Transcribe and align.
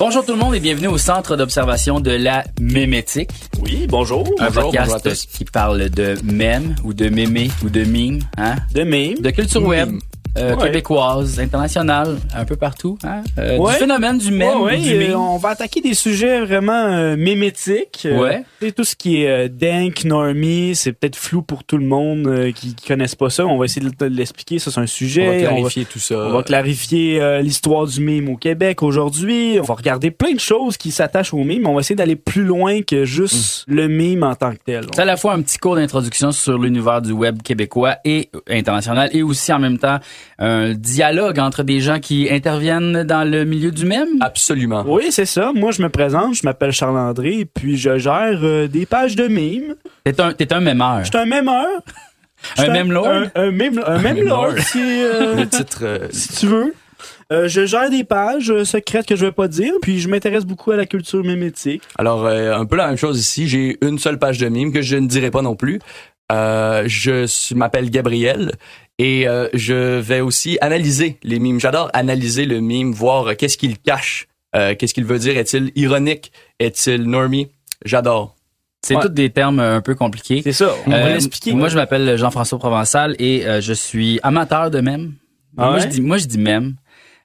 Bonjour 0.00 0.24
tout 0.24 0.32
le 0.32 0.38
monde 0.38 0.56
et 0.56 0.60
bienvenue 0.60 0.88
au 0.88 0.98
centre 0.98 1.36
d'observation 1.36 2.00
de 2.00 2.10
la 2.10 2.42
mémétique. 2.60 3.30
Oui, 3.60 3.86
bonjour. 3.88 4.28
Un 4.40 4.46
bonjour, 4.46 4.72
bonjour 4.72 4.80
à 4.80 4.86
podcast 4.86 5.04
tous. 5.04 5.26
qui 5.26 5.44
parle 5.44 5.88
de 5.88 6.18
mème 6.24 6.74
ou 6.82 6.94
de 6.94 7.08
mémé 7.08 7.48
ou 7.64 7.68
de 7.68 7.84
mime, 7.84 8.22
hein? 8.38 8.56
De 8.74 8.82
mime. 8.82 9.20
de 9.20 9.30
culture 9.30 9.62
web. 9.62 10.00
Euh, 10.36 10.54
Ouais. 10.56 10.66
québécoise, 10.66 11.38
internationale, 11.40 12.18
un 12.34 12.44
peu 12.44 12.56
partout, 12.56 12.98
hein? 13.04 13.22
Euh, 13.38 13.56
Ouais. 13.58 13.72
du 13.72 13.78
phénomène 13.78 14.18
du 14.18 14.30
mème, 14.30 14.60
Ouais, 14.60 14.76
ou 14.78 14.82
du 14.82 14.94
euh, 15.12 15.16
on 15.16 15.36
va 15.38 15.50
attaquer 15.50 15.80
des 15.80 15.94
sujets 15.94 16.40
vraiment 16.40 17.14
tu 17.16 18.66
sais, 18.66 18.72
tout 18.72 18.84
ce 18.84 18.94
qui 18.96 19.22
est 19.22 19.28
euh, 19.28 19.48
dank, 19.48 20.04
normie, 20.04 20.74
c'est 20.74 20.92
peut-être 20.92 21.16
flou 21.16 21.42
pour 21.42 21.64
tout 21.64 21.76
le 21.78 21.84
monde 21.86 22.26
euh, 22.26 22.52
qui, 22.52 22.74
qui 22.74 22.86
connaissent 22.86 23.14
pas 23.14 23.30
ça. 23.30 23.46
On 23.46 23.58
va 23.58 23.64
essayer 23.64 23.86
de, 23.88 24.06
l'expliquer. 24.06 24.58
Ça, 24.58 24.70
c'est 24.70 24.80
un 24.80 24.86
sujet. 24.86 25.22
On 25.22 25.26
va 25.26 25.32
On 25.32 25.40
va, 25.40 25.46
clarifier 25.48 25.84
tout 25.84 25.98
ça. 25.98 26.14
on 26.16 26.30
va 26.32 26.42
clarifier 26.42 27.20
euh, 27.20 27.40
l'histoire 27.40 27.86
du 27.86 28.00
mime 28.00 28.28
au 28.28 28.36
Québec 28.36 28.82
aujourd'hui. 28.82 29.58
On 29.60 29.64
va 29.64 29.74
regarder 29.74 30.10
plein 30.10 30.32
de 30.32 30.40
choses 30.40 30.76
qui 30.76 30.90
s'attachent 30.90 31.34
au 31.34 31.44
mime. 31.44 31.66
On 31.66 31.74
va 31.74 31.80
essayer 31.80 31.96
d'aller 31.96 32.16
plus 32.16 32.44
loin 32.44 32.82
que 32.82 33.04
juste 33.04 33.66
Mm. 33.68 33.74
le 33.74 33.88
mime 33.88 34.22
en 34.22 34.34
tant 34.34 34.52
que 34.52 34.58
tel. 34.64 34.84
C'est 34.94 35.02
à 35.02 35.04
la 35.04 35.16
fois 35.16 35.34
un 35.34 35.42
petit 35.42 35.58
cours 35.58 35.76
d'introduction 35.76 36.32
sur 36.32 36.58
l'univers 36.58 37.02
du 37.02 37.12
web 37.12 37.42
québécois 37.42 37.96
et 38.04 38.30
international 38.50 39.10
et 39.12 39.22
aussi 39.22 39.52
en 39.52 39.58
même 39.58 39.78
temps 39.78 39.98
un 40.38 40.72
dialogue 40.74 41.38
entre 41.38 41.62
des 41.62 41.80
gens 41.80 41.98
qui 42.00 42.28
interviennent 42.30 43.02
dans 43.04 43.28
le 43.28 43.44
milieu 43.44 43.70
du 43.70 43.84
mème. 43.86 44.08
Absolument. 44.20 44.84
Oui, 44.86 45.06
c'est 45.10 45.26
ça. 45.26 45.52
Moi, 45.54 45.72
je 45.72 45.82
me 45.82 45.88
présente. 45.88 46.34
Je 46.34 46.42
m'appelle 46.44 46.72
Charles-André. 46.72 47.46
Puis, 47.52 47.76
je 47.76 47.98
gère 47.98 48.38
euh, 48.42 48.68
des 48.68 48.86
pages 48.86 49.16
de 49.16 49.26
mimes. 49.28 49.74
T'es 50.04 50.20
un, 50.20 50.32
t'es 50.32 50.52
un 50.52 50.60
mémeur. 50.60 51.00
Je 51.04 51.08
suis 51.10 51.18
un 51.18 51.26
mémeur. 51.26 51.66
Un 52.56 52.68
mème 52.72 52.92
lord? 52.92 53.08
Un, 53.08 53.30
un 53.34 53.50
mème, 53.50 53.82
un 53.84 53.98
mème 53.98 54.14
Mème 54.18 54.28
lord, 54.28 54.46
lord. 54.52 54.58
si, 54.60 54.78
euh, 54.80 55.34
Le 55.38 55.48
titre. 55.48 55.80
euh, 55.82 56.06
si 56.12 56.28
tu 56.36 56.46
veux. 56.46 56.72
Euh, 57.32 57.48
je 57.48 57.66
gère 57.66 57.90
des 57.90 58.04
pages 58.04 58.48
euh, 58.52 58.64
secrètes 58.64 59.06
que 59.06 59.16
je 59.16 59.26
vais 59.26 59.32
pas 59.32 59.48
dire, 59.48 59.72
puis 59.82 59.98
je 59.98 60.08
m'intéresse 60.08 60.44
beaucoup 60.44 60.70
à 60.70 60.76
la 60.76 60.86
culture 60.86 61.24
mémétique. 61.24 61.82
Alors, 61.98 62.24
euh, 62.26 62.54
un 62.54 62.64
peu 62.64 62.76
la 62.76 62.86
même 62.86 62.96
chose 62.96 63.18
ici. 63.18 63.48
J'ai 63.48 63.76
une 63.82 63.98
seule 63.98 64.20
page 64.20 64.38
de 64.38 64.46
mime 64.48 64.72
que 64.72 64.82
je 64.82 64.96
ne 64.96 65.08
dirai 65.08 65.32
pas 65.32 65.42
non 65.42 65.56
plus. 65.56 65.80
Euh, 66.30 66.84
je 66.86 67.54
m'appelle 67.54 67.90
Gabriel 67.90 68.52
et 68.98 69.26
euh, 69.28 69.48
je 69.54 69.98
vais 70.00 70.20
aussi 70.20 70.58
analyser 70.60 71.18
les 71.22 71.38
mimes. 71.38 71.58
J'adore 71.60 71.90
analyser 71.94 72.44
le 72.44 72.60
mime, 72.60 72.92
voir 72.92 73.28
euh, 73.28 73.34
qu'est-ce 73.34 73.56
qu'il 73.56 73.78
cache, 73.78 74.28
euh, 74.54 74.74
qu'est-ce 74.74 74.92
qu'il 74.94 75.04
veut 75.04 75.18
dire. 75.18 75.36
Est-il 75.38 75.72
ironique? 75.74 76.32
Est-il 76.58 77.02
normie? 77.04 77.48
J'adore. 77.84 78.34
C'est 78.84 78.94
Ouais. 78.96 79.02
tous 79.02 79.08
des 79.08 79.30
termes 79.30 79.58
un 79.60 79.80
peu 79.80 79.94
compliqués. 79.94 80.40
C'est 80.42 80.52
ça, 80.52 80.72
on 80.86 80.90
va 80.90 80.96
Euh, 81.06 81.12
l'expliquer. 81.14 81.52
Moi, 81.52 81.68
je 81.68 81.76
m'appelle 81.76 82.16
Jean-François 82.16 82.58
Provençal 82.58 83.16
et 83.18 83.46
euh, 83.46 83.60
je 83.60 83.72
suis 83.72 84.20
amateur 84.22 84.70
de 84.70 84.80
mème. 84.80 85.14
Ah 85.56 85.66
moi, 85.66 85.74
ouais? 85.74 85.80
je 85.80 85.86
dis, 85.88 86.00
moi, 86.00 86.16
je 86.18 86.26
dis 86.26 86.38
mème. 86.38 86.74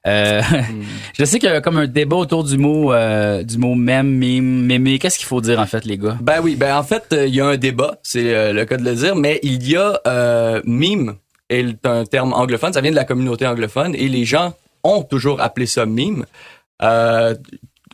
Euh, 0.06 0.42
je 1.18 1.24
sais 1.24 1.38
qu'il 1.38 1.48
y 1.48 1.52
a 1.52 1.60
comme 1.60 1.78
un 1.78 1.86
débat 1.86 2.16
autour 2.16 2.44
du 2.44 2.58
mot, 2.58 2.92
euh, 2.92 3.42
du 3.42 3.56
mot 3.58 3.74
mème, 3.74 4.10
mime, 4.10 4.64
mémé. 4.66 4.98
Qu'est-ce 4.98 5.18
qu'il 5.18 5.26
faut 5.26 5.40
dire 5.40 5.58
en 5.60 5.66
fait, 5.66 5.84
les 5.84 5.96
gars? 5.98 6.18
Ben 6.20 6.40
oui, 6.42 6.56
ben 6.56 6.76
en 6.76 6.82
fait, 6.82 7.04
euh, 7.12 7.26
il 7.26 7.34
y 7.34 7.40
a 7.40 7.46
un 7.46 7.56
débat, 7.56 7.98
c'est 8.02 8.52
le 8.52 8.64
cas 8.64 8.76
de 8.76 8.84
le 8.84 8.94
dire, 8.94 9.16
mais 9.16 9.40
il 9.42 9.66
y 9.68 9.76
a 9.76 10.00
euh, 10.06 10.60
mime 10.64 11.14
est 11.50 11.84
un 11.86 12.04
terme 12.04 12.32
anglophone, 12.32 12.72
ça 12.72 12.80
vient 12.80 12.90
de 12.90 12.96
la 12.96 13.04
communauté 13.04 13.46
anglophone 13.46 13.94
et 13.94 14.08
les 14.08 14.24
gens 14.24 14.54
ont 14.82 15.02
toujours 15.02 15.40
appelé 15.40 15.66
ça 15.66 15.84
mime. 15.86 16.24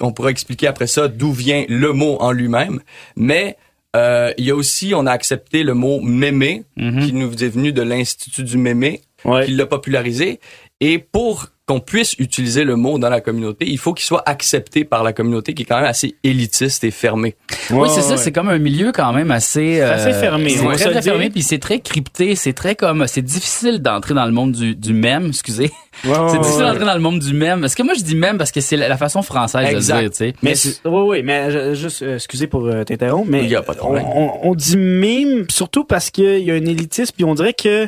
On 0.02 0.12
pourra 0.12 0.30
expliquer 0.30 0.66
après 0.66 0.86
ça 0.86 1.08
d'où 1.08 1.32
vient 1.32 1.64
le 1.68 1.92
mot 1.92 2.16
en 2.20 2.32
lui-même, 2.32 2.80
mais 3.16 3.56
euh, 3.96 4.32
il 4.38 4.44
y 4.46 4.50
a 4.50 4.54
aussi, 4.54 4.92
on 4.94 5.04
a 5.06 5.10
accepté 5.12 5.62
le 5.62 5.74
mot 5.74 6.00
mémé, 6.00 6.62
Mhm. 6.76 7.04
qui 7.06 7.12
nous 7.12 7.32
est 7.44 7.48
venu 7.48 7.72
de 7.72 7.82
l'Institut 7.82 8.44
du 8.44 8.56
mémé, 8.56 9.02
Ouais. 9.24 9.44
qui 9.44 9.50
l'a 9.52 9.66
popularisé. 9.66 10.40
Et 10.80 10.98
pour 10.98 11.48
qu'on 11.70 11.78
puisse 11.80 12.14
utiliser 12.18 12.64
le 12.64 12.74
mot 12.74 12.98
dans 12.98 13.08
la 13.10 13.20
communauté, 13.20 13.64
il 13.68 13.78
faut 13.78 13.94
qu'il 13.94 14.04
soit 14.04 14.22
accepté 14.26 14.84
par 14.84 15.04
la 15.04 15.12
communauté 15.12 15.54
qui 15.54 15.62
est 15.62 15.64
quand 15.64 15.76
même 15.76 15.84
assez 15.88 16.16
élitiste 16.24 16.82
et 16.82 16.90
fermée. 16.90 17.36
Oui, 17.70 17.88
c'est 17.94 18.00
ça. 18.02 18.16
C'est 18.16 18.32
comme 18.32 18.48
un 18.48 18.58
milieu 18.58 18.90
quand 18.92 19.12
même 19.12 19.30
assez, 19.30 19.80
euh, 19.80 19.94
assez 19.94 20.12
fermé, 20.18 20.50
C'est 20.50 20.64
très, 20.90 21.02
fermé, 21.02 21.30
puis 21.30 21.42
c'est 21.42 21.58
très 21.58 21.78
crypté. 21.78 22.34
C'est 22.34 22.54
très 22.54 22.74
comme, 22.74 23.06
c'est 23.06 23.22
difficile 23.22 23.78
d'entrer 23.80 24.14
dans 24.14 24.26
le 24.26 24.32
monde 24.32 24.50
du, 24.52 24.74
du 24.74 24.92
mème. 24.92 25.26
Excusez. 25.28 25.70
Ouais, 26.04 26.10
ouais, 26.10 26.16
c'est 26.30 26.38
difficile 26.38 26.62
ouais. 26.64 26.70
d'entrer 26.72 26.84
dans 26.86 26.94
le 26.94 27.00
monde 27.00 27.20
du 27.20 27.32
mème. 27.34 27.62
Est-ce 27.64 27.76
que 27.76 27.82
moi 27.84 27.94
je 27.96 28.02
dis 28.02 28.16
mème 28.16 28.36
parce 28.36 28.50
que 28.50 28.60
c'est 28.60 28.76
la, 28.76 28.88
la 28.88 28.96
façon 28.96 29.22
française 29.22 29.68
Exact. 29.68 29.96
de 29.98 30.02
le 30.02 30.08
dire, 30.08 30.10
tu 30.10 30.16
sais? 30.16 30.34
Mais 30.42 30.54
oui, 30.90 31.02
oui, 31.08 31.22
mais 31.22 31.50
je- 31.52 31.74
juste, 31.74 32.02
euh, 32.02 32.16
excusez 32.16 32.48
pour 32.48 32.66
euh, 32.66 32.82
t'interrompre, 32.82 33.28
mais 33.30 33.44
Il 33.44 33.50
y 33.50 33.54
a 33.56 33.62
pas 33.62 33.74
de 33.74 33.78
problème. 33.78 34.04
On, 34.12 34.24
on- 34.42 34.50
on 34.50 34.54
dit 34.56 34.76
mime 34.76 35.46
surtout 35.50 35.84
parce 35.84 36.10
qu'il 36.10 36.38
y 36.40 36.50
a 36.50 36.54
un 36.54 36.64
élitisme, 36.66 37.12
puis 37.14 37.24
on 37.24 37.34
dirait 37.34 37.54
que 37.54 37.86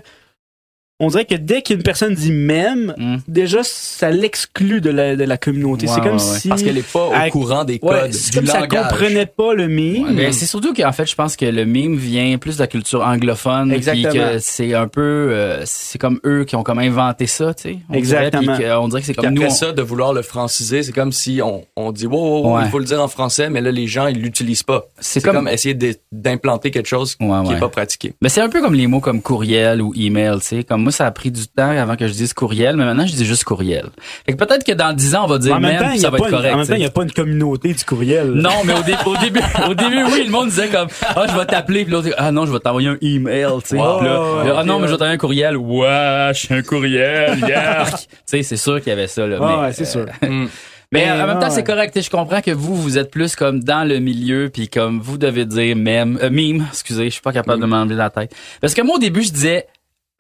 on 1.03 1.09
dirait 1.09 1.25
que 1.25 1.35
dès 1.35 1.63
qu'une 1.63 1.83
personne 1.83 2.15
dit 2.15 2.33
même, 2.33 2.95
Mm. 2.97 3.17
déjà 3.29 3.61
ça 3.63 4.11
l'exclut 4.11 4.81
de 4.81 4.91
la, 4.91 5.17
de 5.17 5.25
la 5.25 5.37
communauté. 5.37 5.87
Ouais, 5.87 5.93
c'est 5.95 6.01
comme 6.01 6.17
ouais, 6.17 6.23
ouais. 6.23 6.39
si 6.41 6.49
Parce 6.49 6.63
qu'elle 6.63 6.79
est 6.79 6.93
pas 6.93 7.07
au 7.09 7.13
Elle- 7.13 7.31
courant 7.31 7.65
des 7.65 7.75
ouais, 7.75 7.79
codes 7.81 8.13
c'est 8.13 8.31
du 8.31 8.37
comme 8.39 8.47
si 8.47 8.57
elle 8.57 8.69
comprenait 8.69 9.27
pas 9.27 9.55
le 9.55 9.69
mime. 9.69 10.05
Ouais, 10.09 10.13
ben, 10.15 10.33
c'est 10.33 10.47
surtout 10.47 10.73
qu'en 10.75 10.93
fait, 10.93 11.07
je 11.07 11.15
pense 11.15 11.37
que 11.37 11.45
le 11.45 11.65
mime 11.65 11.97
vient 11.97 12.39
plus 12.39 12.57
de 12.57 12.61
la 12.63 12.67
culture 12.67 13.03
anglophone, 13.03 13.69
puis 13.69 13.77
Exactement. 13.77 14.13
que 14.13 14.39
c'est 14.39 14.75
un 14.75 14.89
peu, 14.89 15.01
euh, 15.03 15.63
c'est 15.67 15.99
comme 15.99 16.21
eux 16.25 16.45
qui 16.45 16.57
ont 16.57 16.63
comme 16.63 16.79
inventé 16.79 17.27
ça, 17.27 17.53
tu 17.55 17.63
sais. 17.63 17.79
on 17.91 17.95
Exactement. 17.95 18.53
on 18.81 18.89
dirait 18.89 19.01
que 19.01 19.07
c'est 19.07 19.15
comme 19.15 19.31
nous. 19.35 19.43
après 19.43 19.53
on- 19.53 19.57
ça, 19.57 19.73
de 19.73 19.83
vouloir 19.83 20.13
le 20.13 20.23
franciser, 20.23 20.83
c'est 20.83 20.93
comme 20.93 21.13
si 21.13 21.41
on, 21.43 21.65
on 21.77 21.93
dit 21.93 22.07
wow, 22.07 22.17
wow, 22.17 22.43
wow, 22.45 22.57
Ouais. 22.57 22.63
il 22.67 22.71
faut 22.71 22.79
le 22.79 22.85
dire 22.85 23.03
en 23.03 23.09
français, 23.09 23.51
mais 23.51 23.61
là 23.61 23.71
les 23.71 23.87
gens 23.87 24.07
ils 24.07 24.19
l'utilisent 24.21 24.63
pas. 24.63 24.85
C'est 25.01 25.23
comme- 25.23 25.37
comme, 25.37 25.49
essayer 25.49 25.77
d'implanter 26.13 26.71
quelque 26.71 26.87
chose 26.89 27.17
Ouais, 27.21 27.27
qui 27.45 27.49
ouais. 27.51 27.57
est 27.57 27.61
pas 27.61 27.69
pratiqué. 27.69 28.13
Mais 28.21 28.29
c'est 28.29 28.41
un 28.41 28.49
peu 28.49 28.61
comme 28.61 28.75
les 28.75 28.87
mots 28.87 29.01
comme 29.01 29.21
courriel 29.23 29.81
ou 29.83 29.93
email, 29.97 30.39
tu 30.41 30.47
sais. 30.47 30.65
Comme 30.65 30.83
moi, 30.83 30.92
ça 30.93 31.07
a 31.07 31.11
pris 31.11 31.31
du 31.31 31.47
temps 31.49 31.71
avant 31.71 31.97
que 31.97 32.07
je 32.07 32.13
dise 32.13 32.33
courriel, 32.35 32.77
mais 32.77 32.85
maintenant 32.85 33.07
je 33.07 33.13
dis 33.15 33.25
juste 33.25 33.45
courriel. 33.45 33.87
Fait 34.27 34.33
que 34.35 34.37
peut-être 34.45 34.65
que 34.65 34.73
dans 34.73 34.93
10 34.93 35.15
ans, 35.17 35.25
on 35.25 35.27
va 35.27 35.39
dire 35.39 35.59
même 35.59 35.73
même, 35.73 35.81
temps, 35.95 35.99
ça 35.99 36.11
va 36.11 36.19
être 36.19 36.25
une- 36.27 36.31
correct. 36.31 36.55
en 36.55 36.59
même 36.59 36.67
temps, 36.67 36.75
il 36.75 36.81
n'y 36.81 36.85
a 36.87 36.91
pas 36.91 37.03
une 37.03 37.13
communauté 37.13 37.73
du 37.75 37.85
courriel. 37.85 38.31
Non, 38.33 38.51
mais 38.65 38.75
au, 38.75 38.83
dé- 38.83 38.95
au 39.07 39.17
début, 39.17 39.41
au 39.69 39.75
début, 39.75 40.05
oui, 40.13 40.25
le 40.27 40.31
monde 40.31 40.49
disait 40.51 40.69
comme, 40.69 40.89
ah, 41.05 41.25
je 41.29 41.37
vais 41.37 41.47
t'appeler, 41.47 41.85
puis 41.85 41.93
l'autre, 41.93 42.07
dit, 42.09 42.15
ah 42.17 42.31
non, 42.31 42.47
je 42.47 42.53
vais 42.53 42.61
t'envoyer 42.61 42.89
un 42.89 42.99
email, 43.03 43.47
tu 43.65 43.77
sais. 43.77 43.79
Ah 43.81 44.63
non, 44.65 44.79
mais 44.79 44.87
je 44.87 44.93
vais 44.93 44.99
t'envoyer 44.99 45.15
un 45.15 45.19
courriel. 45.19 45.57
Wesh, 45.57 46.51
un 46.51 46.63
courriel, 46.63 47.39
yark. 47.49 47.91
tu 47.97 48.07
sais, 48.27 48.43
c'est 48.43 48.57
sûr 48.57 48.79
qu'il 48.81 48.91
y 48.91 48.93
avait 48.93 49.07
ça, 49.07 49.27
là. 49.27 49.39
Ah, 49.41 49.47
mais, 49.57 49.63
ouais, 49.67 49.73
c'est 49.73 49.85
sûr. 49.85 50.07
Mm. 50.23 50.47
mais 50.93 51.11
en 51.11 51.27
même 51.27 51.39
temps, 51.39 51.51
c'est 51.51 51.65
correct. 51.65 51.99
Je 52.01 52.11
comprends 52.11 52.41
que 52.43 52.51
vous, 52.51 52.77
vous 52.77 52.99
êtes 52.99 53.11
plus 53.11 53.35
comme 53.35 53.61
dans 53.65 53.87
le 53.89 53.99
milieu, 53.99 54.51
puis 54.53 54.69
comme 54.69 55.01
vous 55.01 55.17
devez 55.19 55.45
dire 55.47 55.75
mème, 55.77 56.19
euh, 56.23 56.31
mime, 56.31 56.67
excusez, 56.71 57.05
je 57.07 57.11
suis 57.11 57.23
pas 57.23 57.33
capable 57.33 57.61
de 57.63 57.67
m'enlever 57.67 57.95
la 57.95 58.11
tête. 58.11 58.35
Parce 58.61 58.75
que 58.75 58.83
moi, 58.83 58.97
au 58.97 58.99
début, 58.99 59.23
je 59.23 59.33
disais 59.33 59.67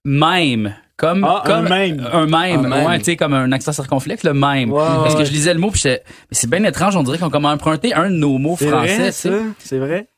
mime. 0.04 0.74
Comme, 0.96 1.24
Ah, 1.24 1.42
un 1.44 1.48
comme 1.48 1.68
mème. 1.68 2.06
Un 2.12 2.26
mème. 2.26 2.64
Un 2.66 2.68
mème. 2.68 2.86
Ouais, 2.86 2.98
tu 2.98 3.04
sais, 3.06 3.16
comme 3.16 3.34
un 3.34 3.50
accent 3.50 3.72
circonflexe, 3.72 4.22
le 4.22 4.34
mème. 4.34 4.70
Ouais, 4.70 4.78
Parce 4.78 5.16
que 5.16 5.24
je 5.24 5.32
lisais 5.32 5.52
le 5.52 5.58
mot, 5.58 5.70
puis 5.70 5.82
c'est 6.30 6.50
bien 6.50 6.62
étrange, 6.62 6.94
on 6.96 7.02
dirait 7.02 7.18
qu'on 7.18 7.28
a 7.44 7.52
emprunté 7.52 7.92
un 7.92 8.08
de 8.08 8.14
nos 8.16 8.38
mots 8.38 8.54
français. 8.56 9.10
C'est 9.10 9.78
vrai? 9.78 10.08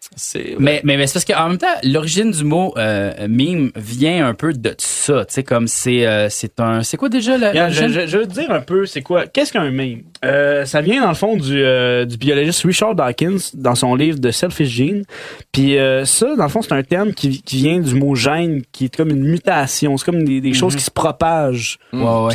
Mais, 0.58 0.80
mais, 0.84 0.96
mais 0.96 1.06
c'est 1.06 1.14
parce 1.14 1.24
qu'en 1.24 1.48
même 1.48 1.58
temps, 1.58 1.66
l'origine 1.82 2.30
du 2.30 2.44
mot 2.44 2.74
euh, 2.76 3.12
meme 3.28 3.70
vient 3.76 4.26
un 4.26 4.34
peu 4.34 4.52
de 4.52 4.74
ça, 4.78 5.24
tu 5.24 5.34
sais, 5.34 5.42
comme 5.42 5.66
c'est 5.68 6.06
euh, 6.06 6.28
c'est 6.30 6.60
un 6.60 6.82
c'est 6.82 6.96
quoi 6.96 7.08
déjà 7.08 7.36
la 7.38 7.50
Regarde, 7.50 7.72
je, 7.72 7.80
l'origine? 7.80 8.00
je- 8.02 8.06
je 8.06 8.18
veux 8.18 8.26
te 8.26 8.32
dire 8.34 8.50
un 8.50 8.60
peu, 8.60 8.86
c'est 8.86 9.02
quoi, 9.02 9.26
qu'est-ce 9.26 9.52
qu'un 9.52 9.70
meme? 9.70 10.02
Euh, 10.24 10.64
ça 10.64 10.80
vient 10.80 11.02
dans 11.02 11.08
le 11.08 11.14
fond 11.14 11.36
du, 11.36 11.62
euh, 11.62 12.04
du 12.04 12.16
biologiste 12.16 12.62
Richard 12.64 12.94
Dawkins 12.94 13.38
dans 13.54 13.74
son 13.74 13.94
livre 13.94 14.18
de 14.18 14.30
Selfish 14.30 14.68
Gene. 14.68 15.04
Puis 15.52 15.76
ça, 16.04 16.34
dans 16.36 16.44
le 16.44 16.48
fond, 16.48 16.62
c'est 16.62 16.72
un 16.72 16.82
terme 16.82 17.12
qui, 17.12 17.42
qui 17.42 17.56
vient 17.58 17.80
du 17.80 17.94
mot 17.94 18.14
gène, 18.14 18.62
qui 18.72 18.86
est 18.86 18.94
comme 18.96 19.10
une 19.10 19.24
mutation. 19.24 19.96
C'est 19.96 20.04
comme 20.04 20.24
des, 20.24 20.40
des 20.40 20.52
choses 20.54 20.76
qui 20.76 20.82
se 20.82 20.90
propagent, 20.90 21.78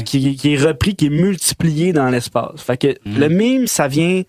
qui, 0.06 0.36
qui 0.36 0.54
est 0.54 0.58
repris, 0.58 0.96
qui 0.96 1.08
est 1.08 1.10
multiplié 1.10 1.94
dans 1.94 2.10
l'espace. 2.10 2.62
Fait 2.62 2.78
que 2.78 2.88
Mhm. 3.06 3.20
le 3.20 3.30
meme, 3.30 3.68
ça 3.68 3.88
vient 3.88 4.24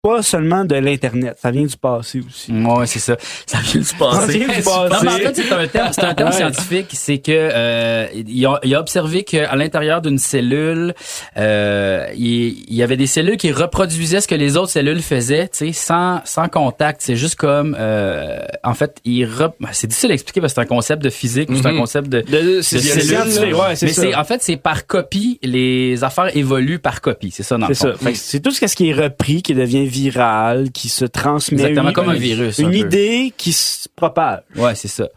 pas 0.00 0.22
seulement 0.22 0.64
de 0.64 0.76
l'Internet, 0.76 1.36
ça 1.42 1.50
vient 1.50 1.64
du 1.64 1.76
passé 1.76 2.20
aussi. 2.26 2.52
Ouais, 2.52 2.86
c'est 2.86 3.00
ça. 3.00 3.16
Ça 3.46 3.58
vient 3.58 3.80
du 3.80 3.86
Ça 3.86 3.96
passé. 3.98 4.38
vient 4.38 4.46
du 4.48 4.54
Non, 4.64 4.88
passé. 4.88 5.04
mais 5.06 5.10
en 5.12 5.16
fait, 5.18 5.34
c'est 5.36 5.52
un 5.52 5.66
terme, 5.66 5.88
c'est 5.92 6.04
un 6.04 6.14
terme 6.14 6.28
Ouais. 6.30 6.36
scientifique, 6.36 6.86
c'est 6.92 7.18
que 7.18 7.32
euh, 7.32 8.06
il, 8.14 8.46
a, 8.46 8.60
il 8.62 8.74
a 8.74 8.80
observé 8.80 9.24
qu'à 9.24 9.54
l'intérieur 9.56 10.00
d'une 10.00 10.18
cellule, 10.18 10.94
euh, 11.36 12.06
il, 12.16 12.64
il 12.68 12.74
y 12.74 12.82
avait 12.82 12.96
des 12.96 13.06
cellules 13.06 13.36
qui 13.36 13.50
reproduisaient 13.52 14.20
ce 14.20 14.28
que 14.28 14.34
les 14.34 14.56
autres 14.56 14.70
cellules 14.70 15.02
faisaient, 15.02 15.48
tu 15.48 15.58
sais, 15.66 15.72
sans 15.72 16.20
sans 16.24 16.48
contact. 16.48 17.00
C'est 17.02 17.16
juste 17.16 17.34
comme, 17.36 17.76
euh, 17.78 18.38
en 18.64 18.74
fait, 18.74 18.98
il 19.04 19.24
rep- 19.24 19.54
c'est 19.72 19.86
difficile 19.88 20.10
à 20.10 20.14
expliquer 20.14 20.40
parce 20.40 20.52
que 20.52 20.60
c'est 20.60 20.64
un 20.66 20.68
concept 20.74 21.02
de 21.02 21.10
physique, 21.10 21.50
ou 21.50 21.56
c'est 21.56 21.66
un 21.66 21.72
Mhm. 21.72 21.78
concept 21.80 22.08
de 22.08 22.20
De- 22.20 22.60
c'est 22.62 22.76
de 22.76 22.80
c'est 22.82 23.00
cellules, 23.00 23.54
ouais, 23.54 23.74
c'est 23.76 23.86
mais 23.86 23.92
ça. 23.92 24.02
c'est 24.02 24.14
en 24.14 24.24
fait 24.24 24.42
c'est 24.42 24.56
par 24.56 24.86
copie 24.86 25.38
les 25.42 26.02
affaires 26.04 26.36
évoluent 26.36 26.78
par 26.78 27.00
copie 27.00 27.30
c'est 27.30 27.42
ça 27.42 27.56
dans 27.58 27.68
le 27.68 27.74
C'est 27.74 27.88
fond. 27.92 27.96
ça. 27.98 28.04
Fait 28.04 28.12
que 28.12 28.18
c'est 28.18 28.40
tout 28.40 28.50
ce 28.50 28.64
qui 28.64 28.90
est 28.90 28.92
repris, 28.94 29.42
qui 29.42 29.54
devient 29.54 29.87
viral, 29.88 30.70
qui 30.72 30.88
se 30.88 31.04
transmet. 31.04 31.58
Exactement 31.58 31.88
Une- 31.88 31.94
comme 31.94 32.08
un 32.10 32.14
virus, 32.14 32.58
Une 32.58 32.66
un 32.66 32.70
peu. 32.70 32.76
idée 32.76 33.32
qui 33.36 33.52
se 33.52 33.88
propage. 33.94 34.40
Ouais, 34.56 34.74
c'est 34.74 34.88
ça. 34.88 35.08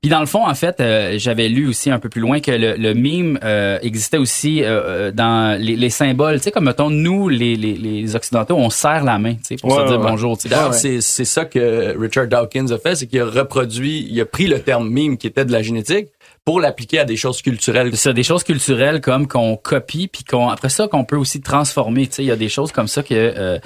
Puis 0.00 0.08
dans 0.10 0.20
le 0.20 0.26
fond, 0.26 0.46
en 0.46 0.54
fait, 0.54 0.80
euh, 0.80 1.14
j'avais 1.18 1.48
lu 1.48 1.66
aussi 1.66 1.90
un 1.90 1.98
peu 1.98 2.08
plus 2.08 2.20
loin 2.20 2.38
que 2.38 2.52
le, 2.52 2.76
le 2.76 2.94
mime 2.94 3.36
euh, 3.42 3.80
existait 3.82 4.16
aussi 4.18 4.62
euh, 4.62 4.68
euh, 5.08 5.10
dans 5.10 5.60
les, 5.60 5.74
les 5.74 5.90
symboles. 5.90 6.36
Tu 6.36 6.44
sais, 6.44 6.50
comme 6.52 6.66
mettons, 6.66 6.88
nous, 6.88 7.28
les, 7.28 7.56
les, 7.56 7.74
les 7.74 8.14
Occidentaux, 8.14 8.54
on 8.54 8.70
serre 8.70 9.02
la 9.02 9.18
main, 9.18 9.34
tu 9.34 9.40
sais, 9.42 9.56
pour 9.56 9.72
Ouais, 9.72 9.82
se 9.82 9.88
dire 9.88 9.98
ouais. 10.00 10.06
bonjour. 10.08 10.36
tu 10.38 10.42
sais. 10.44 10.48
D'ailleurs, 10.50 10.70
Ouais. 10.70 10.76
c'est 10.76 11.00
c'est 11.00 11.24
ça 11.24 11.46
que 11.46 11.98
Richard 11.98 12.28
Dawkins 12.28 12.70
a 12.70 12.78
fait, 12.78 12.94
c'est 12.94 13.08
qu'il 13.08 13.20
a 13.20 13.24
reproduit, 13.26 14.06
il 14.08 14.20
a 14.20 14.24
pris 14.24 14.46
le 14.46 14.60
terme 14.60 14.88
mime 14.88 15.18
qui 15.18 15.26
était 15.26 15.44
de 15.44 15.50
la 15.50 15.62
génétique 15.62 16.06
pour 16.44 16.60
l'appliquer 16.60 17.00
à 17.00 17.04
des 17.04 17.16
choses 17.16 17.42
culturelles. 17.42 17.88
C'est 17.90 17.96
ça, 17.96 18.12
des 18.12 18.22
choses 18.22 18.44
culturelles 18.44 19.00
comme 19.00 19.26
qu'on 19.26 19.56
copie, 19.56 20.06
puis 20.06 20.22
qu'on 20.22 20.48
après 20.48 20.68
ça 20.68 20.86
qu'on 20.86 21.04
peut 21.04 21.16
aussi 21.16 21.40
transformer. 21.40 22.06
Tu 22.06 22.12
sais, 22.14 22.22
il 22.22 22.28
y 22.28 22.30
a 22.30 22.36
des 22.36 22.48
choses 22.48 22.70
comme 22.70 22.86
ça 22.86 23.02
que 23.02 23.14
euh, 23.14 23.58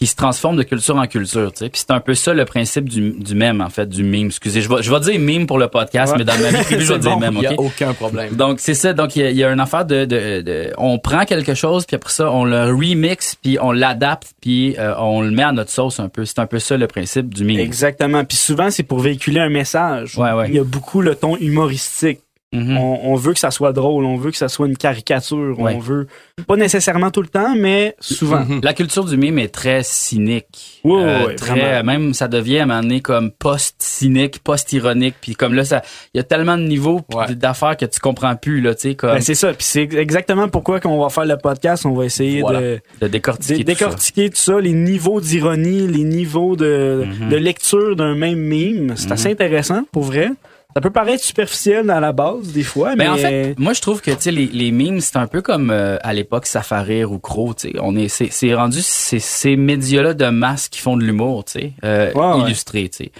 qui 0.00 0.06
se 0.06 0.16
transforment 0.16 0.56
de 0.56 0.62
culture 0.62 0.96
en 0.96 1.06
culture. 1.06 1.52
Tu 1.52 1.58
sais, 1.58 1.68
puis 1.68 1.78
c'est 1.86 1.92
un 1.92 2.00
peu 2.00 2.14
ça 2.14 2.32
le 2.32 2.46
principe 2.46 2.88
du, 2.88 3.10
du 3.10 3.34
mème 3.34 3.60
en 3.60 3.68
fait, 3.68 3.86
du 3.86 4.02
mime. 4.02 4.28
Excusez, 4.28 4.62
je 4.62 4.68
vais 4.70 4.82
je 4.82 4.90
vais 4.90 4.98
dire 5.00 5.20
mime 5.20 5.46
pour 5.46 5.58
le 5.58 5.68
podcast, 5.68 6.12
Ouais. 6.12 6.18
mais 6.20 6.24
dans 6.24 6.38
ma 6.38 6.48
vie 6.58 6.64
je 6.80 6.90
vais 6.94 6.98
dire 6.98 7.18
mème. 7.18 7.36
Il 7.38 7.46
a 7.48 7.52
ok? 7.52 7.60
aucun 7.60 7.92
problème. 7.92 8.34
Donc 8.34 8.60
c'est 8.60 8.72
ça. 8.72 8.94
Donc 8.94 9.14
il 9.14 9.22
y, 9.22 9.26
a- 9.26 9.30
y 9.30 9.44
a 9.44 9.52
une 9.52 9.60
affaire 9.60 9.84
de, 9.84 10.06
de, 10.06 10.40
de- 10.40 10.72
on 10.78 10.98
prend 10.98 11.26
quelque 11.26 11.52
chose 11.52 11.84
puis 11.84 11.96
après 11.96 12.10
ça 12.12 12.30
on 12.32 12.44
le 12.44 12.64
remix 12.74 13.34
puis 13.34 13.58
on 13.60 13.72
l'adapte 13.72 14.32
puis 14.40 14.74
euh, 14.78 14.94
on 14.98 15.20
le 15.20 15.30
met 15.32 15.42
à 15.42 15.52
notre 15.52 15.70
sauce 15.70 16.00
un 16.00 16.08
peu. 16.08 16.24
C'est 16.24 16.38
un 16.38 16.46
peu 16.46 16.58
ça 16.60 16.78
le 16.78 16.86
principe 16.86 17.34
du 17.34 17.44
mime. 17.44 17.60
Exactement. 17.60 18.24
Puis 18.24 18.38
souvent, 18.38 18.70
c'est 18.70 18.82
pour 18.84 19.00
véhiculer 19.00 19.40
un 19.40 19.50
message. 19.50 20.16
Ouais, 20.16 20.32
ouais. 20.32 20.46
Il 20.48 20.54
y 20.54 20.58
a 20.58 20.64
beaucoup 20.64 21.02
le 21.02 21.14
ton 21.14 21.36
humoristique. 21.36 22.20
Mhm. 22.52 22.76
On, 22.78 23.12
on 23.12 23.14
veut 23.14 23.32
que 23.32 23.38
ça 23.38 23.52
soit 23.52 23.72
drôle, 23.72 24.04
on 24.04 24.16
veut 24.16 24.32
que 24.32 24.36
ça 24.36 24.48
soit 24.48 24.66
une 24.66 24.76
caricature, 24.76 25.56
Ouais. 25.60 25.72
on 25.74 25.78
veut 25.78 26.08
pas 26.48 26.56
nécessairement 26.56 27.12
tout 27.12 27.22
le 27.22 27.28
temps, 27.28 27.54
mais 27.56 27.94
souvent. 28.00 28.40
Mhm. 28.44 28.60
La 28.64 28.72
culture 28.74 29.04
du 29.04 29.16
mime 29.16 29.38
est 29.38 29.54
très 29.54 29.82
cynique. 29.84 30.80
Ouais, 30.82 30.94
ouais, 31.26 31.34
très, 31.36 31.50
vraiment. 31.60 31.84
même 31.84 32.14
ça 32.14 32.26
devient 32.26 32.58
à 32.58 32.62
un 32.64 32.66
moment 32.66 32.80
donné 32.82 33.00
comme 33.02 33.30
post-cynique, 33.30 34.40
post-ironique. 34.42 35.14
Puis 35.20 35.34
comme 35.36 35.54
là, 35.54 35.64
ça, 35.64 35.82
il 36.12 36.18
y 36.18 36.20
a 36.20 36.24
tellement 36.24 36.56
de 36.58 36.64
niveaux 36.64 37.02
Ouais. 37.14 37.34
d'affaires 37.36 37.76
que 37.76 37.84
tu 37.86 38.00
comprends 38.00 38.34
plus 38.34 38.60
là, 38.60 38.74
tu 38.74 38.80
sais, 38.90 38.94
comme 38.96 39.12
Ben, 39.12 39.20
c'est 39.20 39.34
ça. 39.36 39.48
Puis 39.52 39.64
c'est 39.64 39.88
exactement 39.94 40.48
pourquoi 40.48 40.80
qu'on 40.80 41.00
va 41.00 41.08
faire 41.08 41.26
le 41.26 41.36
podcast. 41.36 41.86
On 41.86 41.92
va 41.94 42.04
essayer 42.04 42.40
Voilà. 42.40 42.60
de, 42.60 42.80
de 43.00 43.06
de 43.06 43.08
décortiquer. 43.08 43.54
tout 43.64 43.70
ça. 43.70 43.84
décortiquer 43.84 44.30
tout 44.30 44.36
ça. 44.36 44.60
les 44.60 44.72
niveaux 44.72 45.20
d'ironie, 45.20 45.86
les 45.86 46.02
niveaux 46.04 46.56
de, 46.56 47.04
de 47.30 47.36
lecture 47.36 47.94
d'un 47.94 48.16
même 48.16 48.38
meme. 48.40 48.94
C'est 48.96 49.12
assez 49.12 49.30
intéressant, 49.30 49.82
pour 49.92 50.02
vrai. 50.02 50.30
Ça 50.74 50.80
peut 50.80 50.90
paraître 50.90 51.22
superficiel 51.24 51.90
à 51.90 51.98
la 52.00 52.12
base, 52.12 52.52
des 52.52 52.62
fois, 52.62 52.90
mais 52.96 53.06
Ben 53.06 53.12
en 53.12 53.16
fait, 53.16 53.58
moi 53.58 53.72
je 53.72 53.80
trouve 53.80 54.00
que 54.00 54.10
tu 54.12 54.16
sais 54.20 54.30
les, 54.30 54.46
les 54.46 54.70
memes 54.70 55.00
c'est 55.00 55.16
un 55.16 55.26
peu 55.26 55.42
comme 55.42 55.70
euh, 55.70 55.96
à 56.02 56.12
l'époque 56.12 56.46
Safarir 56.46 57.10
ou 57.10 57.18
Crow, 57.18 57.54
tu 57.54 57.70
sais, 57.70 57.74
on 57.80 57.96
est 57.96 58.08
c'est 58.08 58.28
c'est 58.30 58.54
rendu 58.54 58.78
c'est 58.82 59.18
ces 59.18 59.56
médias-là 59.56 60.14
de 60.14 60.26
masse 60.26 60.68
qui 60.68 60.80
font 60.80 60.96
de 60.96 61.02
l'humour, 61.02 61.44
tu 61.44 61.52
sais, 61.52 61.72
euh, 61.84 62.12
Ouais, 62.14 62.24
ouais. 62.34 62.46
illustré, 62.46 62.88
tu 62.88 62.98
sais, 63.04 63.12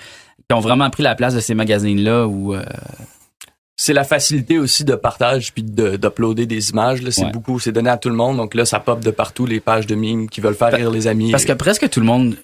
qui 0.49 0.55
ont 0.55 0.61
vraiment 0.61 0.89
pris 0.91 1.03
la 1.03 1.15
place 1.15 1.35
de 1.35 1.41
ces 1.41 1.55
magazines-là 1.55 2.27
où 2.27 2.55
euh, 2.55 2.63
C'est 3.77 3.95
la 3.95 4.05
facilité 4.05 4.59
aussi 4.59 4.85
de 4.85 4.95
partage 4.95 5.53
puis 5.55 5.63
de- 5.63 5.97
d'uploader 5.97 6.45
des 6.47 6.71
images. 6.71 7.01
là. 7.03 7.11
C'est 7.11 7.25
Ouais. 7.25 7.31
beaucoup, 7.33 7.59
c'est 7.59 7.73
donné 7.73 7.89
à 7.89 7.97
tout 7.97 8.11
le 8.11 8.15
monde. 8.15 8.37
Donc 8.37 8.55
là, 8.55 8.67
ça 8.67 8.79
pop 8.79 9.01
de 9.01 9.11
partout 9.11 9.47
les 9.47 9.59
pages 9.59 9.87
de 9.87 9.95
mimes 9.95 10.29
qui 10.29 10.43
veulent 10.43 10.55
faire 10.55 10.71
rire 10.73 10.91
les 10.91 11.07
amis. 11.07 11.31
parce 11.31 11.47
que 11.47 11.55
presque 11.55 11.89
tout 11.89 12.01
le 12.01 12.07
monde 12.07 12.37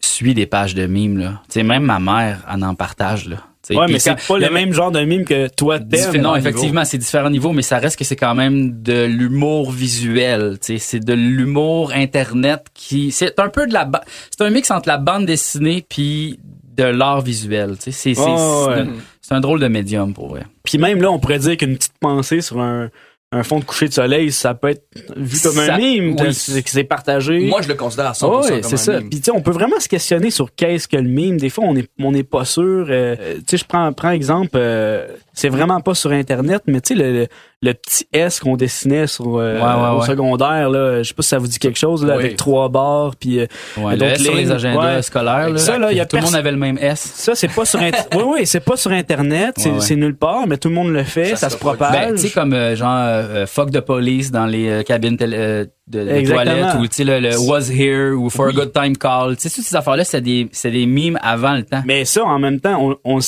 suit 0.00 0.32
des 0.34 0.46
pages 0.46 0.74
de 0.74 0.86
memes 0.86 1.18
là, 1.18 1.42
tu 1.48 1.54
sais, 1.54 1.62
même 1.62 1.82
ma 1.84 1.98
mère 2.00 2.40
en 2.48 2.62
en 2.62 2.74
partage 2.74 3.28
là. 3.28 3.36
Ouais, 3.76 3.86
mais 3.88 3.98
c'est 3.98 4.14
pas 4.26 4.38
le 4.38 4.50
même 4.50 4.72
genre 4.72 4.90
de 4.90 5.00
mime 5.00 5.24
que 5.24 5.48
toi 5.48 5.78
t'aimes. 5.78 5.88
non, 6.22 6.30
effectivement, 6.36 6.84
c'est 6.84 6.98
différents 6.98 7.30
niveaux, 7.30 7.52
mais 7.52 7.62
ça 7.62 7.78
reste 7.78 7.98
que 7.98 8.04
c'est 8.04 8.16
quand 8.16 8.34
même 8.34 8.82
de 8.82 9.04
l'humour 9.04 9.70
visuel. 9.70 10.56
C'est 10.60 11.00
de 11.04 11.12
l'humour 11.14 11.92
internet 11.94 12.66
qui, 12.74 13.10
c'est 13.12 13.38
un 13.38 13.48
peu 13.48 13.66
de 13.66 13.72
la, 13.72 13.88
c'est 14.30 14.44
un 14.44 14.50
mix 14.50 14.70
entre 14.70 14.88
la 14.88 14.98
bande 14.98 15.26
dessinée 15.26 15.84
puis 15.88 16.38
de 16.76 16.84
l'art 16.84 17.20
visuel. 17.22 17.74
C'est 17.78 17.90
c'est- 17.92 18.14
Oh, 18.16 18.66
ouais. 18.68 18.80
un- 18.80 18.86
c'est 19.20 19.34
un 19.34 19.40
drôle 19.40 19.60
de 19.60 19.68
médium 19.68 20.14
pour 20.14 20.28
vrai. 20.28 20.42
Puis 20.62 20.78
même 20.78 21.02
là, 21.02 21.10
on 21.10 21.18
pourrait 21.18 21.38
dire 21.40 21.56
qu'une 21.56 21.76
petite 21.76 21.98
pensée 22.00 22.40
sur 22.40 22.60
un, 22.60 22.88
un 23.30 23.42
fond 23.42 23.58
de 23.58 23.64
coucher 23.64 23.88
de 23.88 23.92
soleil, 23.92 24.32
ça 24.32 24.54
peut 24.54 24.68
être 24.68 24.84
vu 25.16 25.38
comme 25.42 25.52
Ça- 25.52 25.74
un 25.74 25.78
mime, 25.78 26.16
oui. 26.18 26.32
c'est 26.32 26.62
que 26.62 26.70
c'est 26.70 26.84
partagé. 26.84 27.40
Moi, 27.40 27.60
je 27.60 27.68
le 27.68 27.74
considère 27.74 28.06
à 28.06 28.12
100% 28.14 28.40
Ouais, 28.42 28.60
comme 28.62 28.70
c'est 28.70 28.76
ça. 28.78 29.00
Puis 29.00 29.10
tu 29.10 29.24
sais, 29.24 29.30
on 29.32 29.42
peut 29.42 29.50
vraiment 29.50 29.78
se 29.80 29.88
questionner 29.88 30.30
sur 30.30 30.54
qu'est-ce 30.54 30.88
que 30.88 30.96
le 30.96 31.08
mime. 31.08 31.36
Des 31.36 31.50
fois, 31.50 31.64
on 31.66 31.76
est 31.76 31.88
on 32.00 32.12
n'est 32.12 32.22
pas 32.24 32.46
sûr. 32.46 32.62
euh, 32.88 33.16
euh, 33.20 33.34
tu 33.36 33.42
sais, 33.48 33.56
je 33.58 33.64
prends 33.66 33.92
prends 33.92 34.10
exemple, 34.12 34.52
euh, 34.54 35.06
c'est 35.34 35.50
vraiment 35.50 35.80
pas 35.80 35.94
sur 35.94 36.10
internet, 36.10 36.62
mais 36.66 36.80
tu 36.80 36.94
sais 36.96 37.02
le, 37.02 37.12
le, 37.12 37.26
le 37.60 37.74
petit 37.74 38.06
S 38.12 38.38
qu'on 38.38 38.56
dessinait 38.56 39.08
sur 39.08 39.36
euh, 39.38 39.54
Ouais, 39.58 39.60
ouais, 39.60 39.96
au 39.96 40.00
ouais. 40.00 40.06
secondaire 40.06 40.70
là, 40.70 41.02
je 41.02 41.08
sais 41.08 41.14
pas 41.14 41.22
si 41.22 41.28
ça 41.30 41.38
vous 41.38 41.48
dit 41.48 41.58
quelque 41.58 41.78
chose 41.78 42.04
là, 42.04 42.16
Oui. 42.16 42.22
avec 42.24 42.36
trois 42.36 42.68
barres 42.68 43.16
puis 43.16 43.40
euh, 43.40 43.46
Ouais, 43.76 43.96
Donc, 43.96 44.00
le 44.00 44.06
S 44.12 44.22
sur 44.22 44.32
les- 44.34 44.44
les 44.44 44.50
agendas 44.52 44.94
ouais. 44.96 45.02
scolaires, 45.02 45.50
là, 45.50 45.58
Ça, 45.58 45.76
là, 45.76 45.92
y 45.92 45.98
a 45.98 46.06
tout 46.06 46.14
le 46.16 46.22
monde 46.22 46.36
avait 46.36 46.52
le 46.52 46.56
même 46.56 46.78
S. 46.80 47.00
ça 47.00 47.34
c'est 47.34 47.48
pas 47.48 47.64
sur 47.64 47.80
oui 48.14 48.22
oui, 48.26 48.46
c'est 48.46 48.60
pas 48.60 48.76
sur 48.76 48.92
internet, 48.92 49.54
c'est 49.56 49.70
Ouais, 49.70 49.74
ouais. 49.74 49.80
c'est 49.80 49.96
nulle 49.96 50.14
part, 50.16 50.46
mais 50.46 50.56
tout 50.56 50.68
le 50.68 50.74
monde 50.76 50.90
le 50.92 51.02
fait, 51.02 51.30
ça, 51.30 51.36
Ça 51.36 51.50
se 51.50 51.56
se 51.56 51.60
propage. 51.60 51.90
Ben, 51.92 52.12
tu 52.14 52.18
sais, 52.28 52.30
comme 52.30 52.52
euh, 52.52 52.76
genre 52.76 52.94
euh, 52.96 53.44
fuck 53.46 53.72
the 53.72 53.80
police 53.80 54.30
dans 54.30 54.46
les 54.46 54.68
euh, 54.68 54.82
cabines 54.84 55.16
télé- 55.16 55.36
euh, 55.36 55.64
de, 55.88 56.04
de 56.04 56.26
toilettes 56.30 56.74
ou 56.78 56.86
tu 56.86 56.94
sais 56.96 57.04
le, 57.04 57.18
le 57.18 57.36
was 57.40 57.70
here 57.72 58.12
ou 58.12 58.30
for 58.30 58.46
a 58.48 58.52
good 58.52 58.72
time 58.72 58.96
call. 58.96 59.36
Tu 59.36 59.48
sais 59.48 59.50
toutes 59.56 59.64
ces 59.64 59.74
affaires 59.74 59.96
là, 59.96 60.04
c'est 60.04 60.20
des 60.20 60.48
c'est 60.52 60.70
des 60.70 60.86
mimes 60.86 61.18
avant 61.22 61.54
le 61.54 61.64
temps. 61.64 61.82
mais 61.86 62.04
ça 62.04 62.22
en 62.24 62.38
même 62.38 62.60
temps, 62.60 62.78
on 62.80 62.96
on, 63.16 63.18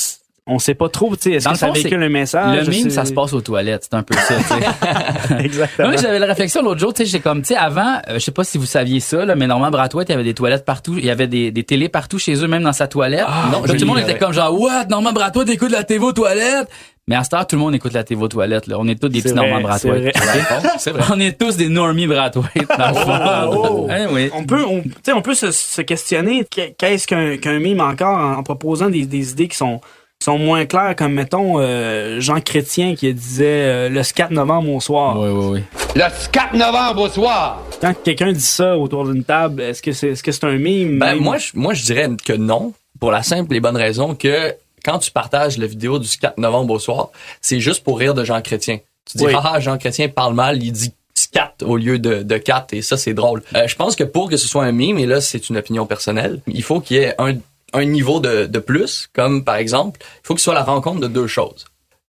on 0.51 0.59
sait 0.59 0.75
pas 0.75 0.89
trop, 0.89 1.15
tu 1.17 1.23
sais, 1.23 1.37
est-ce 1.37 1.45
que 1.47 1.51
le 1.51 1.57
ça 1.57 1.71
véhicule 1.71 2.03
un 2.03 2.09
message 2.09 2.67
le 2.67 2.71
mime, 2.71 2.91
ça 2.91 3.05
se 3.05 3.13
passe 3.13 3.33
aux 3.33 3.41
toilettes, 3.41 3.87
c'est 3.91 3.97
un 3.97 4.03
peu 4.03 4.15
ça. 4.15 4.35
tu 4.37 4.43
sais. 4.45 5.35
Exactement. 5.45 5.89
Moi, 5.89 5.97
j'avais 5.97 6.19
la 6.19 6.27
réflexion 6.27 6.63
l'autre 6.63 6.81
jour, 6.81 6.93
tu 6.93 6.99
sais, 7.03 7.07
j'étais 7.07 7.21
comme, 7.23 7.41
tu 7.43 7.49
sais, 7.49 7.57
avant, 7.57 7.99
euh, 8.09 8.15
je 8.15 8.19
sais 8.19 8.31
pas 8.33 8.45
si 8.45 8.59
vous 8.59 8.67
saviez 8.67 9.01
ça, 9.01 9.25
là, 9.25 9.35
mais 9.37 9.47
Normand 9.47 9.71
Bratois, 9.71 10.03
il 10.05 10.11
y 10.11 10.13
avait 10.15 10.25
des 10.25 10.35
toilettes 10.35 10.65
partout, 10.65 10.97
il 10.99 11.05
y 11.05 11.11
avait 11.11 11.27
des, 11.29 11.51
des 11.51 11.65
télés 11.65 11.89
partout 11.89 12.19
chez 12.19 12.35
eux, 12.35 12.49
même 12.49 12.63
dans 12.63 12.73
sa 12.73 12.87
toilette. 12.89 13.25
non, 13.53 13.63
je 13.65 13.73
tout 13.73 13.79
le 13.81 13.87
monde 13.87 13.99
était 14.01 14.19
comme 14.19 14.33
genre, 14.33 14.59
what, 14.61 14.87
Normand 14.91 15.13
Bratois, 15.13 15.45
t'écoutes 15.45 15.71
la 15.73 15.85
TV 15.85 16.05
aux 16.05 16.13
toilettes? 16.13 16.69
Mais 17.09 17.17
à 17.17 17.25
cette 17.25 17.35
heure, 17.35 17.45
tout 17.47 17.57
le 17.57 17.61
monde 17.63 17.75
écoute 17.75 17.93
la 17.93 18.05
TV 18.05 18.23
aux 18.23 18.29
toilettes, 18.29 18.69
là. 18.69 18.77
On 18.79 18.87
est 18.87 18.95
tous 19.01 19.09
des 19.09 19.21
petits 19.21 19.35
vrai, 19.35 19.49
Normand 19.49 19.63
Bratois. 19.63 19.95
c'est 19.95 20.01
vrai. 20.01 20.13
ok? 20.13 20.71
C'est 20.79 20.91
vrai. 20.93 21.03
On 21.13 21.19
est 21.19 21.37
tous 21.41 21.57
des 21.57 21.69
normies 21.69 22.07
Bratois. 22.07 22.45
Oh, 22.57 23.67
oh. 23.69 23.87
Hein, 23.91 24.07
oui. 24.13 24.31
On 24.33 24.45
peut, 24.45 24.63
on, 24.65 24.83
tu 24.83 24.91
sais, 25.05 25.13
on 25.13 25.23
peut 25.23 25.35
se, 25.35 25.51
se 25.51 25.83
questionner 25.83 26.45
qu'est- 26.49 26.75
qu'est-ce 26.79 27.09
qu'un 27.09 27.59
mime 27.59 27.81
encore 27.81 28.17
en, 28.17 28.35
en 28.35 28.43
proposant 28.45 28.89
des, 28.91 29.07
des 29.07 29.33
idées 29.33 29.49
qui 29.49 29.57
sont, 29.57 29.81
sont 30.23 30.37
moins 30.39 30.67
claires, 30.67 30.95
comme 30.97 31.15
mettons 31.15 31.61
euh, 31.61 32.21
Jean 32.21 32.41
Chrétien 32.43 32.95
qui 32.95 33.13
disait 33.15 33.45
euh, 33.47 33.89
le 33.89 34.03
4 34.03 34.31
novembre 34.33 34.71
au 34.75 34.81
soir. 34.81 35.19
Oui, 35.19 35.31
oui, 35.31 35.47
oui. 35.53 35.81
Le 35.97 36.31
4 36.31 36.55
novembre 36.55 37.03
au 37.03 37.09
soir. 37.09 37.63
Quand 37.81 37.95
quelqu'un 38.05 38.31
dit 38.33 38.41
ça 38.41 38.77
autour 38.77 39.07
d'une 39.11 39.25
table, 39.25 39.63
est-ce 39.63 39.81
que 39.81 39.93
c'est 39.93 40.09
est-ce 40.11 40.23
que 40.23 40.31
c'est 40.31 40.45
un 40.45 40.59
mime 40.59 40.99
Ben, 40.99 41.15
moi, 41.15 41.39
je, 41.39 41.53
moi, 41.55 41.73
je 41.73 41.83
dirais 41.85 42.09
que 42.23 42.35
non, 42.35 42.75
pour 43.01 43.11
la 43.11 43.23
simple 43.23 43.55
et 43.55 43.61
bonne 43.61 43.79
raison 43.79 44.15
que 44.15 44.55
quand 44.85 44.99
tu 44.99 45.11
partages 45.11 45.57
la 45.57 45.67
vidéo 45.67 45.99
du 45.99 46.09
4 46.09 46.37
novembre 46.37 46.75
au 46.75 46.79
soir, 46.79 47.09
c'est 47.41 47.61
juste 47.61 47.83
pour 47.83 47.99
rire 47.99 48.13
de 48.13 48.23
Jean 48.23 48.43
Chrétien. 48.43 48.79
Tu 49.11 49.17
dis, 49.17 49.25
Oui. 49.25 49.33
ah, 49.35 49.59
Jean 49.59 49.79
Chrétien 49.79 50.09
parle 50.09 50.35
mal, 50.35 50.63
il 50.63 50.73
dit 50.73 50.93
scat 51.15 51.55
au 51.65 51.77
lieu 51.79 51.99
de, 51.99 52.23
de 52.23 52.37
4 52.37 52.75
et 52.75 52.83
ça, 52.83 52.99
c'est 52.99 53.15
drôle. 53.15 53.43
Euh, 53.55 53.67
je 53.67 53.75
pense 53.77 53.97
que 53.97 54.05
pour 54.05 54.29
que 54.29 54.37
ce 54.37 54.47
soit 54.47 54.65
un 54.65 54.73
mime, 54.73 54.99
et 54.99 55.07
là, 55.07 55.23
c'est 55.23 55.49
une 55.49 55.57
opinion 55.57 55.87
personnelle, 55.87 56.41
il 56.47 56.63
faut 56.63 56.81
qu'il 56.81 56.99
y 56.99 57.01
ait 57.01 57.15
un, 57.19 57.35
un 57.73 57.85
niveau 57.85 58.21
de, 58.21 58.47
de 58.47 58.59
plus, 58.59 59.09
comme 59.13 59.45
par 59.45 59.57
exemple, 59.57 60.01
il 60.03 60.27
faut 60.27 60.35
qu'il 60.35 60.43
soit 60.43 60.55
la 60.55 60.65
rencontre 60.65 61.01
de 61.01 61.07
deux 61.09 61.27
choses. 61.27 61.65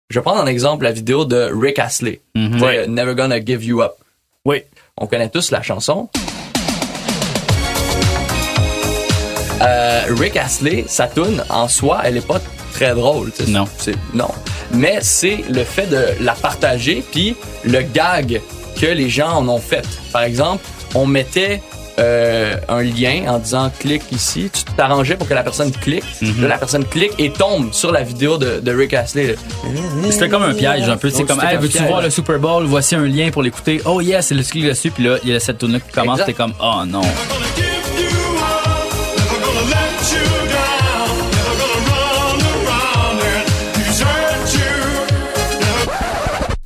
Je 0.09 0.19
vais 0.19 0.23
prendre 0.23 0.41
en 0.41 0.45
exemple 0.47 0.83
la 0.85 0.91
vidéo 0.91 1.25
de 1.25 1.49
Rick 1.53 1.79
Astley, 1.79 2.21
Mhm. 2.35 2.59
Sais, 2.59 2.87
Never 2.87 3.15
Gonna 3.15 3.43
Give 3.43 3.63
You 3.63 3.81
Up. 3.81 3.93
Oui. 4.45 4.61
On 4.97 5.05
connaît 5.07 5.29
tous 5.29 5.51
la 5.51 5.61
chanson. 5.61 6.09
Euh, 9.61 10.01
Rick 10.19 10.37
Astley, 10.37 10.85
sa 10.87 11.07
tune 11.07 11.43
en 11.49 11.67
soi, 11.67 12.01
elle 12.03 12.17
est 12.17 12.25
pas 12.27 12.39
très 12.73 12.93
drôle. 12.93 13.31
Non. 13.47 13.65
Non. 14.13 14.29
Mais 14.71 14.99
c'est 15.01 15.43
le 15.49 15.63
fait 15.63 15.87
de 15.87 16.05
la 16.23 16.33
partager 16.33 17.03
puis 17.11 17.35
le 17.63 17.81
gag 17.81 18.41
que 18.79 18.85
les 18.85 19.09
gens 19.09 19.31
en 19.37 19.49
ont 19.49 19.59
fait. 19.59 19.85
Par 20.13 20.21
exemple, 20.23 20.63
on 20.93 21.05
mettait 21.07 21.61
euh, 21.99 22.55
un 22.69 22.83
lien 22.83 23.23
en 23.27 23.39
disant 23.39 23.71
clique 23.79 24.03
ici, 24.11 24.49
tu 24.53 24.63
t'arrangeais 24.75 25.15
pour 25.15 25.27
que 25.27 25.33
la 25.33 25.43
personne 25.43 25.71
clique. 25.71 26.03
Mhm. 26.21 26.41
Là, 26.41 26.47
la 26.49 26.57
personne 26.57 26.85
clique 26.85 27.13
et 27.17 27.31
tombe 27.31 27.73
sur 27.73 27.91
la 27.91 28.03
vidéo 28.03 28.37
de, 28.37 28.59
de 28.59 28.71
Rick 28.71 28.93
Astley. 28.93 29.35
C'était 30.09 30.29
comme 30.29 30.43
un 30.43 30.53
piège 30.53 30.87
un 30.87 30.97
peu. 30.97 31.09
C'est 31.09 31.25
comme, 31.25 31.41
hey, 31.41 31.57
veux-tu 31.57 31.83
voir 31.83 32.01
le 32.01 32.09
Super 32.09 32.39
Bowl? 32.39 32.65
Voici 32.65 32.95
un 32.95 33.05
lien 33.05 33.29
pour 33.31 33.41
l'écouter. 33.43 33.81
Oh 33.85 34.01
yes, 34.01 34.27
c'est 34.27 34.35
le 34.35 34.43
clic 34.43 34.65
dessus. 34.65 34.91
Puis 34.91 35.03
là, 35.03 35.17
il 35.23 35.29
y 35.29 35.35
a 35.35 35.39
cette 35.39 35.57
tune 35.57 35.79
qui 35.79 35.91
commence. 35.91 36.23
T'es 36.25 36.33
comme, 36.33 36.53
oh 36.59 36.83
non. 36.85 37.01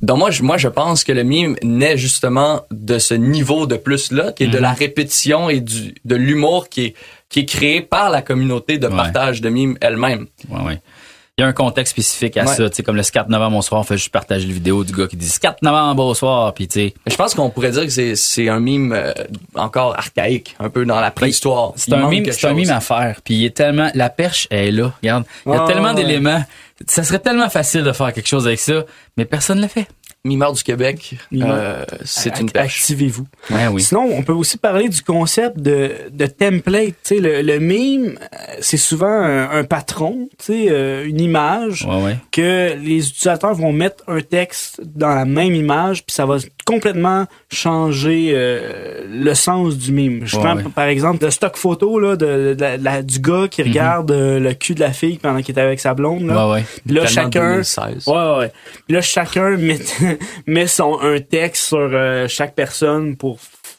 Donc 0.02 0.18
moi, 0.18 0.30
je, 0.32 0.42
moi, 0.42 0.56
je 0.58 0.68
pense 0.68 1.04
que 1.04 1.12
le 1.12 1.22
mime 1.22 1.56
naît 1.62 1.96
justement 1.96 2.62
de 2.72 2.98
ce 2.98 3.14
niveau 3.14 3.66
de 3.66 3.76
plus-là, 3.76 4.32
qui 4.32 4.44
est 4.44 4.48
de 4.48 4.56
Mhm. 4.56 4.62
la 4.62 4.72
répétition 4.72 5.48
et 5.48 5.60
du, 5.60 5.94
de 6.04 6.16
l'humour 6.16 6.68
qui 6.68 6.86
est, 6.86 6.94
qui 7.28 7.40
est 7.40 7.46
créé 7.46 7.80
par 7.82 8.10
la 8.10 8.20
communauté 8.20 8.78
de 8.78 8.88
Ouais. 8.88 8.96
partage 8.96 9.40
de 9.40 9.48
mimes 9.48 9.76
elle-même. 9.80 10.26
Ouais, 10.50 10.60
ouais. 10.62 10.80
Il 11.38 11.40
y 11.40 11.44
a 11.44 11.46
un 11.46 11.54
contexte 11.54 11.92
spécifique 11.92 12.36
à 12.36 12.44
ça, 12.44 12.68
tu 12.68 12.76
sais, 12.76 12.82
comme 12.82 12.94
le 12.96 13.02
4 13.02 13.30
novembre 13.30 13.56
au 13.56 13.62
soir, 13.62 13.80
on 13.80 13.84
fait 13.84 13.96
juste 13.96 14.10
partager 14.10 14.46
la 14.46 14.52
vidéo 14.52 14.84
du 14.84 14.92
gars 14.92 15.06
qui 15.06 15.16
dit 15.16 15.32
4 15.40 15.62
novembre 15.62 16.04
au 16.04 16.14
soir, 16.14 16.52
puis 16.52 16.68
tu 16.68 16.74
sais, 16.80 16.94
Je 17.06 17.16
pense 17.16 17.32
qu'on 17.34 17.48
pourrait 17.48 17.70
dire 17.70 17.84
que 17.84 17.88
c'est, 17.88 18.16
c'est 18.16 18.50
un 18.50 18.60
mime 18.60 18.92
euh, 18.92 19.14
encore 19.54 19.96
archaïque, 19.96 20.54
un 20.60 20.68
peu 20.68 20.84
dans 20.84 21.00
la 21.00 21.10
préhistoire. 21.10 21.68
Ben, 21.70 21.74
c'est 21.78 21.90
Il 21.90 21.94
un 21.94 22.08
mime, 22.08 22.24
c'est 22.30 22.46
un 22.48 22.52
mime 22.52 22.68
à 22.70 22.80
faire, 22.80 23.20
puis 23.24 23.34
il 23.34 23.44
est 23.46 23.56
tellement, 23.56 23.90
la 23.94 24.10
perche 24.10 24.46
elle 24.50 24.68
est 24.68 24.72
là, 24.72 24.92
regarde, 25.02 25.24
il 25.46 25.52
y 25.52 25.56
a 25.56 25.66
tellement 25.66 25.94
d'éléments, 25.94 26.44
ça 26.86 27.02
serait 27.02 27.18
tellement 27.18 27.50
facile 27.50 27.82
de 27.82 27.92
faire 27.92 28.12
quelque 28.12 28.28
chose 28.28 28.46
avec 28.46 28.60
ça, 28.60 28.84
mais 29.16 29.24
personne 29.24 29.58
ne 29.58 29.62
le 29.62 29.68
fait. 29.68 29.86
Mimeur 30.24 30.52
du 30.52 30.62
Québec, 30.62 31.16
euh, 31.34 31.84
c'est 32.04 32.38
une 32.38 32.48
perche. 32.48 32.78
Activez-vous. 32.82 33.26
Ouais, 33.50 33.66
oui. 33.66 33.82
Sinon, 33.82 34.08
on 34.12 34.22
peut 34.22 34.32
aussi 34.32 34.56
parler 34.56 34.88
du 34.88 35.02
concept 35.02 35.58
de, 35.58 35.90
de 36.12 36.26
template. 36.26 36.94
Tu 37.02 37.16
sais, 37.16 37.18
le, 37.18 37.42
le 37.42 37.58
meme, 37.58 38.14
euh, 38.20 38.36
c'est 38.60 38.76
souvent 38.76 39.08
un, 39.10 39.50
un 39.50 39.64
patron, 39.64 40.28
tu 40.38 40.44
sais, 40.44 40.66
euh, 40.70 41.04
une 41.08 41.20
image 41.20 41.84
Ouais, 41.86 42.00
ouais. 42.04 42.16
que 42.30 42.74
les 42.80 43.08
utilisateurs 43.08 43.54
vont 43.54 43.72
mettre 43.72 44.04
un 44.06 44.20
texte 44.20 44.80
dans 44.84 45.12
la 45.12 45.24
même 45.24 45.56
image, 45.56 46.04
puis 46.06 46.14
ça 46.14 46.24
va 46.24 46.36
complètement 46.64 47.26
changer 47.50 48.30
euh, 48.32 49.04
le 49.10 49.34
sens 49.34 49.76
du 49.76 49.90
meme. 49.90 50.20
Je 50.24 50.36
Ouais, 50.36 50.42
prends 50.44 50.54
ouais. 50.56 50.62
par 50.72 50.84
exemple 50.84 51.24
le 51.24 51.32
stock 51.32 51.56
photo 51.56 51.98
là, 51.98 52.14
de, 52.14 52.54
de 52.54 52.64
la- 52.80 53.02
du 53.02 53.18
gars 53.18 53.48
qui 53.50 53.64
regarde 53.64 54.12
euh, 54.12 54.38
le 54.38 54.54
cul 54.54 54.76
de 54.76 54.80
la 54.80 54.92
fille 54.92 55.18
pendant 55.18 55.42
qu'il 55.42 55.56
est 55.58 55.60
avec 55.60 55.80
sa 55.80 55.94
blonde. 55.94 56.26
Là. 56.28 56.34
Mhm. 56.34 56.38
Ouais, 56.46 56.52
ouais. 56.60 56.64
Puis 56.86 56.94
là, 56.94 57.06
chacun, 57.06 57.50
2016. 57.54 58.06
Ouais, 58.06 58.14
ouais, 58.14 58.38
ouais. 58.38 58.52
Puis 58.86 58.94
là, 58.94 59.00
chacun 59.00 59.56
met, 59.56 59.78
met 60.46 60.66
son, 60.66 60.98
un 61.00 61.20
texte 61.20 61.64
sur 61.64 61.78
euh, 61.78 62.26
chaque 62.28 62.54
personne 62.54 63.16
pour, 63.16 63.38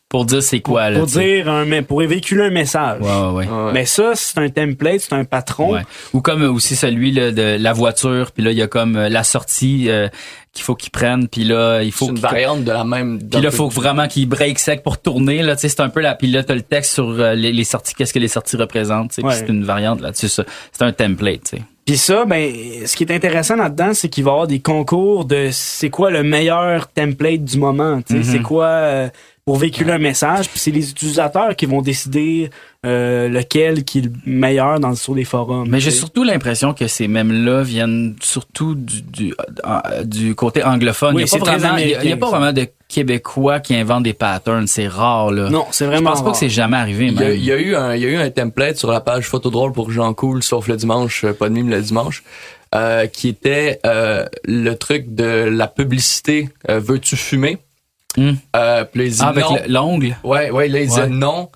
Pour 0.09 0.25
dire 0.25 0.43
c'est 0.43 0.59
quoi, 0.59 0.89
là. 0.89 0.99
pour 0.99 1.07
dire 1.07 1.49
un, 1.49 1.65
mais 1.65 1.81
pour 1.81 1.99
véhiculer 1.99 2.43
un 2.43 2.49
message. 2.49 3.01
Ouais, 3.01 3.09
ouais, 3.09 3.31
ouais. 3.31 3.47
Ouais. 3.47 3.71
Mais 3.73 3.85
ça, 3.85 4.11
c'est 4.15 4.37
un 4.37 4.49
template, 4.49 5.01
c'est 5.01 5.13
un 5.13 5.25
patron. 5.25 5.73
Ouais. 5.73 5.81
Ou 6.13 6.21
comme 6.21 6.43
euh, 6.43 6.51
aussi 6.51 6.75
celui 6.75 7.11
là, 7.11 7.31
de 7.31 7.57
la 7.59 7.73
voiture, 7.73 8.31
puis 8.31 8.43
là 8.43 8.51
il 8.51 8.57
y 8.57 8.61
a 8.61 8.67
comme 8.67 8.95
euh, 8.95 9.09
la 9.09 9.23
sortie 9.23 9.89
euh, 9.89 10.07
qu'il 10.53 10.63
faut 10.63 10.75
qu'ils 10.75 10.91
prennent, 10.91 11.27
puis 11.27 11.43
là 11.43 11.81
il 11.81 11.91
faut 11.91 12.05
C'est 12.05 12.11
une 12.11 12.19
variante 12.19 12.63
de 12.63 12.71
la 12.71 12.83
même. 12.83 13.19
Puis 13.19 13.41
là, 13.41 13.49
faut 13.51 13.69
vraiment 13.69 14.07
qu'ils 14.07 14.29
break 14.29 14.59
sec 14.59 14.83
pour 14.83 14.99
tourner. 15.01 15.41
Là, 15.41 15.55
tu 15.55 15.61
sais, 15.63 15.69
c'est 15.69 15.81
un 15.81 15.89
peu 15.89 15.99
la. 15.99 16.13
Puis 16.15 16.27
là, 16.27 16.43
t'as 16.43 16.53
le 16.55 16.61
texte 16.61 16.93
sur 16.93 17.09
euh, 17.09 17.33
les, 17.33 17.51
les 17.51 17.63
sorties. 17.63 17.93
Qu'est-ce 17.95 18.13
que 18.13 18.19
les 18.19 18.27
sorties 18.27 18.55
représentent. 18.57 19.17
Ouais. 19.23 19.33
C'est 19.33 19.49
une 19.49 19.63
variante 19.63 19.99
là-dessus. 20.01 20.29
ça. 20.29 20.43
C'est 20.71 20.83
un 20.83 20.91
template. 20.91 21.43
tu 21.49 21.57
sais. 21.57 21.63
Puis 21.85 21.97
ça, 21.97 22.23
ben, 22.25 22.49
ce 22.85 22.95
qui 22.95 23.03
est 23.03 23.11
intéressant 23.11 23.57
là-dedans, 23.57 23.93
c'est 23.93 24.07
qu'il 24.07 24.23
va 24.23 24.29
y 24.29 24.33
avoir 24.33 24.47
des 24.47 24.59
concours 24.61 25.25
de 25.25 25.49
c'est 25.51 25.89
quoi 25.89 26.11
le 26.11 26.23
meilleur 26.23 26.87
template 26.87 27.43
du 27.43 27.57
moment. 27.57 28.01
tu 28.01 28.13
sais, 28.13 28.19
Mhm. 28.19 28.23
C'est 28.23 28.39
quoi 28.41 28.65
euh, 28.67 29.09
pour 29.45 29.57
véhiculer 29.57 29.91
un 29.91 29.97
message. 29.97 30.49
Puis 30.49 30.59
c'est 30.59 30.71
les 30.71 30.89
utilisateurs 30.89 31.55
qui 31.55 31.65
vont 31.65 31.81
décider 31.81 32.49
euh, 32.85 33.27
lequel 33.27 33.83
qui 33.83 33.99
est 33.99 34.01
le 34.03 34.11
meilleur 34.25 34.79
dans 34.79 34.95
sur 34.95 35.15
les 35.15 35.25
forums. 35.25 35.67
Mais 35.69 35.79
j'ai 35.79 35.91
surtout 35.91 36.23
l'impression 36.23 36.73
que 36.73 36.87
ces 36.87 37.07
mêmes-là 37.07 37.61
viennent 37.63 38.15
surtout 38.21 38.75
du, 38.75 39.01
du, 39.01 39.33
euh, 39.65 40.03
du 40.03 40.33
côté 40.35 40.63
anglophone. 40.63 41.15
Oui, 41.15 41.23
il 41.23 41.39
n'y 42.05 42.11
a, 42.11 42.15
a- 42.15 42.17
pas 42.17 42.29
vraiment 42.29 42.53
de 42.53 42.67
Québécois 42.87 43.59
qui 43.59 43.75
inventent 43.75 44.03
des 44.03 44.13
patterns. 44.13 44.67
C'est 44.67 44.87
rare, 44.87 45.31
là. 45.31 45.49
Non, 45.49 45.65
c'est 45.71 45.85
Je 45.85 45.89
vraiment. 45.89 46.11
pense 46.11 46.23
pas 46.23 46.31
que 46.31 46.37
c'est 46.37 46.49
jamais 46.49 46.77
arrivé, 46.77 47.07
Il 47.07 47.13
y, 47.13 47.17
a, 47.17 47.27
même. 47.27 47.33
il 47.37 47.43
y 47.43 47.51
a 47.51 47.57
eu 47.57 47.75
un, 47.75 47.95
il 47.95 48.01
y 48.01 48.05
a 48.05 48.09
eu 48.09 48.15
un 48.17 48.29
template 48.29 48.77
sur 48.77 48.91
la 48.91 49.01
page 49.01 49.25
photo 49.27 49.49
drôle 49.49 49.73
pour 49.73 49.91
Jean 49.91 50.13
Cool, 50.13 50.41
sauf 50.43 50.67
le 50.67 50.77
dimanche, 50.77 51.23
euh, 51.25 51.33
pas 51.33 51.49
de 51.49 51.53
mime 51.53 51.69
le 51.69 51.81
dimanche, 51.81 52.23
euh, 52.75 53.07
qui 53.07 53.27
était 53.29 53.79
euh, 53.85 54.25
le 54.45 54.73
truc 54.75 55.13
de 55.15 55.25
la 55.25 55.67
publicité. 55.67 56.49
euh, 56.69 56.79
Veux-tu 56.79 57.15
fumer? 57.17 57.57
Hmm. 58.17 58.33
Euh, 58.55 58.85
puis 58.85 58.99
là, 59.01 59.05
il 59.05 59.11
dit 59.11 59.19
Ah, 59.21 59.27
avec 59.29 59.43
non. 59.45 59.55
le- 59.55 59.71
l'ongle? 59.73 60.17
Ouais, 60.23 60.49
ouais, 60.51 60.67
là, 60.67 60.79
il 60.81 60.87
disait 60.87 61.01
Ouais. 61.03 61.07
non. 61.09 61.49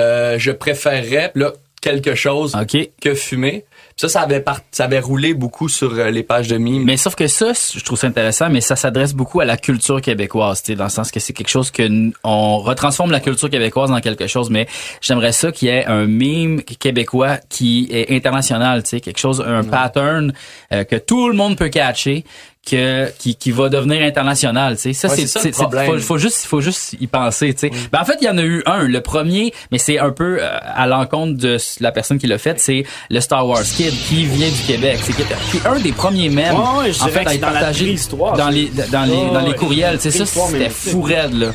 euh, 0.00 0.36
je 0.38 0.50
préférerais, 0.50 1.30
là, 1.34 1.52
quelque 1.80 2.14
chose 2.14 2.56
que 3.00 3.14
fumer. 3.14 3.64
Puis 3.96 4.00
ça, 4.00 4.08
ça 4.08 4.20
avait, 4.22 4.40
part- 4.40 4.60
ça 4.72 4.84
avait 4.86 4.98
roulé 4.98 5.34
beaucoup 5.34 5.68
sur 5.68 5.92
euh, 5.92 6.10
les 6.10 6.22
pages 6.24 6.48
de 6.48 6.56
mimes. 6.56 6.82
Mais 6.84 6.96
sauf 6.96 7.14
que 7.14 7.28
ça, 7.28 7.52
je 7.52 7.84
trouve 7.84 7.96
ça 7.98 8.08
intéressant, 8.08 8.48
mais 8.50 8.60
ça 8.60 8.74
s'adresse 8.74 9.12
beaucoup 9.14 9.38
à 9.40 9.44
la 9.44 9.56
culture 9.56 10.00
québécoise, 10.00 10.62
tu 10.62 10.72
sais, 10.72 10.76
dans 10.76 10.84
le 10.84 10.90
sens 10.90 11.12
que 11.12 11.20
c'est 11.20 11.32
quelque 11.32 11.48
chose 11.50 11.70
que 11.70 11.86
on 12.24 12.58
retransforme 12.58 13.12
la 13.12 13.20
culture 13.20 13.48
québécoise 13.50 13.90
dans 13.90 14.00
quelque 14.00 14.26
chose, 14.26 14.50
mais 14.50 14.66
j'aimerais 15.00 15.30
ça 15.32 15.52
qu'il 15.52 15.68
y 15.68 15.70
ait 15.70 15.84
un 15.84 16.06
meme 16.06 16.62
québécois 16.62 17.36
qui 17.48 17.86
est 17.92 18.10
international, 18.10 18.82
tu 18.82 18.88
sais, 18.88 19.00
quelque 19.00 19.20
chose, 19.20 19.44
un 19.46 19.62
pattern 19.62 20.32
euh, 20.72 20.82
que 20.84 20.96
tout 20.96 21.28
le 21.28 21.34
monde 21.34 21.56
peut 21.56 21.68
catcher. 21.68 22.24
Que, 22.66 23.10
qui, 23.18 23.34
qui 23.36 23.50
va 23.50 23.68
devenir 23.68 24.00
international, 24.02 24.76
tu 24.76 24.82
sais. 24.82 24.92
Ça, 24.94 25.08
Ouais, 25.08 25.16
c'est, 25.16 25.26
c'est 25.26 25.38
c'est, 25.38 25.54
c'est- 25.54 25.84
faut, 25.86 25.98
faut 25.98 26.16
juste, 26.16 26.46
faut 26.46 26.62
juste 26.62 26.96
y 26.98 27.06
penser, 27.06 27.52
tu 27.52 27.68
sais. 27.68 27.70
Ben, 27.92 28.00
en 28.00 28.06
fait, 28.06 28.16
il 28.22 28.24
y 28.24 28.30
en 28.30 28.38
a 28.38 28.42
eu 28.42 28.62
un. 28.64 28.84
Le 28.88 29.02
premier, 29.02 29.52
mais 29.70 29.76
c'est 29.76 29.98
un 29.98 30.10
peu 30.10 30.38
euh, 30.40 30.48
à 30.62 30.86
l'encontre 30.86 31.36
de 31.38 31.58
la 31.80 31.92
personne 31.92 32.16
qui 32.18 32.26
l'a 32.26 32.38
fait, 32.38 32.58
c'est 32.58 32.84
le 33.10 33.20
Star 33.20 33.46
Wars 33.46 33.62
Kid 33.62 33.92
qui 34.08 34.24
vient 34.24 34.48
du 34.48 34.62
Québec. 34.66 34.98
C'est 35.02 35.12
qui 35.14 35.20
est- 35.20 35.50
qui 35.50 35.56
est 35.58 35.66
un 35.66 35.78
des 35.78 35.92
premiers 35.92 36.30
mèmes. 36.30 36.54
Ouais, 36.54 36.84
ouais, 36.88 36.90
en 37.02 37.08
fait, 37.08 37.18
à 37.26 37.28
c'est 37.30 37.34
être 37.34 37.40
dans 37.42 37.46
partagé 37.52 37.96
dans 38.16 38.48
les, 38.48 38.70
dans 38.90 39.04
les, 39.04 39.12
Ouais, 39.12 39.30
dans 39.34 39.40
les 39.40 39.48
ouais. 39.50 39.54
courriels. 39.56 39.96
C'est 40.00 40.10
ça, 40.10 40.24
c'était 40.24 40.70
fou 40.70 41.02
raide, 41.02 41.34
là. 41.34 41.48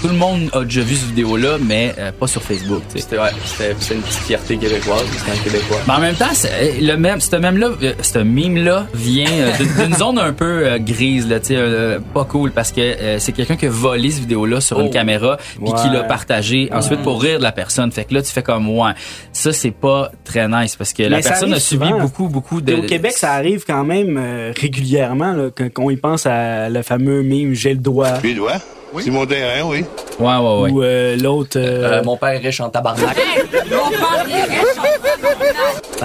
Tout 0.00 0.08
le 0.08 0.14
monde 0.14 0.50
a 0.52 0.64
déjà 0.64 0.80
vu 0.80 0.96
cette 0.96 1.10
vidéo-là, 1.10 1.58
mais 1.60 1.94
euh, 1.98 2.10
pas 2.10 2.26
sur 2.26 2.42
Facebook, 2.42 2.82
tu 2.88 2.96
sais. 2.98 3.02
C'était, 3.04 3.18
ouais, 3.22 3.30
c'était, 3.44 3.76
c'était 3.78 3.94
une 3.94 4.02
petite 4.02 4.22
fierté 4.22 4.56
québécoise, 4.56 5.04
c'était 5.16 5.30
un 5.38 5.44
Québécois. 5.44 5.78
Mais 5.86 5.94
en 5.94 6.00
même 6.00 6.16
temps, 6.16 6.34
c'est- 6.34 6.80
le 6.80 6.96
même, 6.96 7.20
ce 7.20 7.36
même-là, 7.36 7.68
euh, 7.82 7.92
ce 8.02 8.18
mime-là 8.18 8.86
vient 8.94 9.30
euh, 9.30 9.52
d'une 9.84 9.94
zone 9.94 10.18
un 10.18 10.32
peu 10.32 10.39
euh, 10.46 10.78
grise, 10.78 11.28
là, 11.28 11.40
tu 11.40 11.46
sais, 11.48 11.56
euh, 11.56 11.98
pas 12.14 12.24
cool, 12.24 12.50
parce 12.52 12.72
que 12.72 12.80
euh, 12.80 13.18
c'est 13.18 13.32
quelqu'un 13.32 13.56
qui 13.56 13.66
a 13.66 13.70
volé 13.70 14.10
cette 14.10 14.20
vidéo-là 14.22 14.60
sur 14.60 14.78
Oh. 14.78 14.82
une 14.82 14.90
caméra, 14.90 15.36
puis 15.62 15.72
qui 15.82 15.88
l'a 15.90 16.04
partagé 16.04 16.68
ensuite 16.72 17.02
pour 17.02 17.20
rire 17.22 17.38
de 17.38 17.42
la 17.42 17.52
personne. 17.52 17.90
Fait 17.92 18.04
que 18.04 18.14
là, 18.14 18.22
tu 18.22 18.32
fais 18.32 18.42
comme, 18.42 18.68
ouais, 18.68 18.92
ça, 19.32 19.52
c'est 19.52 19.70
pas 19.70 20.10
très 20.24 20.48
nice, 20.48 20.76
parce 20.76 20.92
que 20.92 21.02
la 21.02 21.18
Mais 21.18 21.22
personne 21.22 21.52
a 21.52 21.60
subi 21.60 21.86
souvent. 21.86 22.00
beaucoup, 22.00 22.28
beaucoup 22.28 22.60
de... 22.60 22.74
Au 22.74 22.82
Québec, 22.82 23.12
ça 23.12 23.32
arrive 23.32 23.64
quand 23.66 23.84
même 23.84 24.16
euh, 24.18 24.52
régulièrement, 24.56 25.32
là, 25.32 25.50
quand, 25.56 25.68
quand 25.72 25.84
on 25.84 25.90
y 25.90 25.96
pense 25.96 26.26
à 26.26 26.68
le 26.68 26.82
fameux 26.82 27.22
mime 27.22 27.54
J'ai 27.54 27.74
le 27.74 27.80
doigt. 27.80 28.18
Lui 28.22 28.34
doigt? 28.34 28.56
C'est 28.98 29.10
mon 29.10 29.24
terrain, 29.26 29.66
oui. 29.68 29.84
Ouais, 30.18 30.26
ouais, 30.36 30.60
ouais. 30.62 30.70
Ou 30.70 30.82
euh, 30.82 31.16
l'autre. 31.16 31.56
euh, 31.56 32.00
Euh, 32.00 32.02
mon 32.04 32.16
père 32.16 32.30
est 32.30 32.38
riche 32.38 32.60
en 32.60 32.68
tabarnak. 32.70 33.16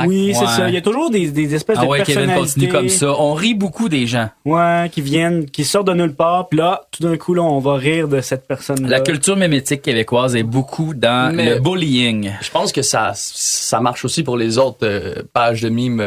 oui, 0.06 0.32
c'est 0.34 0.42
Ouais. 0.42 0.48
ça. 0.48 0.68
Il 0.70 0.74
y 0.74 0.78
a 0.78 0.82
toujours 0.82 1.10
des, 1.10 1.30
des 1.32 1.56
espèces 1.56 1.78
Ah 1.80 1.84
de 1.86 1.88
ouais, 1.90 2.00
Kevin 2.04 2.16
personnalités. 2.28 2.42
continue 2.46 2.70
comme 2.70 2.90
ça. 2.90 3.20
On 3.20 3.34
rit 3.34 3.54
beaucoup 3.54 3.90
des 3.90 4.08
gens. 4.08 4.30
Ouais, 4.46 4.90
qui 4.92 5.02
viennent, 5.02 5.46
qui 5.50 5.64
sortent 5.64 5.88
de 5.88 5.94
nulle 5.94 6.14
part, 6.16 6.48
puis 6.50 6.60
là, 6.60 6.82
tout 6.92 7.04
d'un 7.04 7.18
coup, 7.18 7.34
là, 7.34 7.42
on 7.44 7.60
va 7.60 7.76
rire 7.76 8.08
de 8.08 8.22
cette 8.22 8.48
personne-là. 8.48 8.88
La 8.90 9.00
culture 9.02 9.36
mémétique 9.36 9.82
québécoise 9.82 10.36
est 10.36 10.44
beaucoup 10.44 10.94
dans 10.94 11.34
Mais- 11.36 11.56
le 11.56 11.60
bullying. 11.60 12.32
Je 12.42 12.52
pense 12.52 12.72
que 12.72 12.82
ça, 12.82 13.12
ça 13.16 13.80
marche 13.82 14.06
aussi 14.06 14.24
pour 14.24 14.38
les 14.38 14.58
autres 14.58 14.78
euh, 14.84 15.16
pages 15.34 15.62
de 15.62 15.70
mimes 15.70 16.02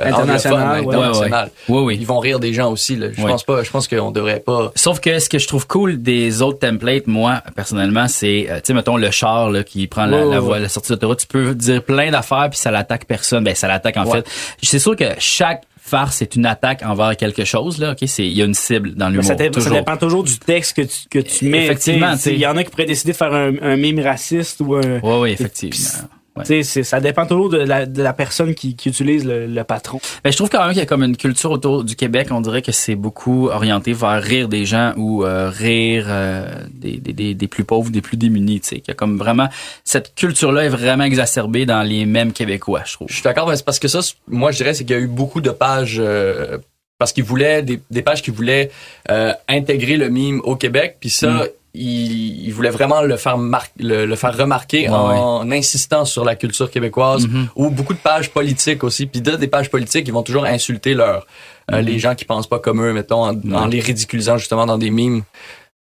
euh, 0.00 0.04
euh, 0.06 0.12
anglophones, 0.12 0.52
ouais. 0.52 0.94
internationales. 0.96 1.50
Oui, 1.68 1.82
oui. 1.82 1.96
Ils 2.00 2.06
vont 2.06 2.18
rire 2.18 2.40
des 2.40 2.52
gens 2.52 2.70
aussi. 2.72 2.96
Là. 2.96 3.08
Je 3.12 3.22
Ouais. 3.22 3.30
pense 3.30 3.44
pas. 3.44 3.62
Je 3.62 3.70
pense 3.70 3.86
qu'on 3.88 4.10
devrait 4.10 4.40
pas. 4.40 4.72
Sauf 4.74 4.98
que 5.00 5.18
ce 5.18 5.28
que 5.28 5.38
je 5.38 5.46
trouve 5.46 5.66
cool 5.66 6.02
des 6.02 6.42
autres 6.42 6.58
templates, 6.58 7.06
moi, 7.06 7.42
personnellement, 7.54 8.08
c'est, 8.08 8.46
euh, 8.50 8.56
tu 8.56 8.62
sais, 8.64 8.74
mettons 8.74 8.96
le 8.96 9.10
char 9.10 9.50
là, 9.50 9.62
qui 9.62 9.86
prend 9.86 10.06
la, 10.06 10.18
Ouais, 10.18 10.24
la 10.24 10.30
ouais, 10.30 10.38
voie, 10.38 10.58
la 10.58 10.68
sortie 10.68 10.90
d'autoroute, 10.90 11.20
tu 11.20 11.26
peux 11.26 11.54
dire 11.54 11.82
plein 11.82 12.10
d'affaires 12.10 12.48
puis 12.50 12.58
ça 12.58 12.70
l'attaque 12.70 13.04
personne. 13.04 13.44
Ben, 13.44 13.54
ça 13.54 13.68
l'attaque 13.68 13.96
en 13.96 14.04
Ouais. 14.06 14.22
fait. 14.22 14.26
C'est 14.62 14.78
sûr 14.80 14.96
que 14.96 15.04
chaque 15.18 15.62
farce 15.80 16.22
est 16.22 16.34
une 16.34 16.46
attaque 16.46 16.82
envers 16.82 17.14
quelque 17.16 17.44
chose 17.44 17.78
là. 17.78 17.92
Ok, 17.92 17.98
c'est, 18.06 18.24
il 18.26 18.32
y 18.32 18.40
a 18.42 18.46
une 18.46 18.54
cible 18.54 18.94
dans 18.94 19.06
Mais 19.06 19.18
l'humour. 19.18 19.24
ça, 19.26 19.36
ça 19.60 19.70
dépend 19.70 19.96
toujours 19.98 20.24
du 20.24 20.38
texte 20.38 20.76
que 20.76 20.82
tu, 20.82 21.08
que 21.10 21.18
tu 21.18 21.44
mets. 21.44 21.66
Effectivement. 21.66 22.14
Il 22.26 22.38
y 22.38 22.46
en 22.46 22.56
a 22.56 22.64
qui 22.64 22.70
pourraient 22.70 22.86
décider 22.86 23.12
de 23.12 23.16
faire 23.16 23.32
un, 23.34 23.52
un 23.62 23.76
mime 23.76 24.00
raciste 24.00 24.60
ou 24.60 24.74
un. 24.76 24.98
Oui, 25.02 25.14
oui, 25.20 25.30
effectivement. 25.32 26.08
Ouais. 26.36 26.62
Ça 26.64 27.00
dépend 27.00 27.26
toujours 27.26 27.48
de 27.48 27.58
la, 27.58 27.86
de 27.86 28.02
la 28.02 28.12
personne 28.12 28.54
qui, 28.54 28.74
qui 28.74 28.88
utilise 28.88 29.24
le, 29.24 29.46
le 29.46 29.64
patron. 29.64 30.00
Ben, 30.24 30.32
je 30.32 30.36
trouve 30.36 30.48
quand 30.50 30.60
même 30.60 30.70
qu'il 30.70 30.78
y 30.78 30.82
a 30.82 30.86
comme 30.86 31.04
une 31.04 31.16
culture 31.16 31.52
autour 31.52 31.84
du 31.84 31.94
Québec. 31.94 32.28
On 32.32 32.40
dirait 32.40 32.62
que 32.62 32.72
c'est 32.72 32.96
beaucoup 32.96 33.48
orienté 33.48 33.92
vers 33.92 34.20
rire 34.20 34.48
des 34.48 34.64
gens 34.64 34.94
ou 34.96 35.24
euh, 35.24 35.48
rire 35.48 36.06
euh, 36.08 36.48
des, 36.72 36.96
des, 36.96 37.34
des, 37.34 37.48
plus 37.48 37.62
pauvres, 37.62 37.90
des 37.90 38.00
plus 38.00 38.16
démunis. 38.16 38.60
Tu 38.60 38.68
sais, 38.68 38.74
qu'il 38.76 38.88
y 38.88 38.90
a 38.90 38.94
comme 38.94 39.16
vraiment 39.16 39.48
cette 39.84 40.14
culture-là 40.16 40.64
est 40.64 40.68
vraiment 40.70 41.04
exacerbée 41.04 41.66
dans 41.66 41.82
les 41.82 42.04
mêmes 42.04 42.32
Québécois, 42.32 42.82
je 42.84 42.94
trouve. 42.94 43.08
Je 43.08 43.14
suis 43.14 43.22
d'accord, 43.22 43.48
mais 43.48 43.56
c'est 43.56 43.64
parce 43.64 43.78
que 43.78 43.88
ça, 43.88 44.00
moi, 44.26 44.50
je 44.50 44.56
dirais, 44.56 44.74
c'est 44.74 44.84
qu'il 44.84 44.96
y 44.96 44.98
a 44.98 45.02
eu 45.02 45.06
beaucoup 45.06 45.40
de 45.40 45.50
pages. 45.50 45.98
euh, 46.00 46.58
parce 46.98 47.12
qu'ils 47.12 47.24
voulaient 47.24 47.62
des, 47.62 47.80
des 47.90 48.02
pages 48.02 48.22
qui 48.22 48.30
voulaient 48.30 48.70
euh, 49.10 49.32
intégrer 49.48 49.96
le 49.96 50.08
mime 50.08 50.40
au 50.44 50.56
Québec, 50.56 50.96
puis 51.00 51.10
ça. 51.10 51.30
Mm. 51.30 51.48
Ils, 51.76 52.46
ils 52.46 52.52
voulaient 52.52 52.70
vraiment 52.70 53.02
le 53.02 53.16
faire 53.16 53.36
mar- 53.36 53.66
le, 53.78 54.06
le 54.06 54.16
faire 54.16 54.36
remarquer 54.36 54.82
Ouais, 54.88 54.94
en 54.94 55.50
insistant 55.50 56.04
sur 56.04 56.24
la 56.24 56.36
culture 56.36 56.70
québécoise 56.70 57.26
Mhm. 57.26 57.48
ou 57.56 57.68
beaucoup 57.70 57.94
de 57.94 57.98
pages 57.98 58.30
politiques 58.30 58.84
aussi 58.84 59.06
puis 59.06 59.20
dans 59.20 59.36
des 59.36 59.48
pages 59.48 59.70
politiques 59.70 60.06
ils 60.06 60.12
vont 60.14 60.22
toujours 60.22 60.44
insulter 60.44 60.94
leur 60.94 61.26
euh, 61.72 61.80
Mhm. 61.80 61.86
les 61.86 61.98
gens 61.98 62.14
qui 62.14 62.24
pensent 62.24 62.46
pas 62.46 62.60
comme 62.60 62.80
eux 62.84 62.92
mettons 62.92 63.22
en, 63.24 63.34
en 63.52 63.66
les 63.66 63.80
ridiculisant 63.80 64.36
justement 64.38 64.66
dans 64.66 64.78
des 64.78 64.90
mimes 64.90 65.22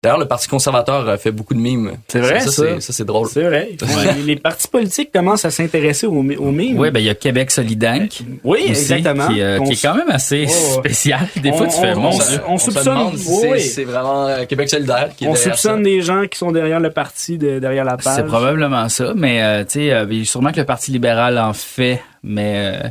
D'ailleurs, 0.00 0.18
le 0.20 0.26
Parti 0.28 0.46
conservateur 0.46 1.08
euh, 1.08 1.16
fait 1.16 1.32
beaucoup 1.32 1.54
de 1.54 1.58
mimes. 1.58 1.94
C'est 2.06 2.20
vrai, 2.20 2.38
ça. 2.38 2.52
ça. 2.52 2.62
c'est- 2.62 2.80
Ça, 2.80 2.92
c'est 2.92 3.04
drôle. 3.04 3.26
C'est 3.28 3.42
vrai. 3.42 3.70
Les, 4.16 4.22
les 4.22 4.36
partis 4.36 4.68
politiques 4.68 5.10
commencent 5.12 5.44
à 5.44 5.50
s'intéresser 5.50 6.06
aux, 6.06 6.22
mi- 6.22 6.36
aux 6.36 6.52
mimes. 6.52 6.78
Oui, 6.78 6.92
ben 6.92 7.00
il 7.00 7.06
y 7.06 7.10
a 7.10 7.16
Québec 7.16 7.50
Solidank. 7.50 8.20
Oui, 8.44 8.58
aussi, 8.62 8.70
exactement. 8.70 9.26
Qui, 9.26 9.40
euh, 9.42 9.58
qui 9.58 9.72
est 9.72 9.82
quand 9.82 9.96
même 9.96 10.08
assez 10.10 10.46
Oh, 10.48 10.78
spécial. 10.78 11.26
Des 11.42 11.50
fois, 11.50 11.66
On- 11.66 11.68
tu 11.68 11.80
fais 11.80 11.92
on- 11.94 12.00
mon 12.00 12.08
on- 12.10 12.18
Dieu. 12.18 12.40
on 12.46 12.58
se 12.58 12.64
soupçonne- 12.70 12.84
demande 12.94 13.14
oui, 13.14 13.18
c'est- 13.40 13.50
oui. 13.50 13.60
c'est 13.60 13.84
vraiment 13.84 14.28
euh, 14.28 14.44
Québec 14.44 14.68
solidaire 14.70 15.10
qui 15.16 15.24
est 15.24 15.28
On 15.28 15.34
soupçonne 15.34 15.78
ça. 15.78 15.82
des 15.90 16.00
gens 16.00 16.22
qui 16.30 16.38
sont 16.38 16.52
derrière 16.52 16.78
le 16.78 16.90
parti, 16.90 17.36
de- 17.36 17.58
derrière 17.58 17.84
la 17.84 17.96
page. 17.96 18.14
C'est 18.14 18.24
probablement 18.26 18.88
ça, 18.88 19.14
mais 19.16 19.42
euh, 19.42 19.64
tu 19.64 19.80
sais, 19.80 19.92
euh, 19.92 20.06
il 20.08 20.18
y 20.18 20.22
a 20.22 20.24
sûrement 20.24 20.52
que 20.52 20.60
le 20.60 20.64
Parti 20.66 20.92
libéral 20.92 21.36
en 21.40 21.52
fait, 21.52 22.00
mais 22.22 22.52
euh, 22.84 22.88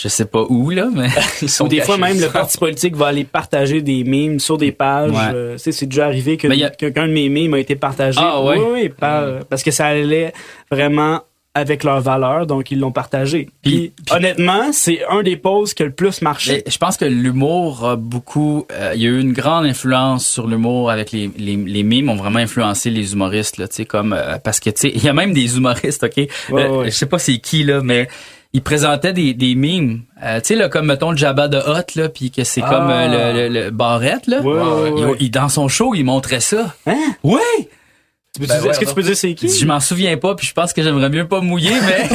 je 0.00 0.08
sais 0.08 0.26
pas 0.26 0.44
où 0.48 0.70
là, 0.70 0.88
mais 0.94 1.08
Ils 1.42 1.48
sont 1.48 1.64
Ou 1.64 1.68
des 1.68 1.80
fois 1.80 1.96
même 1.98 2.20
le 2.20 2.28
parti 2.28 2.56
politique 2.58 2.94
va 2.96 3.06
aller 3.08 3.24
partager 3.24 3.82
des 3.82 4.04
mimes 4.04 4.38
sur 4.38 4.56
des 4.56 4.70
pages. 4.72 5.10
Ouais. 5.10 5.18
Euh, 5.34 5.52
tu 5.54 5.58
sais, 5.64 5.72
c'est 5.72 5.86
déjà 5.86 6.06
arrivé 6.06 6.36
que 6.36 6.46
a- 6.48 6.70
qu'un 6.70 7.08
de 7.08 7.12
mes 7.12 7.28
mimes 7.28 7.54
a 7.54 7.58
été 7.58 7.74
partagé. 7.76 8.20
Ah, 8.22 8.40
ouais? 8.42 8.58
Oui, 8.58 8.64
oui, 8.72 8.88
par- 8.88 9.44
parce 9.50 9.62
que 9.62 9.70
ça 9.72 9.86
allait 9.86 10.32
vraiment 10.70 11.22
avec 11.54 11.82
leurs 11.82 12.00
valeurs, 12.00 12.46
donc 12.46 12.70
ils 12.70 12.78
l'ont 12.78 12.92
partagé. 12.92 13.48
Puis, 13.62 13.92
Puis- 14.06 14.14
honnêtement, 14.14 14.70
c'est 14.70 15.00
un 15.10 15.24
des 15.24 15.36
posts 15.36 15.74
qui 15.74 15.82
a 15.82 15.86
le 15.86 15.92
plus 15.92 16.22
marché. 16.22 16.62
Je 16.64 16.78
pense 16.78 16.96
que 16.96 17.04
l'humour 17.04 17.84
a 17.88 17.96
beaucoup. 17.96 18.66
euh, 18.70 18.92
il 18.94 19.02
y 19.02 19.06
a 19.06 19.08
eu 19.10 19.18
une 19.20 19.32
grande 19.32 19.64
influence 19.66 20.24
sur 20.28 20.46
l'humour 20.46 20.92
avec 20.92 21.10
les, 21.10 21.28
les 21.36 21.56
les 21.56 21.82
mimes 21.82 22.10
ont 22.10 22.14
vraiment 22.14 22.38
influencé 22.38 22.90
les 22.90 23.12
humoristes 23.14 23.56
là, 23.56 23.66
tu 23.66 23.74
sais 23.76 23.84
comme 23.86 24.12
euh, 24.12 24.38
parce 24.38 24.60
que 24.60 24.70
tu 24.70 24.82
sais 24.82 24.92
il 24.94 25.02
y 25.02 25.08
a 25.08 25.12
même 25.12 25.32
des 25.32 25.56
humoristes, 25.56 26.04
ok? 26.04 26.16
Ouais, 26.16 26.28
Euh, 26.52 26.68
ouais. 26.82 26.84
Je 26.92 26.94
sais 26.96 27.06
pas 27.06 27.18
c'est 27.18 27.38
qui 27.38 27.64
là, 27.64 27.80
mais 27.82 28.06
ils 28.52 28.62
présentaient 28.62 29.12
des 29.12 29.34
des 29.34 29.54
mimes. 29.54 30.02
Euh, 30.24 30.40
tu 30.40 30.46
sais 30.48 30.54
là 30.56 30.68
comme 30.68 30.86
mettons 30.86 31.10
le 31.10 31.16
Jabba 31.16 31.48
de 31.48 31.58
Hot 31.58 31.84
là, 31.96 32.08
puis 32.08 32.30
que 32.30 32.44
c'est 32.44 32.62
Ah. 32.64 32.68
comme 32.70 32.90
euh, 32.90 33.32
le, 33.32 33.48
le, 33.48 33.64
le 33.64 33.70
Barrette 33.70 34.26
là. 34.26 34.40
Ouais, 34.40 34.52
ouais, 34.54 34.88
Il- 34.96 35.04
ouais. 35.06 35.16
il- 35.20 35.30
dans 35.30 35.48
son 35.48 35.68
show 35.68 35.94
il 35.94 36.04
montrait 36.04 36.40
ça. 36.40 36.74
Hein? 36.86 36.96
Ouais. 37.22 37.68
Tu 38.38 38.46
Ben 38.46 38.60
ouais, 38.62 38.70
Est-ce 38.70 38.80
que 38.80 38.84
tu 38.84 38.94
peux 38.94 39.02
dire 39.02 39.16
c'est 39.16 39.34
qui? 39.34 39.48
Je 39.48 39.66
m'en 39.66 39.80
souviens 39.80 40.16
pas, 40.16 40.34
puis 40.34 40.46
je 40.46 40.52
pense 40.52 40.72
que 40.72 40.82
j'aimerais 40.82 41.08
mieux 41.08 41.26
pas 41.26 41.40
mouiller, 41.40 41.74
mais 41.86 42.08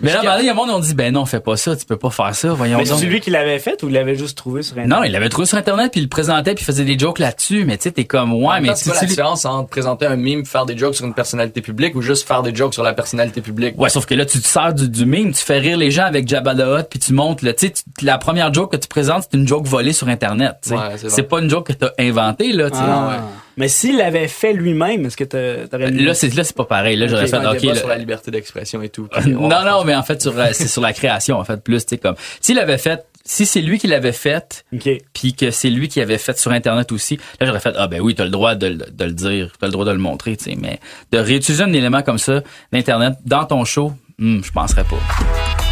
mais 0.00 0.12
là, 0.12 0.38
il 0.40 0.46
y 0.46 0.50
a 0.50 0.54
monde 0.54 0.70
on 0.70 0.78
dit 0.78 0.94
ben 0.94 1.12
non, 1.12 1.24
fais 1.24 1.40
pas 1.40 1.56
ça, 1.56 1.76
tu 1.76 1.84
peux 1.84 1.96
pas 1.96 2.10
faire 2.10 2.34
ça, 2.34 2.52
voyons 2.52 2.78
Mais 2.78 2.84
donc. 2.84 2.98
c'est 2.98 3.06
lui 3.06 3.20
qui 3.20 3.30
l'avait 3.30 3.58
fait 3.58 3.82
ou 3.82 3.88
il 3.88 3.94
l'avait 3.94 4.16
juste 4.16 4.36
trouvé 4.36 4.62
sur 4.62 4.74
Internet? 4.74 4.96
Non, 4.96 5.04
il 5.04 5.12
l'avait 5.12 5.28
trouvé 5.28 5.46
sur 5.46 5.58
internet 5.58 5.92
puis 5.92 6.00
il 6.00 6.04
le 6.04 6.08
présentait 6.08 6.54
puis 6.54 6.62
il 6.62 6.66
faisait 6.66 6.84
des 6.84 6.98
jokes 6.98 7.18
là-dessus, 7.18 7.64
mais 7.64 7.76
tu 7.76 7.84
sais 7.84 7.92
t'es 7.92 8.04
comme 8.04 8.32
ouais, 8.32 8.56
En 8.56 8.60
mais 8.60 8.74
c'est 8.74 8.84
tu 8.84 8.90
quoi 8.90 9.00
la 9.00 9.06
différence 9.06 9.44
entre 9.44 9.68
présenter 9.68 10.06
un 10.06 10.16
mime, 10.16 10.44
faire 10.44 10.66
des 10.66 10.76
jokes 10.76 10.96
sur 10.96 11.06
une 11.06 11.14
personnalité 11.14 11.60
publique 11.60 11.94
ou 11.94 12.02
juste 12.02 12.26
faire 12.26 12.42
des 12.42 12.54
jokes 12.54 12.74
sur 12.74 12.82
la 12.82 12.92
personnalité 12.92 13.40
publique? 13.40 13.78
Ouais, 13.78 13.88
sauf 13.88 14.06
que 14.06 14.14
là, 14.14 14.24
tu 14.24 14.40
te 14.40 14.46
sers 14.46 14.74
du, 14.74 14.88
du 14.88 15.06
meme, 15.06 15.32
tu 15.32 15.42
fais 15.44 15.58
rire 15.58 15.76
les 15.76 15.90
gens 15.90 16.04
avec 16.04 16.28
Jabba 16.28 16.54
the 16.54 16.60
Hutt, 16.60 16.86
puis 16.90 16.98
tu 16.98 17.12
montres, 17.12 17.44
là, 17.44 17.52
tu 17.52 17.68
sais, 17.68 17.74
la 18.02 18.18
première 18.18 18.52
joke 18.52 18.72
que 18.72 18.76
tu 18.76 18.88
présentes, 18.88 19.26
c'est 19.30 19.36
une 19.36 19.46
joke 19.46 19.66
volée 19.66 19.92
sur 19.92 20.08
Internet, 20.08 20.56
tu 20.62 20.70
sais. 20.70 20.74
Ouais, 20.74 20.96
c'est 21.08 21.22
pas 21.22 21.40
une 21.40 21.50
joke 21.50 21.68
que 21.68 21.72
t'as 21.72 21.90
inventée, 21.98 22.52
là, 22.52 22.70
tu 22.70 22.76
sais. 22.76 22.82
Ah. 22.84 23.08
ouais. 23.08 23.16
Mais 23.58 23.68
s'il 23.68 23.96
l'avait 23.98 24.28
fait 24.28 24.52
lui-même, 24.54 25.04
est-ce 25.04 25.16
que 25.16 25.24
t'a- 25.24 25.68
t'aurais 25.68 25.90
mis- 25.90 26.02
Là, 26.04 26.14
c'est, 26.14 26.34
là, 26.34 26.44
c'est 26.44 26.56
pas 26.56 26.64
pareil. 26.64 26.96
Là, 26.96 27.08
j'aurais 27.08 27.26
fait, 27.26 27.36
un 27.36 27.52
OK, 27.52 27.62
là- 27.62 27.74
sur 27.74 27.88
la 27.88 27.98
liberté 27.98 28.30
d'expression 28.30 28.80
et 28.82 28.88
tout. 28.88 29.08
puis, 29.20 29.30
non, 29.32 29.48
non, 29.48 29.84
mais 29.84 29.94
en 29.94 30.02
fait, 30.02 30.22
sur, 30.22 30.38
euh, 30.38 30.46
c'est 30.52 30.68
sur 30.68 30.80
la 30.80 30.92
création, 30.94 31.36
en 31.38 31.44
fait, 31.44 31.62
plus, 31.62 31.84
tu 31.84 31.90
sais, 31.90 31.98
comme, 31.98 32.14
s'il 32.40 32.58
avait 32.58 32.78
fait, 32.78 33.04
si 33.24 33.44
c'est 33.44 33.60
lui 33.60 33.78
qui 33.78 33.88
l'avait 33.88 34.12
fait, 34.12 34.64
OK. 34.72 34.88
puis 35.12 35.34
que 35.34 35.50
c'est 35.50 35.68
lui 35.70 35.88
qui 35.88 36.00
avait 36.00 36.16
fait 36.18 36.38
sur 36.38 36.50
Internet 36.52 36.92
aussi, 36.92 37.18
là, 37.40 37.46
j'aurais 37.46 37.60
fait, 37.60 37.74
ah, 37.76 37.86
ben 37.88 38.00
oui, 38.00 38.14
t'as 38.14 38.24
le 38.24 38.30
droit 38.30 38.54
de, 38.54 38.68
le- 38.68 38.76
de 38.90 39.04
le 39.04 39.12
dire, 39.12 39.52
t'as 39.60 39.66
le 39.66 39.72
droit 39.72 39.84
de 39.84 39.90
le 39.90 39.98
montrer, 39.98 40.36
tu 40.36 40.44
sais, 40.44 40.56
mais 40.58 40.78
de 41.12 41.18
réutiliser 41.18 41.62
un 41.64 41.72
élément 41.74 42.02
comme 42.02 42.18
ça 42.18 42.42
d'Internet 42.72 43.14
dans 43.26 43.44
ton 43.44 43.64
show, 43.64 43.92
hmm, 44.18 44.40
je 44.42 44.50
penserais 44.52 44.84
pas. 44.84 45.67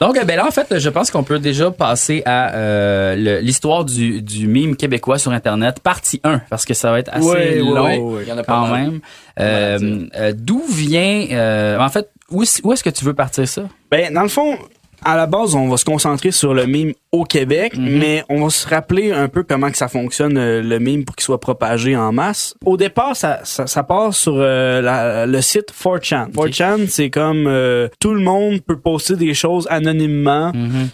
Donc, 0.00 0.18
ben 0.24 0.36
là, 0.36 0.46
en 0.46 0.50
fait, 0.50 0.78
je 0.78 0.88
pense 0.88 1.10
qu'on 1.10 1.22
peut 1.24 1.38
déjà 1.38 1.70
passer 1.70 2.22
à 2.24 2.54
euh, 2.54 3.40
l'histoire 3.42 3.84
du, 3.84 4.22
du 4.22 4.46
mime 4.46 4.74
québécois 4.74 5.18
sur 5.18 5.30
Internet, 5.30 5.80
partie 5.80 6.20
1, 6.24 6.38
parce 6.48 6.64
que 6.64 6.72
ça 6.72 6.90
va 6.90 7.00
être 7.00 7.10
assez 7.12 7.26
Ouais, 7.28 7.54
long 7.56 7.84
ouais, 7.84 7.98
ouais. 7.98 8.22
Il 8.24 8.28
y 8.28 8.32
en 8.32 8.38
a 8.38 8.42
pas 8.42 8.54
quand 8.54 8.68
mal. 8.68 8.80
même. 8.82 9.00
Euh, 9.38 10.06
euh, 10.16 10.32
D'où 10.34 10.62
vient... 10.66 11.26
euh, 11.32 11.78
en 11.78 11.88
fait, 11.90 12.08
où, 12.30 12.42
où 12.64 12.72
est-ce 12.72 12.82
que 12.82 12.90
tu 12.90 13.04
veux 13.04 13.12
partir 13.14 13.46
ça? 13.46 13.62
Ben, 13.90 14.12
dans 14.14 14.22
le 14.22 14.28
fond, 14.28 14.56
à 15.04 15.16
la 15.16 15.26
base, 15.26 15.54
on 15.54 15.68
va 15.68 15.76
se 15.76 15.84
concentrer 15.84 16.30
sur 16.30 16.54
le 16.54 16.66
mime 16.66 16.92
au 17.12 17.24
Québec, 17.24 17.76
Mhm. 17.76 17.98
mais 17.98 18.24
on 18.28 18.44
va 18.44 18.50
se 18.50 18.68
rappeler 18.68 19.12
un 19.12 19.28
peu 19.28 19.42
comment 19.42 19.70
que 19.70 19.76
ça 19.76 19.88
fonctionne, 19.88 20.36
euh, 20.38 20.62
le 20.62 20.78
mime, 20.78 21.04
pour 21.04 21.16
qu'il 21.16 21.24
soit 21.24 21.40
propagé 21.40 21.96
en 21.96 22.12
masse. 22.12 22.54
Au 22.64 22.76
départ, 22.76 23.16
ça, 23.16 23.40
ça, 23.44 23.66
ça 23.66 23.82
part 23.82 24.14
sur 24.14 24.34
euh, 24.36 24.80
la- 24.80 25.26
le 25.26 25.40
site 25.40 25.72
4chan. 25.72 26.28
4chan, 26.32 26.86
c'est 26.88 27.10
comme 27.10 27.46
euh, 27.46 27.88
tout 27.98 28.14
le 28.14 28.20
monde 28.22 28.60
peut 28.60 28.78
poster 28.78 29.16
des 29.16 29.34
choses 29.34 29.66
anonymement. 29.70 30.52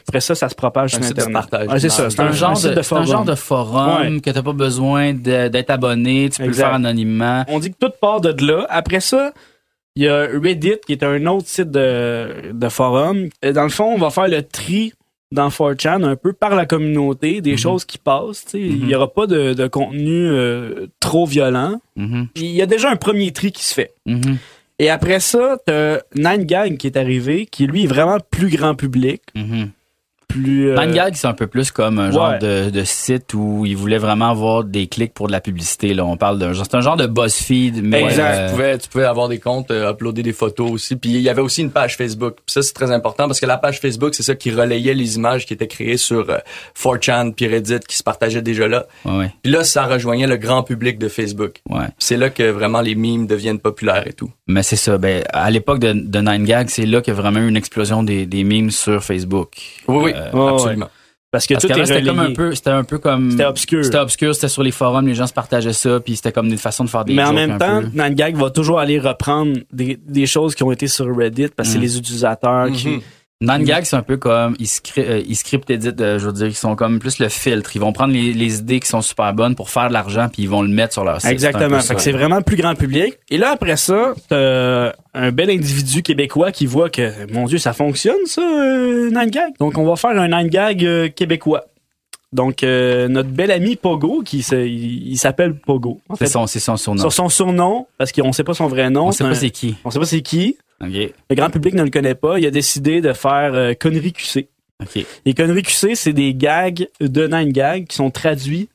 Après 0.09 0.20
ça, 0.20 0.35
ça 0.35 0.48
se 0.48 0.54
propage 0.54 0.94
Un 0.94 0.98
sur 0.98 1.04
site 1.04 1.18
Internet. 1.18 1.44
c'est 1.78 1.88
ça. 1.90 2.09
C'est 2.11 2.20
un, 2.20 2.26
un 2.26 2.33
genre 2.33 2.61
de, 2.61 2.68
de 2.68 2.74
c'est 2.74 2.78
un 2.78 2.83
forum. 2.83 3.07
genre 3.07 3.24
de 3.24 3.35
forum 3.35 4.00
Ouais. 4.14 4.20
que 4.20 4.31
t'as 4.31 4.42
pas 4.42 4.52
besoin 4.52 5.12
d'être 5.12 5.70
abonné, 5.70 6.31
tu 6.31 6.38
peux 6.42 6.48
Exact. 6.48 6.62
le 6.64 6.68
faire 6.68 6.74
anonymement. 6.74 7.44
On 7.48 7.59
dit 7.59 7.70
que 7.72 7.76
tout 7.78 7.92
part 8.00 8.20
de 8.20 8.35
là. 8.46 8.66
Après 8.70 9.00
ça, 9.00 9.33
il 9.96 10.02
y 10.04 10.09
a 10.09 10.26
Reddit 10.26 10.76
qui 10.87 10.92
est 10.92 11.02
un 11.02 11.24
autre 11.26 11.48
site 11.48 11.70
de, 11.70 12.52
de 12.52 12.68
forum. 12.68 13.28
Dans 13.42 13.62
le 13.64 13.68
fond, 13.70 13.92
on 13.94 13.98
va 13.98 14.11
faire 14.11 14.28
le 14.28 14.42
tri 14.42 14.92
dans 15.32 15.48
4chan 15.48 16.04
un 16.04 16.14
peu 16.16 16.32
par 16.32 16.54
la 16.54 16.66
communauté, 16.66 17.40
des 17.40 17.56
choses 17.56 17.85
qui 17.85 17.98
passent. 17.98 18.44
tu. 18.50 18.59
Il 18.59 18.88
y 18.88 18.94
aura 18.94 19.12
pas 19.12 19.26
de, 19.26 19.54
de 19.54 19.66
contenu 19.66 20.26
euh, 20.28 20.87
trop 21.00 21.26
violent. 21.26 21.80
Mhm, 21.96 22.28
Il 22.37 22.44
y 22.52 22.62
a 22.62 22.66
déjà 22.66 22.90
un 22.90 22.96
premier 22.96 23.32
tri 23.32 23.50
qui 23.50 23.64
se 23.64 23.74
fait. 23.74 23.92
mhm, 24.06 24.37
Et 24.78 24.88
après 24.90 25.18
ça, 25.18 25.56
t'as 25.66 25.98
Nine 26.14 26.44
Gag 26.44 26.76
qui 26.76 26.87
est 26.87 26.96
arrivé, 26.96 27.46
qui 27.46 27.66
lui 27.66 27.85
est 27.85 27.88
vraiment 27.88 28.18
plus 28.30 28.50
grand 28.50 28.74
public, 28.76 29.22
mhm. 29.35 29.70
Plus... 30.28 30.70
euh, 30.70 30.76
Nine 30.84 30.92
Gag, 30.94 31.14
c'est 31.14 31.26
un 31.26 31.32
peu 31.34 31.46
plus 31.46 31.70
comme 31.70 31.98
un 31.98 32.10
genre 32.10 32.30
ouais. 32.30 32.38
de, 32.38 32.70
de 32.70 32.84
site 32.84 33.32
où 33.34 33.64
ils 33.66 33.76
voulaient 33.76 33.98
vraiment 33.98 34.30
avoir 34.30 34.64
des 34.64 34.86
clics 34.86 35.14
pour 35.14 35.26
de 35.28 35.32
la 35.32 35.40
publicité. 35.40 35.94
Là, 35.94 36.04
on 36.04 36.16
parle 36.16 36.38
d'un 36.38 36.52
genre, 36.52 36.66
c'est 36.70 36.76
un 36.76 36.80
genre 36.80 36.96
de 36.96 37.06
BuzzFeed, 37.06 37.82
mais 37.82 38.02
Exact. 38.04 38.34
euh, 38.34 38.46
tu 38.48 38.52
pouvais, 38.52 38.78
tu 38.78 38.88
pouvais 38.88 39.04
avoir 39.04 39.28
des 39.28 39.38
comptes, 39.38 39.70
euh, 39.70 39.90
uploader 39.92 40.22
des 40.22 40.32
photos 40.32 40.70
aussi. 40.70 40.96
Puis 40.96 41.10
il 41.10 41.20
y 41.20 41.28
avait 41.28 41.42
aussi 41.42 41.62
une 41.62 41.70
page 41.70 41.96
Facebook. 41.96 42.34
Puis 42.44 42.52
ça, 42.52 42.62
c'est 42.62 42.72
très 42.74 42.90
important 42.90 43.26
parce 43.26 43.40
que 43.40 43.46
la 43.46 43.56
page 43.56 43.80
Facebook, 43.80 44.14
c'est 44.14 44.22
ça 44.22 44.34
qui 44.34 44.50
relayait 44.50 44.94
les 44.94 45.16
images 45.16 45.46
qui 45.46 45.54
étaient 45.54 45.66
créées 45.68 45.96
sur 45.96 46.28
euh, 46.30 46.38
4chan 46.80 47.32
puis 47.32 47.46
Reddit 47.48 47.80
qui 47.86 47.96
se 47.96 48.02
partageaient 48.02 48.42
déjà 48.42 48.68
là. 48.68 48.86
ouais, 49.04 49.30
Puis 49.42 49.52
là, 49.52 49.64
ça 49.64 49.84
rejoignait 49.86 50.26
le 50.26 50.36
grand 50.36 50.62
public 50.62 50.98
de 50.98 51.08
Facebook. 51.08 51.60
ouais. 51.70 51.86
C'est 51.98 52.16
là 52.16 52.30
que 52.30 52.42
vraiment 52.50 52.80
les 52.80 52.94
mimes 52.94 53.26
deviennent 53.26 53.58
populaires 53.58 54.06
et 54.06 54.12
tout. 54.12 54.30
Mais 54.46 54.62
c'est 54.62 54.76
ça. 54.76 54.98
Ben, 54.98 55.24
à 55.32 55.50
l'époque 55.50 55.78
de, 55.80 55.92
de 55.92 56.18
Nine 56.20 56.44
Gag, 56.44 56.68
c'est 56.68 56.86
là 56.86 57.00
qu'il 57.00 57.14
y 57.14 57.16
a 57.16 57.20
vraiment 57.20 57.40
eu 57.40 57.48
une 57.48 57.56
explosion 57.56 58.02
des, 58.02 58.26
des 58.26 58.44
memes 58.44 58.70
sur 58.70 59.02
Facebook. 59.02 59.50
Oui, 59.88 59.96
oui, 60.04 60.12
Euh, 60.16 60.33
ouais, 60.33 60.52
absolument. 60.52 60.88
parce 61.31 61.46
que 61.46 61.55
Parce 61.55 61.66
tout 61.66 61.85
c'était 61.85 62.02
comme 62.02 62.18
un 62.20 62.33
peu, 62.33 62.55
c'était 62.55 62.70
un 62.70 62.85
peu 62.85 62.98
comme, 62.98 63.31
C'était 63.33 63.44
obscur. 63.44 63.85
C'était 63.85 63.98
obscur, 63.98 64.35
c'était 64.35 64.48
sur 64.48 64.62
les 64.62 64.70
forums, 64.70 65.07
les 65.07 65.14
gens 65.14 65.26
se 65.26 65.33
partageaient 65.35 65.72
ça, 65.72 66.00
puis 66.00 66.16
c'était 66.16 66.33
comme 66.33 66.46
une 66.46 66.59
façon 66.59 66.85
de 66.85 66.88
faire 66.88 67.05
des 67.05 67.14
Mais 67.14 67.22
en 67.22 67.26
jokes 67.26 67.35
même 67.35 67.59
temps, 67.59 67.83
peu. 67.83 67.88
Nine 68.02 68.14
Gag 68.14 68.37
va 68.37 68.50
toujours 68.50 68.79
aller 68.81 68.98
reprendre 68.98 69.59
des, 69.72 69.98
des 70.07 70.26
choses 70.26 70.55
qui 70.55 70.62
ont 70.62 70.72
été 70.72 70.88
sur 70.88 71.14
Reddit 71.14 71.48
parce 71.55 71.68
que 71.68 71.72
c'est 71.74 71.79
Mm. 71.79 71.83
les 71.83 71.98
utilisateurs 71.98 72.70
qui... 72.72 73.00
Nine 73.42 73.64
Gag, 73.64 73.85
c'est 73.85 73.96
un 73.96 74.03
peu 74.03 74.16
comme 74.16 74.57
ils, 74.59 74.64
scri- 74.66 75.05
euh, 75.07 75.22
ils 75.27 75.37
script 75.37 75.68
edit, 75.68 75.90
euh, 76.01 76.18
je 76.18 76.27
veux 76.27 76.33
dire, 76.33 76.46
ils 76.46 76.55
sont 76.55 76.75
comme 76.75 76.99
plus 76.99 77.18
le 77.18 77.29
filtre. 77.29 77.77
Ils 77.77 77.81
vont 77.81 77.92
prendre 77.92 78.14
les, 78.14 78.33
les 78.33 78.61
idées 78.61 78.81
qui 78.81 78.88
sont 78.88 79.03
super 79.03 79.35
bonnes 79.35 79.55
pour 79.55 79.68
faire 79.68 79.88
de 79.88 79.92
l'argent, 79.92 80.29
puis 80.33 80.44
ils 80.44 80.49
vont 80.49 80.62
le 80.62 80.68
mettre 80.68 80.94
sur 80.94 81.05
leur 81.05 81.20
site. 81.20 81.31
Exactement. 81.31 81.79
Fait 81.81 81.94
que 81.94 82.01
c'est 82.01 82.12
vraiment 82.12 82.37
le 82.38 82.42
plus 82.42 82.57
grand 82.57 82.75
public. 82.75 83.18
Et 83.29 83.37
là, 83.37 83.51
après 83.51 83.77
ça, 83.77 84.14
t'as 84.31 84.92
un 85.12 85.33
bel 85.33 85.51
individu 85.51 86.03
québécois 86.03 86.51
qui 86.51 86.64
voit 86.64 86.88
que, 86.88 87.31
mon 87.31 87.44
Dieu, 87.44 87.59
ça 87.59 87.75
fonctionne, 87.75 88.16
ça, 88.25 88.40
euh, 88.40 89.11
Nine 89.11 89.29
Gag. 89.31 89.53
Donc, 89.61 89.77
on 89.77 89.85
va 89.85 89.96
faire 89.96 90.18
un 90.18 90.29
Nine 90.29 90.49
Gag 90.49 90.83
euh, 90.83 91.09
québécois. 91.11 91.64
Donc, 92.33 92.62
euh, 92.64 93.07
notre 93.09 93.29
bel 93.29 93.51
ami 93.51 93.77
Pogo, 93.77 94.22
qui 94.25 94.42
se- 94.42 94.55
il, 94.66 95.09
il 95.12 95.16
s'appelle 95.18 95.55
Pogo. 95.59 96.01
C'est 96.18 96.27
son, 96.27 96.46
c'est 96.46 96.59
son 96.59 96.77
surnom. 96.79 97.01
sur 97.03 97.12
son 97.12 97.29
surnom, 97.29 97.87
parce 97.99 98.12
qu'on 98.12 98.33
sait 98.33 98.44
pas 98.44 98.55
son 98.55 98.66
vrai 98.66 98.88
nom. 98.88 99.09
On 99.09 99.12
sait 99.12 99.25
un- 99.25 99.29
pas 99.29 99.35
c'est 99.35 99.51
qui. 99.51 99.77
on 99.85 99.90
sait 99.90 99.99
pas 99.99 100.07
c'est 100.07 100.22
qui. 100.22 100.57
Le 100.80 101.34
grand 101.34 101.50
public 101.50 101.74
ne 101.74 101.82
le 101.82 101.90
connaît 101.90 102.14
pas. 102.14 102.38
Il 102.38 102.46
a 102.46 102.50
décidé 102.50 103.00
de 103.00 103.12
faire 103.12 103.54
euh, 103.54 103.74
Conneries 103.74 104.12
QC. 104.12 104.48
ok. 104.82 105.04
Les 105.24 105.34
conneries 105.34 105.62
QC, 105.62 105.94
c'est 105.94 106.12
des 106.12 106.34
gags 106.34 106.86
de 107.00 107.26
Nine 107.26 107.52
Gag 107.52 107.86
qui 107.86 107.96
sont 107.96 108.10
traduits 108.10 108.68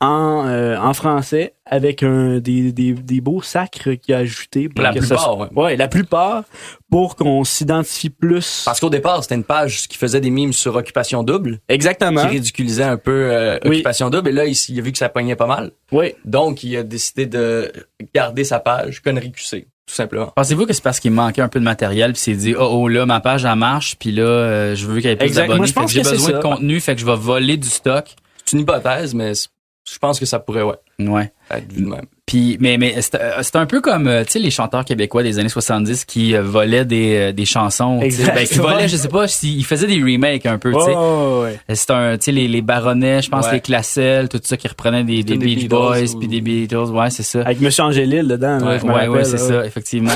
en, 0.00 0.46
euh, 0.46 0.76
en 0.78 0.94
français 0.94 1.54
avec 1.66 2.04
un, 2.04 2.38
des, 2.38 2.70
des, 2.72 2.92
des 2.92 3.20
beaux 3.20 3.42
sacres 3.42 3.94
qu'il 3.94 4.14
a 4.14 4.18
ajoutés. 4.18 4.68
pour 4.68 4.82
La 4.84 4.92
que 4.92 5.00
plupart, 5.00 5.20
ça 5.20 5.32
ouais. 5.34 5.48
soit- 5.52 5.62
ouais, 5.64 5.76
la 5.76 5.88
plupart, 5.88 6.44
pour 6.90 7.16
qu'on 7.16 7.42
s'identifie 7.42 8.08
plus. 8.10 8.62
Parce 8.64 8.78
qu'au 8.78 8.90
départ, 8.90 9.22
c'était 9.24 9.34
une 9.34 9.42
page 9.44 9.88
qui 9.88 9.96
faisait 9.98 10.20
des 10.20 10.30
mimes 10.30 10.52
sur 10.52 10.76
Occupation 10.76 11.24
Double, 11.24 11.58
Exactement. 11.68 12.20
qui 12.22 12.28
ridiculisait 12.28 12.84
un 12.84 12.96
peu 12.96 13.10
euh, 13.32 13.58
Oui. 13.64 13.76
Occupation 13.76 14.08
Double. 14.08 14.28
Et 14.28 14.32
là, 14.32 14.44
il, 14.46 14.78
a 14.78 14.82
vu 14.82 14.92
que 14.92 14.98
ça 14.98 15.08
poignait 15.08 15.34
pas 15.36 15.46
mal. 15.46 15.72
Oui. 15.90 16.14
Donc, 16.24 16.62
il 16.62 16.76
a 16.76 16.84
décidé 16.84 17.26
de 17.26 17.72
garder 18.14 18.44
sa 18.44 18.60
page 18.60 19.02
Connerie 19.02 19.32
QC, 19.32 19.66
tout 19.88 19.94
simplement. 19.94 20.32
Pensez-vous 20.36 20.66
que 20.66 20.72
c'est 20.74 20.82
parce 20.82 21.00
qu'il 21.00 21.10
manquait 21.12 21.40
un 21.40 21.48
peu 21.48 21.58
de 21.58 21.64
matériel, 21.64 22.12
puis 22.12 22.20
s'est 22.20 22.34
dit, 22.34 22.54
oh, 22.54 22.68
oh, 22.70 22.88
là, 22.88 23.06
ma 23.06 23.20
page, 23.20 23.44
elle 23.46 23.54
marche, 23.56 23.96
puis 23.98 24.12
là, 24.12 24.22
euh, 24.22 24.74
je 24.76 24.86
veux 24.86 25.00
qu'il 25.00 25.08
y 25.08 25.12
ait 25.12 25.16
plus 25.16 25.34
d'abonnés, 25.34 25.66
fait 25.66 25.84
que 25.84 25.90
j'ai 25.90 26.02
besoin 26.02 26.32
de 26.32 26.42
contenu, 26.42 26.78
fait 26.80 26.94
que 26.94 27.00
je 27.00 27.06
vais 27.06 27.16
voler 27.16 27.56
du 27.56 27.68
stock. 27.68 28.14
C'est 28.44 28.56
une 28.56 28.62
hypothèse, 28.62 29.14
mais 29.14 29.32
je 29.34 29.98
pense 29.98 30.20
que 30.20 30.26
ça 30.26 30.38
pourrait, 30.38 30.62
ouais, 30.62 30.76
Ouais. 31.00 31.32
être 31.50 31.72
vu 31.72 31.82
de 31.82 31.88
même. 31.88 32.04
Puis, 32.28 32.58
mais, 32.60 32.76
mais 32.78 32.94
c'est 33.00 33.14
euh, 33.16 33.42
un 33.54 33.66
peu 33.66 33.80
comme, 33.80 34.06
euh, 34.06 34.22
tu 34.22 34.32
sais, 34.32 34.38
les 34.38 34.50
chanteurs 34.50 34.84
québécois 34.84 35.22
des 35.22 35.38
années 35.38 35.48
70 35.48 36.04
qui 36.04 36.36
euh, 36.36 36.42
volaient 36.42 36.84
des, 36.84 37.32
des 37.32 37.44
chansons. 37.46 37.98
Ben, 37.98 38.10
qui 38.46 38.58
volaient, 38.58 38.86
je 38.86 38.96
sais 38.96 39.08
pas, 39.08 39.26
s'ils 39.26 39.64
faisaient 39.64 39.86
des 39.86 40.00
remakes 40.02 40.44
un 40.46 40.58
peu, 40.58 40.70
tu 40.72 40.78
sais. 40.78 40.92
Oh, 40.94 41.40
ouais. 41.44 41.58
C'est 41.74 41.90
un, 41.90 42.18
tu 42.18 42.26
sais, 42.26 42.32
les, 42.32 42.46
les 42.46 42.60
baronnets, 42.62 43.22
je 43.22 43.30
pense, 43.30 43.46
Ouais. 43.46 43.54
les 43.54 43.60
classelles, 43.60 44.28
tout 44.28 44.38
ça 44.44 44.56
qui 44.58 44.68
reprenaient 44.68 45.04
des, 45.04 45.22
des 45.22 45.38
Des 45.38 45.44
Beach 45.46 45.58
Beatles 45.62 45.68
Boys, 45.68 46.14
ou- 46.14 46.18
puis 46.18 46.28
des 46.28 46.40
Beatles, 46.42 46.76
ouais, 46.76 47.08
c'est 47.10 47.22
ça. 47.22 47.40
Avec 47.40 47.60
Monsieur 47.62 47.84
Angélil 47.84 48.28
dedans, 48.28 48.58
là, 48.58 48.66
Ouais, 48.72 48.78
je 48.78 49.08
ouais, 49.10 49.24
c'est 49.24 49.38
ça, 49.38 49.64
effectivement. 49.64 50.12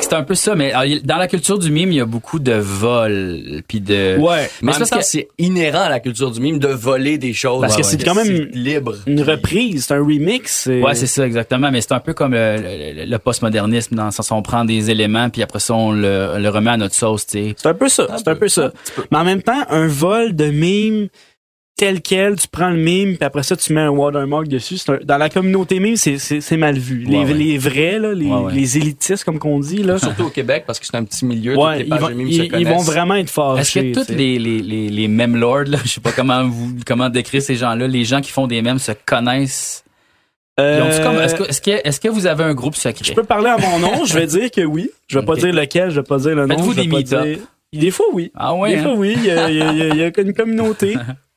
C'est 0.00 0.12
un 0.12 0.22
peu 0.22 0.34
ça, 0.34 0.54
mais 0.54 0.72
alors, 0.72 0.84
il- 0.84 1.02
dans 1.04 1.16
la 1.16 1.26
culture 1.28 1.58
du 1.58 1.70
mime, 1.70 1.90
il 1.92 1.96
y 1.96 2.00
a 2.00 2.04
beaucoup 2.06 2.38
de 2.38 2.52
vols, 2.52 3.62
puis 3.68 3.80
de... 3.80 4.16
Ouais. 4.18 4.50
Mais 4.62 4.72
c'est 4.72 4.78
parce 4.78 4.90
que- 4.90 5.02
c'est 5.02 5.28
inhérent 5.38 5.82
à 5.82 5.88
la 5.88 6.00
culture 6.00 6.30
du 6.30 6.40
mime 6.40 6.58
de 6.58 6.68
voler 6.68 7.18
des 7.18 7.32
choses. 7.32 7.60
Parce 7.60 7.76
que 7.76 7.82
c'est 7.82 8.02
quand 8.02 8.14
même 8.14 8.48
libre. 8.52 8.94
Une 9.06 9.22
reprise, 9.22 9.86
c'est 9.86 9.94
un 9.94 9.98
remix. 10.00 10.66
Ouais, 10.66 10.94
c'est 10.94 11.06
ça, 11.06 11.26
exactement. 11.26 11.70
Mais 11.70 11.80
c'est 11.80 11.92
un 11.92 12.00
peu 12.00 12.14
comme 12.14 12.32
le, 12.32 12.56
le- 12.56 13.04
le 13.06 13.18
postmodernisme, 13.18 13.94
dans 13.94 14.06
le 14.06 14.10
sens 14.10 14.30
où 14.30 14.34
on 14.34 14.42
prend 14.42 14.64
des 14.64 14.90
éléments, 14.90 15.30
puis 15.30 15.42
après 15.42 15.60
ça, 15.60 15.74
on 15.74 15.92
le, 15.92 16.38
le 16.38 16.48
remet 16.48 16.70
à 16.70 16.76
notre 16.76 16.94
sauce, 16.94 17.26
tu 17.26 17.38
sais. 17.38 17.54
C'est 17.56 17.68
un 17.68 17.74
peu 17.74 17.88
ça, 17.88 18.06
c'est 18.16 18.28
un 18.28 18.36
peu 18.36 18.48
ça. 18.48 18.72
Mais 19.10 19.18
en 19.18 19.24
même 19.24 19.42
temps, 19.42 19.64
un 19.70 19.86
vol 19.86 20.34
de 20.34 20.46
mime 20.46 21.08
tel 21.78 22.02
quel, 22.02 22.36
tu 22.36 22.46
prends 22.48 22.68
le 22.68 22.76
mime, 22.76 23.16
puis 23.16 23.24
après 23.24 23.42
ça, 23.42 23.56
tu 23.56 23.72
mets 23.72 23.80
un 23.80 23.88
watermark 23.88 24.46
dessus. 24.48 24.78
Un- 24.88 24.98
dans 25.02 25.16
la 25.16 25.30
communauté 25.30 25.80
mime, 25.80 25.96
c'est, 25.96 26.56
mal 26.58 26.76
vu. 26.78 27.04
Les, 27.08 27.16
Ouais, 27.18 27.24
ouais. 27.24 27.32
les 27.32 27.56
vrais, 27.56 27.98
là, 27.98 28.12
les, 28.12 28.26
Ouais, 28.26 28.40
ouais. 28.42 28.52
les 28.52 28.76
élitistes, 28.76 29.24
comme 29.24 29.38
qu'on 29.38 29.58
dit, 29.60 29.82
là, 29.82 29.98
Surtout 29.98 30.24
au 30.24 30.28
Québec, 30.30 30.64
parce 30.66 30.78
que 30.78 30.84
c'est 30.86 30.96
un 30.96 31.04
petit 31.04 31.24
milieu. 31.24 31.56
ouais, 31.56 31.78
toutes 31.84 31.88
les 31.88 31.96
ils, 31.96 32.00
vont, 32.00 32.08
de 32.08 32.14
mimes 32.14 32.28
ils, 32.28 32.36
se 32.36 32.42
ils 32.42 32.50
connaissent. 32.50 32.68
vont 32.68 32.82
vraiment 32.82 33.14
être 33.14 33.30
fâchés. 33.30 33.90
Est-ce 33.92 34.00
que 34.00 34.04
sais. 34.04 34.14
les, 34.14 34.38
les, 34.38 34.58
les, 34.60 34.88
les 34.90 35.08
meme 35.08 35.36
lords, 35.36 35.64
là, 35.68 35.78
je 35.84 35.88
sais 35.88 36.00
pas 36.02 36.12
comment 36.12 36.46
vous, 36.46 36.74
comment 36.86 37.08
décrire 37.08 37.40
ces 37.40 37.54
gens-là, 37.54 37.86
les 37.86 38.04
gens 38.04 38.20
qui 38.20 38.32
font 38.32 38.46
des 38.46 38.60
mèmes 38.60 38.78
se 38.78 38.92
connaissent? 39.06 39.84
Euh, 40.60 40.84
Est-ce 40.88 41.34
que, 41.36 41.48
est-ce 41.48 41.60
que, 41.62 41.70
est-ce 41.86 42.00
que 42.00 42.08
vous 42.08 42.26
avez 42.26 42.42
un 42.42 42.52
groupe 42.54 42.74
secret? 42.74 43.04
Je 43.04 43.12
peux 43.12 43.22
parler 43.22 43.46
à 43.50 43.56
mon 43.58 43.78
nom, 43.78 44.04
je 44.04 44.12
vais 44.14 44.26
dire 44.26 44.50
que 44.50 44.62
oui. 44.62 44.90
Je 45.06 45.16
vais 45.18 45.24
pas 45.24 45.36
dire 45.36 45.52
lequel, 45.54 45.90
je 45.90 46.00
vais 46.00 46.02
pas 46.02 46.18
dire 46.18 46.34
le 46.34 46.46
nom. 46.46 46.56
Faites-vous 46.56 46.74
des 46.74 46.88
pas 46.88 46.96
meet-up? 46.96 47.24
dire- 47.24 47.38
Des 47.80 47.90
fois, 47.92 48.06
oui. 48.12 48.32
Ah 48.34 48.54
ouais, 48.54 48.70
Des 48.70 48.76
hein? 48.78 48.82
fois, 48.82 48.94
oui. 48.96 49.14
Il 49.16 49.24
y 49.24 49.30
a, 49.30 49.48
il 49.50 49.56
y 49.56 49.62
a- 49.62 49.72
il 49.72 49.78
y 49.78 49.82
a- 49.82 49.88
il 49.90 49.96
y 49.98 50.02
a 50.02 50.10
une 50.20 50.32
communauté. 50.34 50.96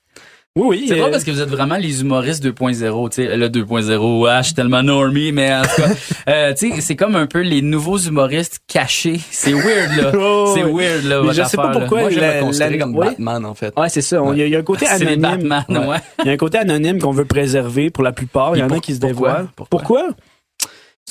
Oui, 0.57 0.65
oui. 0.67 0.85
C'est 0.89 0.95
euh, 0.95 0.97
drôle 0.99 1.11
parce 1.11 1.23
que 1.23 1.31
vous 1.31 1.39
êtes 1.39 1.47
vraiment 1.49 1.77
les 1.77 2.01
humoristes 2.01 2.43
2.0, 2.45 3.09
tu 3.09 3.15
sais, 3.23 3.37
le 3.37 3.47
2.0, 3.47 4.27
ah, 4.29 4.41
je 4.41 4.47
suis 4.47 4.53
tellement 4.53 4.83
normie, 4.83 5.31
mais 5.31 5.53
en 5.55 5.61
tout 5.61 5.81
cas, 5.81 5.87
euh, 6.29 6.53
tu 6.53 6.71
sais, 6.73 6.81
c'est 6.81 6.97
comme 6.97 7.15
un 7.15 7.25
peu 7.25 7.39
les 7.39 7.61
nouveaux 7.61 7.97
humoristes 7.97 8.59
cachés. 8.67 9.21
C'est 9.31 9.53
weird, 9.53 9.95
là. 9.95 10.11
Oh, 10.19 10.51
c'est 10.53 10.63
weird, 10.63 11.05
là, 11.05 11.19
Mais 11.21 11.27
votre 11.27 11.33
je 11.35 11.43
sais 11.43 11.55
pas 11.55 11.69
affaire, 11.69 11.73
là. 11.73 11.79
pourquoi. 11.79 12.01
Moi, 12.01 12.09
je 12.09 12.19
la- 12.19 12.35
me 12.35 12.41
considérer 12.41 12.71
la- 12.71 12.83
comme 12.83 12.95
ouais. 12.97 13.05
Batman, 13.07 13.45
en 13.45 13.53
fait. 13.55 13.73
Ouais, 13.79 13.87
c'est 13.87 14.01
ça. 14.01 14.21
Il 14.33 14.39
y, 14.39 14.41
a- 14.41 14.45
il 14.45 14.51
y 14.51 14.55
a 14.57 14.59
un 14.59 14.63
côté 14.63 14.87
anonyme. 14.89 15.21
Batman, 15.47 15.87
ouais. 15.87 15.97
Il 16.19 16.27
y 16.27 16.29
a 16.29 16.33
un 16.33 16.37
côté 16.37 16.57
anonyme 16.57 16.99
qu'on 16.99 17.11
veut 17.11 17.23
préserver 17.23 17.89
pour 17.89 18.03
la 18.03 18.11
plupart. 18.11 18.53
Il 18.57 18.59
y 18.59 18.63
en 18.63 18.69
a 18.69 18.79
qui 18.79 18.93
se 18.95 18.99
pourquoi? 18.99 19.29
dévoilent. 19.29 19.47
Pourquoi? 19.69 20.07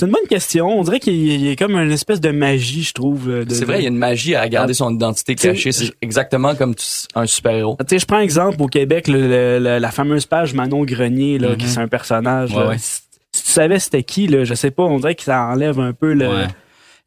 C'est 0.00 0.06
une 0.06 0.12
bonne 0.12 0.26
question. 0.28 0.66
On 0.78 0.82
dirait 0.82 0.98
qu'il 0.98 1.14
y 1.42 1.50
a- 1.50 1.56
comme 1.56 1.76
une 1.76 1.90
espèce 1.92 2.20
de 2.20 2.30
magie, 2.30 2.82
je 2.82 2.92
trouve. 2.94 3.28
euh, 3.28 3.44
de- 3.44 3.52
C'est 3.54 3.64
vrai, 3.66 3.78
il 3.80 3.82
y 3.82 3.86
a 3.86 3.90
une 3.90 3.96
magie 3.98 4.34
à 4.34 4.48
garder 4.48 4.72
son 4.74 4.94
identité 4.94 5.34
cachée. 5.34 5.72
C'est 5.72 5.92
exactement 6.02 6.54
comme 6.54 6.74
un 7.14 7.26
super-héros. 7.26 7.76
Tu 7.80 7.84
sais, 7.90 7.98
je 7.98 8.06
prends 8.06 8.20
exemple 8.20 8.60
au 8.62 8.66
Québec, 8.66 9.08
le- 9.08 9.28
le- 9.28 9.58
le- 9.58 9.78
la 9.78 9.90
fameuse 9.90 10.26
page 10.26 10.54
Manon 10.54 10.84
Grenier, 10.84 11.38
là, 11.38 11.54
qui 11.54 11.68
c'est 11.68 11.80
un 11.80 11.88
personnage. 11.88 12.50
Ouais, 12.52 12.60
là. 12.60 12.68
ouais. 12.70 12.78
Si, 12.78 13.00
si 13.32 13.42
tu 13.44 13.50
savais 13.52 13.78
c'était 13.78 14.02
qui, 14.02 14.26
là, 14.26 14.44
je 14.44 14.54
sais 14.54 14.70
pas, 14.70 14.82
on 14.84 14.98
dirait 14.98 15.14
que 15.14 15.22
ça 15.22 15.42
enlève 15.44 15.78
un 15.78 15.92
peu 15.92 16.12
le, 16.14 16.26
Ouais. 16.28 16.46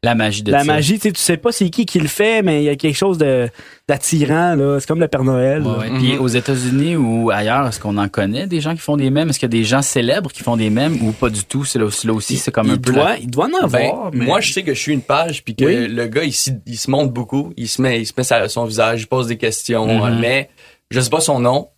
La 0.04 0.14
magie 0.14 0.42
de 0.42 0.52
la 0.52 0.60
ça. 0.60 0.64
magie. 0.64 0.94
Tu 0.94 1.00
sais, 1.08 1.12
tu 1.12 1.20
sais 1.20 1.36
pas 1.36 1.50
c'est 1.52 1.68
qui 1.70 1.86
qui 1.86 1.98
le 1.98 2.08
fait, 2.08 2.42
mais 2.42 2.62
il 2.62 2.64
y 2.64 2.68
a 2.68 2.76
quelque 2.76 2.96
chose 2.96 3.18
de 3.18 3.48
d'attirant. 3.88 4.54
là. 4.54 4.78
C'est 4.80 4.86
comme 4.86 5.00
le 5.00 5.08
Père 5.08 5.24
Noël. 5.24 5.62
Ouais, 5.62 5.76
ouais. 5.78 5.90
Mhm. 5.90 5.98
Puis 5.98 6.18
aux 6.18 6.28
États-Unis 6.28 6.96
ou 6.96 7.30
ailleurs, 7.30 7.66
est-ce 7.68 7.78
qu'on 7.80 7.96
en 7.98 8.08
connaît 8.08 8.46
des 8.46 8.60
gens 8.60 8.74
qui 8.74 8.80
font 8.80 8.96
des 8.96 9.10
mèmes? 9.10 9.30
Est-ce 9.30 9.38
qu'il 9.38 9.46
y 9.52 9.54
a 9.54 9.58
des 9.60 9.64
gens 9.64 9.82
célèbres 9.82 10.30
qui 10.32 10.42
font 10.42 10.56
des 10.56 10.70
mèmes 10.70 10.98
ou 11.02 11.12
pas 11.12 11.28
du 11.30 11.44
tout? 11.44 11.64
C'est 11.64 11.78
là, 11.78 11.84
aussi- 11.86 12.06
là 12.06 12.12
aussi, 12.14 12.36
c'est 12.36 12.50
comme 12.50 12.70
un 12.70 12.76
peu 12.78 12.92
doit, 12.92 13.04
la- 13.10 13.18
il 13.18 13.30
doit 13.30 13.46
en 13.46 13.66
Ben, 13.68 13.86
avoir. 13.90 14.10
mais... 14.12 14.24
Moi, 14.24 14.40
je 14.40 14.52
sais 14.52 14.62
que 14.62 14.72
je 14.74 14.78
suis 14.80 14.92
une 14.92 15.02
page, 15.02 15.44
puis 15.44 15.54
que 15.54 15.64
Oui. 15.64 15.88
le 15.88 16.06
gars, 16.06 16.22
il, 16.24 16.32
se 16.32 16.90
montre 16.90 17.12
beaucoup. 17.12 17.52
Il 17.56 17.68
se 17.68 17.82
met, 17.82 18.00
il 18.00 18.06
se 18.06 18.12
met 18.16 18.24
sa- 18.24 18.48
son 18.48 18.64
visage, 18.64 19.02
il 19.02 19.06
pose 19.06 19.26
des 19.26 19.36
questions, 19.36 19.86
Mhm. 19.86 20.18
mais 20.20 20.48
je 20.90 21.00
sais 21.00 21.10
pas 21.10 21.20
son 21.20 21.40
nom. 21.40 21.68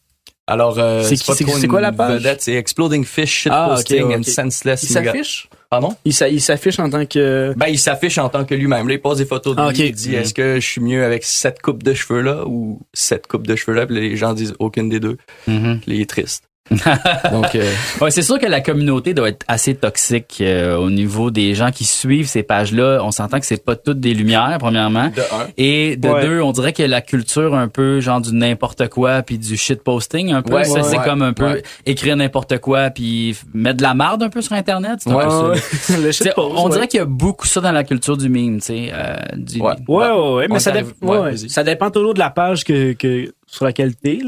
Alors, 0.47 0.79
euh, 0.79 1.03
C'est 1.03 1.67
quoi 1.67 1.81
la 1.81 1.91
page? 1.91 2.23
C'est 2.39 2.55
Exploding 2.55 3.05
Fish, 3.05 3.49
Ah, 3.51 3.75
Shitposting 3.79 4.05
ok. 4.05 4.17
and 4.19 4.23
Senseless. 4.23 4.83
il 4.85 4.89
s'affiche? 4.89 5.49
Pardon? 5.71 5.97
Il 6.05 6.13
s'a- 6.15 6.29
il 6.29 6.41
s'affiche 6.41 6.79
en 6.79 6.89
tant 6.89 7.05
que... 7.07 7.53
Ben, 7.57 7.67
il 7.69 7.79
s'affiche 7.79 8.19
en 8.19 8.29
tant 8.29 8.45
que 8.45 8.55
lui-même. 8.55 8.87
Là, 8.89 8.95
il 8.95 9.01
pose 9.01 9.19
des 9.19 9.25
photos 9.27 9.57
de 9.57 9.61
Ah, 9.61 9.71
lui. 9.73 9.81
ok. 9.83 9.87
Il 9.89 9.93
dit, 9.95 10.11
Mhm. 10.11 10.15
est-ce 10.17 10.35
que 10.35 10.55
je 10.61 10.67
suis 10.67 10.81
mieux 10.81 11.05
avec 11.05 11.25
cette 11.25 11.61
coupe 11.61 11.83
de 11.83 11.93
cheveux-là 11.93 12.45
ou 12.47 12.81
cette 12.95 13.27
coupe 13.27 13.47
de 13.47 13.57
cheveux-là? 13.57 13.87
Puis 13.87 13.97
les 13.97 14.17
gens 14.17 14.33
disent 14.33 14.55
aucune 14.59 14.89
des 14.89 15.01
deux. 15.01 15.17
Il 15.49 16.01
est 16.01 16.09
triste. 16.09 16.45
Donc, 17.33 17.55
euh, 17.55 17.71
Ouais, 18.01 18.11
c'est 18.11 18.23
sûr 18.23 18.39
que 18.39 18.47
la 18.47 18.61
communauté 18.61 19.15
doit 19.15 19.29
être 19.29 19.45
assez 19.49 19.75
toxique 19.75 20.39
euh, 20.41 20.77
au 20.77 20.91
niveau 20.91 21.31
des 21.31 21.55
gens 21.55 21.71
qui 21.71 21.85
suivent 21.85 22.27
ces 22.27 22.43
pages-là. 22.43 23.01
On 23.03 23.11
s'entend 23.11 23.39
que 23.39 23.47
c'est 23.47 23.65
pas 23.65 23.77
toutes 23.77 24.01
des 24.01 24.15
lumières, 24.15 24.57
premièrement. 24.59 25.09
de 25.09 25.21
un. 25.21 25.47
Et 25.57 25.97
de 25.97 26.09
Ouais. 26.09 26.27
deux, 26.27 26.41
on 26.41 26.53
dirait 26.53 26.73
que 26.73 26.83
la 26.83 27.01
culture 27.01 27.55
un 27.55 27.69
peu 27.69 28.01
genre 28.01 28.21
du 28.21 28.35
n'importe 28.35 28.89
quoi 28.89 29.23
puis 29.23 29.39
du 29.39 29.57
shit 29.57 29.83
posting 29.83 30.33
un 30.33 30.43
peu, 30.43 30.55
Ouais, 30.55 30.65
ça 30.65 30.75
ouais, 30.75 30.83
c'est 30.83 30.99
ouais. 30.99 31.05
comme 31.05 31.23
un 31.23 31.33
peu 31.33 31.45
Ouais. 31.47 31.63
écrire 31.85 32.17
n'importe 32.17 32.59
quoi 32.59 32.91
puis 32.91 33.37
mettre 33.55 33.77
de 33.79 33.83
la 33.83 33.95
marde 33.95 34.23
un 34.23 34.29
peu 34.29 34.41
sur 34.43 34.53
internet. 34.55 35.01
un 35.07 35.13
peu 35.13 35.31
ça. 35.61 35.97
Le 35.97 36.41
on 36.41 36.65
ouais. 36.67 36.71
dirait 36.73 36.89
qu'il 36.89 36.99
y 36.99 37.03
a 37.03 37.07
beaucoup 37.07 37.47
ça 37.47 37.61
dans 37.61 37.73
la 37.73 37.85
culture 37.85 38.17
du 38.17 38.29
meme, 38.29 38.59
tu 38.59 38.67
sais, 38.67 38.91
euh, 38.93 39.17
du- 39.37 39.61
Ouais. 39.61 39.75
Ouais, 39.89 40.09
ouais, 40.11 40.35
ouais, 40.35 40.47
mais 40.51 40.59
ça 40.59 41.65
dépend 41.65 41.91
toujours 41.91 42.15
de 42.15 42.19
la 42.19 42.31
page 42.31 42.65
que, 42.65 42.93
que 42.93 43.33
sur. 43.47 43.67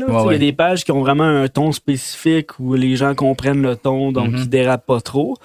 Tu 0.06 0.12
sais, 0.12 0.26
Il 0.28 0.32
y 0.32 0.34
a 0.36 0.38
des 0.38 0.52
pages 0.52 0.84
qui 0.84 0.92
ont 0.92 1.00
vraiment 1.00 1.24
un 1.24 1.48
ton 1.48 1.72
spécifique 1.72 2.58
où 2.58 2.74
les 2.74 2.96
gens 2.96 3.14
comprennent 3.14 3.62
le 3.62 3.76
ton, 3.76 4.12
donc 4.12 4.30
Mhm. 4.30 4.36
ils 4.38 4.48
dérapent 4.48 4.86
pas 4.86 5.00
trop. 5.00 5.36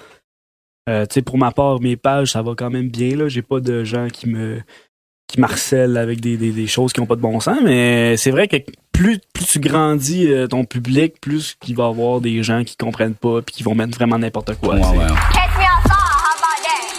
Euh, 0.88 1.06
tu 1.06 1.14
sais, 1.14 1.22
pour 1.22 1.38
ma 1.38 1.50
part, 1.50 1.80
mes 1.80 1.96
pages, 1.96 2.32
ça 2.32 2.42
va 2.42 2.52
quand 2.56 2.70
même 2.70 2.88
bien. 2.88 3.16
Là, 3.16 3.28
j'ai 3.28 3.42
pas 3.42 3.60
de 3.60 3.84
gens 3.84 4.08
qui 4.12 4.28
me 4.28 4.60
qui 5.26 5.40
marcellent 5.40 5.96
avec 5.96 6.20
des, 6.20 6.36
des, 6.36 6.50
des 6.52 6.66
choses 6.66 6.92
qui 6.92 7.00
ont 7.00 7.06
pas 7.06 7.16
de 7.16 7.20
bon 7.22 7.40
sens, 7.40 7.56
mais 7.64 8.16
c'est 8.18 8.30
vrai 8.30 8.46
que 8.46 8.56
plus, 8.92 9.18
plus 9.32 9.46
tu 9.46 9.58
grandis 9.58 10.28
euh, 10.28 10.46
ton 10.46 10.64
public, 10.64 11.14
plus 11.20 11.56
il 11.66 11.74
va 11.74 11.84
y 11.84 11.88
avoir 11.88 12.20
des 12.20 12.42
gens 12.42 12.62
qui 12.62 12.76
comprennent 12.76 13.14
pas 13.14 13.40
puis 13.42 13.54
qui 13.56 13.62
vont 13.64 13.74
mettre 13.74 13.96
vraiment 13.96 14.18
n'importe 14.18 14.54
quoi. 14.60 14.74
Ouais. 14.76 15.06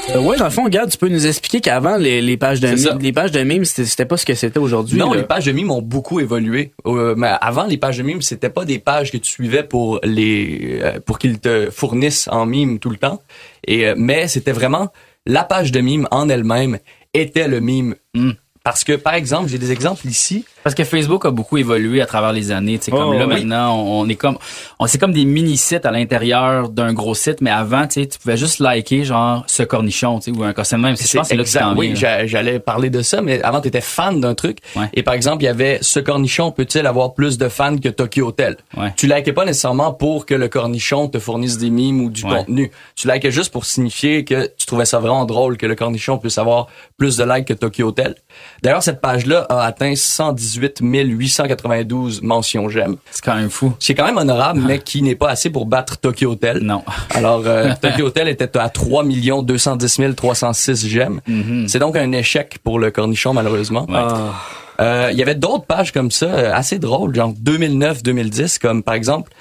Euh, 0.09 0.19
ouais, 0.21 0.37
dans 0.37 0.45
le 0.45 0.51
fond, 0.51 0.63
regarde, 0.63 0.89
tu 0.91 0.97
peux 0.97 1.09
nous 1.09 1.25
expliquer 1.25 1.61
qu'avant, 1.61 1.97
les, 1.97 2.21
les 2.21 2.37
pages 2.37 2.59
de 2.59 2.67
mimes, 2.67 2.99
les 2.99 3.11
pages 3.11 3.31
de 3.31 3.41
mimes, 3.41 3.65
c'était 3.65 4.05
pas 4.05 4.17
ce 4.17 4.25
que 4.25 4.35
c'était 4.35 4.59
aujourd'hui. 4.59 4.97
Non, 4.97 5.11
là. 5.11 5.21
les 5.21 5.25
pages 5.25 5.45
de 5.45 5.51
mimes 5.51 5.71
ont 5.71 5.81
beaucoup 5.81 6.19
évolué. 6.19 6.73
Euh, 6.85 7.15
mais 7.17 7.31
avant, 7.41 7.65
les 7.65 7.77
pages 7.77 7.97
de 7.97 8.03
mimes, 8.03 8.21
c'était 8.21 8.49
pas 8.49 8.65
des 8.65 8.79
pages 8.79 9.11
que 9.11 9.17
tu 9.17 9.31
suivais 9.31 9.63
pour 9.63 9.99
les 10.03 10.79
euh, 10.81 10.99
pour 11.05 11.17
qu'ils 11.17 11.39
te 11.39 11.69
fournissent 11.71 12.27
en 12.31 12.45
mime 12.45 12.79
tout 12.79 12.89
le 12.89 12.97
temps. 12.97 13.21
Et 13.65 13.87
euh, 13.87 13.95
mais 13.97 14.27
c'était 14.27 14.51
vraiment 14.51 14.89
la 15.25 15.43
page 15.43 15.71
de 15.71 15.81
mime 15.81 16.07
en 16.11 16.29
elle-même 16.29 16.77
était 17.13 17.47
le 17.47 17.59
mime. 17.59 17.95
Mm. 18.13 18.31
Parce 18.63 18.83
que 18.83 18.93
par 18.93 19.15
exemple, 19.15 19.49
j'ai 19.49 19.57
des 19.57 19.71
exemples 19.71 20.07
ici. 20.07 20.45
Parce 20.65 20.73
que 20.73 20.83
Facebook 20.83 21.25
a 21.27 21.29
beaucoup 21.29 21.57
évolué 21.59 22.01
à 22.01 22.07
travers 22.07 22.33
les 22.33 22.51
années. 22.51 22.79
Tu 22.79 22.85
sais, 22.85 22.91
comme 22.91 23.09
Oh, 23.09 23.13
là 23.13 23.27
oui. 23.27 23.35
maintenant, 23.35 23.77
on, 23.85 24.09
est 24.09 24.15
comme, 24.15 24.39
on 24.79 24.87
c'est 24.87 24.97
comme 24.97 25.11
des 25.13 25.23
mini 25.23 25.57
sites 25.57 25.85
à 25.85 25.91
l'intérieur 25.91 26.69
d'un 26.69 26.91
gros 26.91 27.13
site, 27.13 27.39
mais 27.39 27.51
avant, 27.51 27.85
tu 27.85 28.07
pouvais 28.19 28.35
juste 28.35 28.57
liker 28.57 29.03
genre 29.03 29.43
ce 29.45 29.61
cornichon, 29.61 30.17
tu 30.17 30.33
sais, 30.33 30.37
ou 30.39 30.43
un 30.43 30.53
de 30.53 30.75
même. 30.77 30.95
C'est 30.95 31.07
je 31.07 31.17
pense 31.17 31.27
que 31.29 31.45
c'est 31.45 31.59
là 31.59 31.69
que 31.69 31.75
tu 31.75 31.79
Oui, 31.79 31.93
j'allais 31.95 32.57
parler 32.57 32.89
de 32.89 33.03
ça, 33.03 33.21
mais 33.21 33.43
avant, 33.43 33.61
tu 33.61 33.67
étais 33.67 33.79
fan 33.79 34.19
d'un 34.19 34.33
truc. 34.33 34.57
Ouais. 34.75 34.89
Et 34.95 35.03
par 35.03 35.13
exemple, 35.13 35.43
il 35.43 35.45
y 35.45 35.49
avait 35.49 35.77
ce 35.81 35.99
cornichon 35.99 36.49
peut-il 36.49 36.87
avoir 36.87 37.13
plus 37.13 37.37
de 37.37 37.47
fans 37.47 37.77
que 37.77 37.89
Tokyo 37.89 38.29
Hotel? 38.29 38.57
Ouais. 38.75 38.91
Tu 38.97 39.05
likais 39.05 39.33
pas 39.33 39.45
nécessairement 39.45 39.93
pour 39.93 40.25
que 40.25 40.33
le 40.33 40.47
cornichon 40.47 41.09
te 41.09 41.19
fournisse 41.19 41.59
des 41.59 41.69
mimes 41.69 42.01
ou 42.01 42.09
du 42.09 42.25
Ouais. 42.25 42.37
contenu. 42.39 42.71
Tu 42.95 43.07
likais 43.07 43.29
juste 43.29 43.53
pour 43.53 43.65
signifier 43.65 44.25
que 44.25 44.49
tu 44.57 44.65
trouvais 44.65 44.85
ça 44.85 44.97
vraiment 44.97 45.25
drôle 45.25 45.57
que 45.57 45.67
le 45.67 45.75
cornichon 45.75 46.17
puisse 46.17 46.39
avoir 46.39 46.65
plus 46.97 47.17
de 47.17 47.23
likes 47.23 47.45
que 47.49 47.53
Tokyo 47.53 47.89
Hotel. 47.89 48.15
D'ailleurs, 48.63 48.81
cette 48.81 48.99
page-là 48.99 49.45
a 49.47 49.61
atteint 49.63 49.93
118 49.95 50.54
892 50.57 52.21
mentions 52.21 52.69
j'aime. 52.69 52.97
C'est 53.11 53.23
quand 53.23 53.35
même 53.35 53.49
fou. 53.49 53.73
C'est 53.79 53.95
quand 53.95 54.05
même 54.05 54.17
honorable, 54.17 54.61
mais 54.65 54.79
qui 54.79 55.01
n'est 55.01 55.15
pas 55.15 55.29
assez 55.29 55.49
pour 55.49 55.65
battre 55.65 55.97
Tokyo 55.97 56.31
Hotel. 56.31 56.59
Non. 56.59 56.83
Alors, 57.11 57.43
euh, 57.45 57.73
Tokyo 57.81 58.07
Hotel 58.07 58.27
était 58.27 58.57
à 58.57 58.69
3 58.69 59.03
210 59.43 60.15
306 60.15 60.87
j'aime. 60.87 61.21
Mhm. 61.27 61.67
C'est 61.67 61.79
donc 61.79 61.95
un 61.95 62.11
échec 62.11 62.57
pour 62.63 62.79
le 62.79 62.91
cornichon, 62.91 63.33
malheureusement. 63.33 63.85
Ouais. 63.89 63.95
Ah. 63.97 64.33
Euh, 64.79 65.09
Il 65.11 65.17
y 65.17 65.21
avait 65.21 65.35
d'autres 65.35 65.65
pages 65.65 65.91
comme 65.91 66.11
ça, 66.11 66.25
euh, 66.25 66.53
assez 66.53 66.79
drôles, 66.79 67.15
genre 67.15 67.33
2009-2010, 67.33 68.59
comme 68.59 68.83
par 68.83 68.95
exemple, 68.95 69.31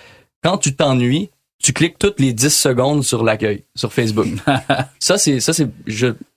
quand 0.43 0.59
tu 0.59 0.75
t'ennuies, 0.75 1.31
tu 1.63 1.73
cliques 1.73 1.99
toutes 1.99 2.21
les 2.21 2.33
10 2.33 2.51
secondes 2.51 3.05
sur 3.05 3.25
l'accueil, 3.25 3.65
sur 3.75 3.93
Facebook. 3.93 4.27
ça, 4.99 5.19
c'est, 5.19 5.41
ça, 5.41 5.53
c'est, 5.53 5.69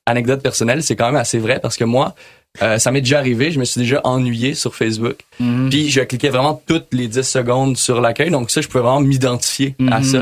anecdote 0.05 0.41
personnelle, 0.41 0.81
c'est 0.83 0.95
quand 0.95 1.07
même 1.07 1.17
assez 1.17 1.37
vrai 1.37 1.59
parce 1.61 1.75
que 1.75 1.83
moi, 1.83 2.15
euh, 2.61 2.77
ça 2.79 2.91
m'est 2.91 3.01
déjà 3.01 3.19
arrivé, 3.19 3.51
je 3.51 3.59
me 3.59 3.65
suis 3.65 3.79
déjà 3.81 4.01
ennuyé 4.03 4.53
sur 4.53 4.75
Facebook. 4.75 5.17
Mhm. 5.39 5.69
Puis 5.69 5.89
je 5.89 6.01
cliquais 6.01 6.29
vraiment 6.29 6.61
toutes 6.67 6.87
les 6.93 7.07
10 7.07 7.23
secondes 7.23 7.77
sur 7.77 8.01
l'accueil, 8.01 8.29
donc 8.31 8.49
ça, 8.51 8.61
je 8.61 8.67
pouvais 8.67 8.83
vraiment 8.83 9.01
m'identifier 9.01 9.75
à 9.91 9.99
Mhm. 9.99 10.03
ça. 10.03 10.21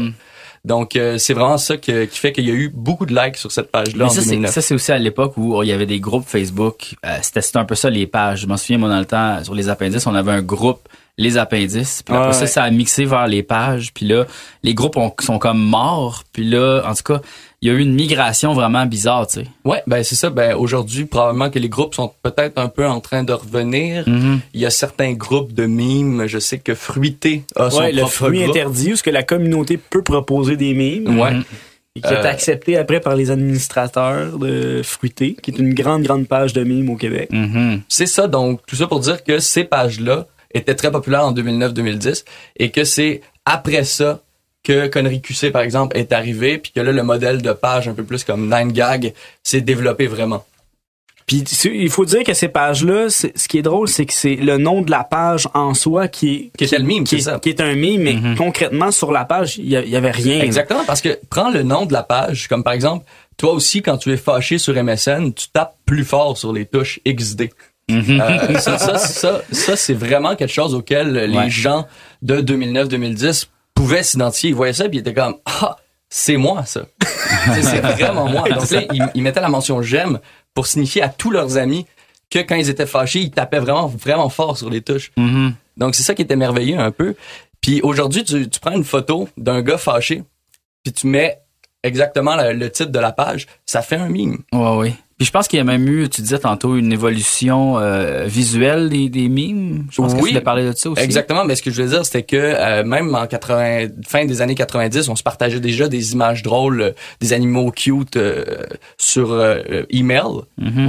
Donc, 0.64 0.96
euh, 0.96 1.20
c'est 1.20 1.36
vraiment 1.36 1.60
ça 1.60 1.78
que- 1.78 2.06
qui 2.06 2.18
fait 2.18 2.32
qu'il 2.32 2.46
y 2.46 2.50
a 2.50 2.54
eu 2.56 2.70
beaucoup 2.74 3.06
de 3.06 3.14
likes 3.16 3.38
sur 3.38 3.52
cette 3.52 3.72
page-là 3.72 4.06
en 4.06 4.10
ça, 4.10 4.22
c'est, 4.22 4.30
2009. 4.32 4.52
ça, 4.52 4.62
c'est 4.64 4.74
aussi 4.74 4.92
à 4.92 4.98
l'époque 4.98 5.34
où 5.38 5.62
il 5.62 5.70
y 5.70 5.72
avait 5.72 5.86
des 5.86 6.00
groupes 6.00 6.26
Facebook. 6.28 6.96
Euh, 7.06 7.18
c'était, 7.22 7.42
un 7.58 7.66
peu 7.66 7.76
ça, 7.76 7.92
les 7.92 8.08
pages. 8.08 8.40
Je 8.42 8.48
m'en 8.48 8.58
souviens, 8.58 8.80
moi, 8.80 8.90
dans 8.90 8.98
le 8.98 9.06
temps, 9.06 9.44
sur 9.44 9.54
les 9.54 9.70
appendices, 9.70 10.08
on 10.08 10.16
avait 10.16 10.32
un 10.32 10.42
groupe, 10.42 10.90
les 11.20 11.38
appendices. 11.38 12.02
Puis 12.04 12.16
après 12.16 12.30
Ouais. 12.30 12.34
ça, 12.34 12.48
ça 12.48 12.64
a 12.64 12.72
mixé 12.72 13.06
vers 13.06 13.28
les 13.28 13.44
pages. 13.44 13.94
Puis 13.94 14.08
là, 14.08 14.26
les 14.64 14.74
groupes 14.74 14.98
ont- 14.98 15.14
sont 15.20 15.38
comme 15.38 15.60
morts. 15.62 16.24
Puis 16.34 16.44
là, 16.46 16.82
en 16.88 16.96
tout 16.96 17.04
cas, 17.14 17.22
il 17.62 17.70
y 17.70 17.72
a 17.72 17.74
eu 17.74 17.80
une 17.82 17.94
migration 17.94 18.54
vraiment 18.54 18.86
bizarre, 18.86 19.28
tu 19.28 19.42
sais. 19.42 19.48
Ouais, 19.64 19.82
ben 19.88 20.04
c'est 20.04 20.16
ça. 20.16 20.30
Ben 20.30 20.56
aujourd'hui, 20.56 21.06
probablement 21.06 21.50
que 21.50 21.58
les 21.60 21.70
groupes 21.70 21.96
sont 21.96 22.12
peut-être 22.22 22.58
un 22.60 22.68
peu 22.68 22.86
en 22.86 23.00
train 23.00 23.24
de 23.24 23.34
revenir. 23.34 24.04
Mhm. 24.08 24.40
Il 24.54 24.62
y 24.62 24.66
a 24.66 24.70
certains 24.70 25.14
groupes 25.14 25.54
de 25.54 25.66
mimes. 25.66 26.28
Je 26.28 26.38
sais 26.40 26.60
que 26.60 26.76
Fruité 26.76 27.44
a 27.56 27.70
son 27.70 27.80
Ouais, 27.80 27.92
le 27.92 28.00
propre 28.02 28.14
fruit 28.14 28.40
groupe. 28.44 28.50
interdit, 28.52 28.94
où 28.94 28.96
ce 28.96 29.04
que 29.04 29.10
la 29.10 29.24
communauté 29.24 29.78
peut 29.78 30.04
proposer 30.04 30.58
des 30.58 30.74
mimes. 30.74 31.20
Ouais. 31.20 31.34
Et 31.98 32.02
qui 32.02 32.14
est 32.14 32.18
Euh, 32.18 32.24
accepté 32.30 32.76
après 32.76 33.00
par 33.00 33.16
les 33.16 33.32
administrateurs 33.32 34.38
de 34.38 34.82
Fruité, 34.84 35.36
qui 35.42 35.52
est 35.52 35.58
une 35.58 35.74
grande, 35.74 36.04
grande 36.04 36.28
page 36.28 36.52
de 36.54 36.64
mimes 36.64 36.90
au 36.90 36.98
Québec. 36.98 37.30
Mhm. 37.32 37.82
C'est 37.88 38.06
ça, 38.06 38.28
donc 38.28 38.60
tout 38.68 38.76
ça 38.76 38.88
pour 38.88 39.00
dire 39.00 39.24
que 39.24 39.40
ces 39.40 39.64
pages-là 39.64 40.28
étaient 40.54 40.76
très 40.76 40.92
populaires 40.92 41.26
en 41.26 41.32
2009-2010 41.32 42.26
et 42.58 42.70
que 42.72 42.84
c'est 42.84 43.22
après 43.46 43.84
ça 43.86 44.22
que 44.66 44.88
Connery 44.88 45.22
QC, 45.22 45.52
par 45.52 45.62
exemple, 45.62 45.98
est 45.98 46.12
arrivé, 46.12 46.58
puis 46.58 46.72
que 46.74 46.80
là, 46.82 46.92
le 46.92 47.04
modèle 47.04 47.42
de 47.42 47.52
page 47.54 47.88
un 47.88 47.94
peu 47.94 48.04
plus 48.04 48.24
comme 48.24 48.50
9gag 48.50 49.14
s'est 49.44 49.62
développé 49.62 50.08
vraiment. 50.08 50.44
Puis 51.28 51.44
il 51.74 51.90
faut 51.90 52.06
dire 52.06 52.24
que 52.24 52.34
ces 52.36 52.50
pages-là, 52.50 53.10
c'est- 53.10 53.36
ce 53.36 53.48
qui 53.48 53.58
est 53.58 53.64
drôle, 53.64 53.88
c'est 53.88 54.06
que 54.06 54.14
c'est 54.14 54.36
le 54.36 54.58
nom 54.58 54.84
de 54.84 54.92
la 54.92 55.04
page 55.04 55.48
en 55.56 55.74
soi 55.74 56.08
qui 56.08 56.36
est 56.36 56.58
Qui 56.58 56.66
était 56.66 56.78
le 56.78 56.84
mime, 56.84 57.04
qui 57.04 57.16
c'est 57.16 57.30
est, 57.30 57.34
ça. 57.34 57.40
qui 57.40 57.50
est 57.50 57.62
un 57.62 57.74
mime, 57.74 58.04
mais 58.04 58.14
Mhm. 58.14 58.36
concrètement 58.36 58.92
sur 58.92 59.12
la 59.12 59.26
page, 59.26 59.58
il 59.58 59.66
y, 59.68 59.76
avait 59.96 60.12
rien. 60.12 60.38
là. 60.38 60.44
Exactement, 60.46 60.84
parce 60.86 61.02
que 61.02 61.18
prends 61.32 61.50
le 61.50 61.64
nom 61.64 61.88
de 61.88 61.94
la 61.94 62.04
page, 62.04 62.48
comme 62.48 62.64
par 62.64 62.74
exemple, 62.74 63.06
toi 63.38 63.54
aussi, 63.54 63.82
quand 63.82 63.98
tu 63.98 64.12
es 64.14 64.18
fâché 64.18 64.60
sur 64.60 64.76
MSN, 64.78 65.34
tu 65.34 65.48
tapes 65.52 65.76
plus 65.88 66.04
fort 66.06 66.38
sur 66.38 66.54
les 66.54 66.66
touches 66.68 67.00
XD. 67.08 67.50
Euh, 67.90 68.60
ça, 68.60 68.78
ça, 68.78 68.98
ça, 69.00 69.42
ça, 69.52 69.76
c'est 69.76 69.94
vraiment 69.94 70.36
quelque 70.36 70.54
chose 70.54 70.76
auquel 70.76 71.12
les 71.14 71.38
Ouais. 71.38 71.50
gens 71.50 71.88
de 72.22 72.40
2009-2010 72.42 73.48
pouvaient 73.76 74.02
s'identifier. 74.02 74.50
Ils 74.50 74.56
voyaient 74.56 74.74
ça 74.74 74.90
puis 74.90 74.98
ils 74.98 75.02
étaient 75.02 75.14
comme 75.14 75.36
ah 75.46 75.76
c'est 76.10 76.38
moi 76.38 76.66
ça. 76.66 76.82
c'est 77.54 77.62
c'est 77.62 77.82
vraiment 77.82 78.28
moi. 78.28 78.50
Donc 78.50 78.70
là, 78.72 78.82
ils, 78.92 79.08
ils 79.14 79.22
mettaient 79.22 79.42
la 79.42 79.50
mention 79.50 79.84
j'aime 79.84 80.20
pour 80.56 80.66
signifier 80.66 81.04
à 81.04 81.10
tous 81.10 81.30
leurs 81.30 81.58
amis 81.58 81.86
que 82.30 82.40
quand 82.40 82.56
ils 82.56 82.70
étaient 82.70 82.86
fâchés, 82.88 83.20
ils 83.20 83.32
tapaient 83.32 83.60
vraiment 83.60 83.88
vraiment 83.88 84.30
fort 84.30 84.58
sur 84.58 84.70
les 84.70 84.82
touches. 84.82 85.12
Mhm. 85.18 85.54
Donc 85.78 85.94
c'est 85.94 86.04
ça 86.04 86.16
qui 86.16 86.24
était 86.24 86.36
merveilleux 86.36 86.80
un 86.80 86.92
peu. 86.92 87.16
Puis 87.62 87.82
aujourd'hui, 87.82 88.24
tu, 88.24 88.50
tu 88.50 88.60
prends 88.60 88.72
une 88.72 88.84
photo 88.84 89.28
d'un 89.38 89.62
gars 89.62 89.78
fâché, 89.78 90.24
puis 90.84 90.94
tu 90.94 91.08
mets 91.08 91.40
exactement 91.84 92.36
le, 92.36 92.54
le 92.54 92.72
titre 92.72 92.92
de 92.92 93.00
la 93.00 93.12
page, 93.12 93.48
ça 93.66 93.82
fait 93.82 93.96
un 93.96 94.08
mime. 94.08 94.40
Ouais, 94.54 94.76
oui. 94.78 94.94
Puis 95.18 95.26
je 95.26 95.32
pense 95.32 95.48
qu'il 95.48 95.56
y 95.58 95.62
a 95.62 95.64
même 95.64 95.88
eu, 95.88 96.10
tu 96.10 96.22
disais 96.22 96.40
tantôt, 96.40 96.76
une 96.76 96.92
évolution 96.92 97.80
euh, 97.80 98.26
visuelle 98.26 98.90
des, 98.90 99.08
des 99.08 99.30
mimes. 99.30 99.86
Je 99.90 99.96
pense 99.98 100.14
que 100.14 100.20
tu 100.20 100.28
voulais 100.28 100.42
parler 100.42 100.66
de 100.70 100.74
ça 100.76 100.90
aussi. 100.90 101.02
Exactement, 101.02 101.46
mais 101.46 101.56
ce 101.56 101.62
que 101.62 101.72
je 101.72 101.82
veux 101.82 101.90
dire, 101.90 102.06
c'était 102.06 102.24
que 102.24 102.36
euh, 102.36 102.84
même 102.84 103.16
en 103.16 103.26
80, 103.26 103.88
fin 104.06 104.26
des 104.26 104.42
années 104.42 104.56
90, 104.56 105.08
on 105.08 105.16
se 105.16 105.24
partageait 105.24 105.62
déjà 105.62 105.88
des 105.88 106.12
images 106.12 106.44
drôles, 106.44 106.82
euh, 106.82 106.92
des 107.22 107.32
animaux 107.32 107.72
cute 107.72 108.18
euh, 108.18 108.44
sur 108.98 109.32
euh, 109.32 109.84
email. 109.90 110.24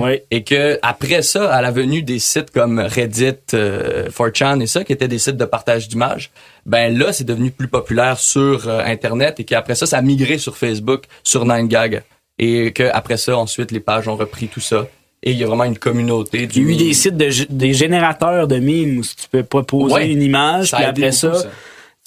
Ouais. 0.00 0.24
et 0.32 0.42
que 0.42 0.78
après 0.82 1.22
ça, 1.22 1.52
à 1.54 1.62
la 1.62 1.70
venue 1.70 2.02
des 2.02 2.18
sites 2.18 2.50
comme 2.50 2.80
Reddit, 2.80 3.34
euh, 3.54 4.08
4chan 4.08 4.60
et 4.60 4.66
ça, 4.66 4.82
qui 4.82 4.92
étaient 4.92 5.06
des 5.06 5.18
sites 5.18 5.36
de 5.36 5.44
partage 5.44 5.88
d'images, 5.88 6.30
ben 6.64 6.98
là, 6.98 7.12
c'est 7.12 7.24
devenu 7.24 7.52
plus 7.52 7.68
populaire 7.68 8.18
sur 8.18 8.68
euh, 8.68 8.80
Internet 8.84 9.38
et 9.38 9.44
qu'après 9.44 9.76
ça, 9.76 9.86
ça 9.86 9.98
a 9.98 10.02
migré 10.02 10.38
sur 10.38 10.56
Facebook, 10.56 11.04
sur 11.22 11.46
9gag, 11.46 12.02
et 12.38 12.72
que 12.72 12.84
après 12.92 13.16
ça, 13.16 13.36
ensuite, 13.36 13.70
les 13.72 13.80
pages 13.80 14.08
ont 14.08 14.16
repris 14.16 14.48
tout 14.48 14.60
ça. 14.60 14.86
Et 15.22 15.32
il 15.32 15.38
y 15.38 15.44
a 15.44 15.46
vraiment 15.46 15.64
une 15.64 15.78
communauté 15.78 16.42
Il 16.42 16.48
du 16.48 16.62
y 16.62 16.68
a 16.68 16.72
eu 16.72 16.76
des 16.76 16.94
sites 16.94 17.16
de 17.16 17.28
des 17.50 17.72
générateurs 17.72 18.46
de 18.46 18.56
mimes 18.58 18.98
où 18.98 19.02
tu 19.02 19.28
peux 19.30 19.42
proposer 19.42 19.94
Ouais. 19.94 20.12
une 20.12 20.22
image, 20.22 20.70
puis 20.72 20.84
après 20.84 21.10
ça, 21.12 21.32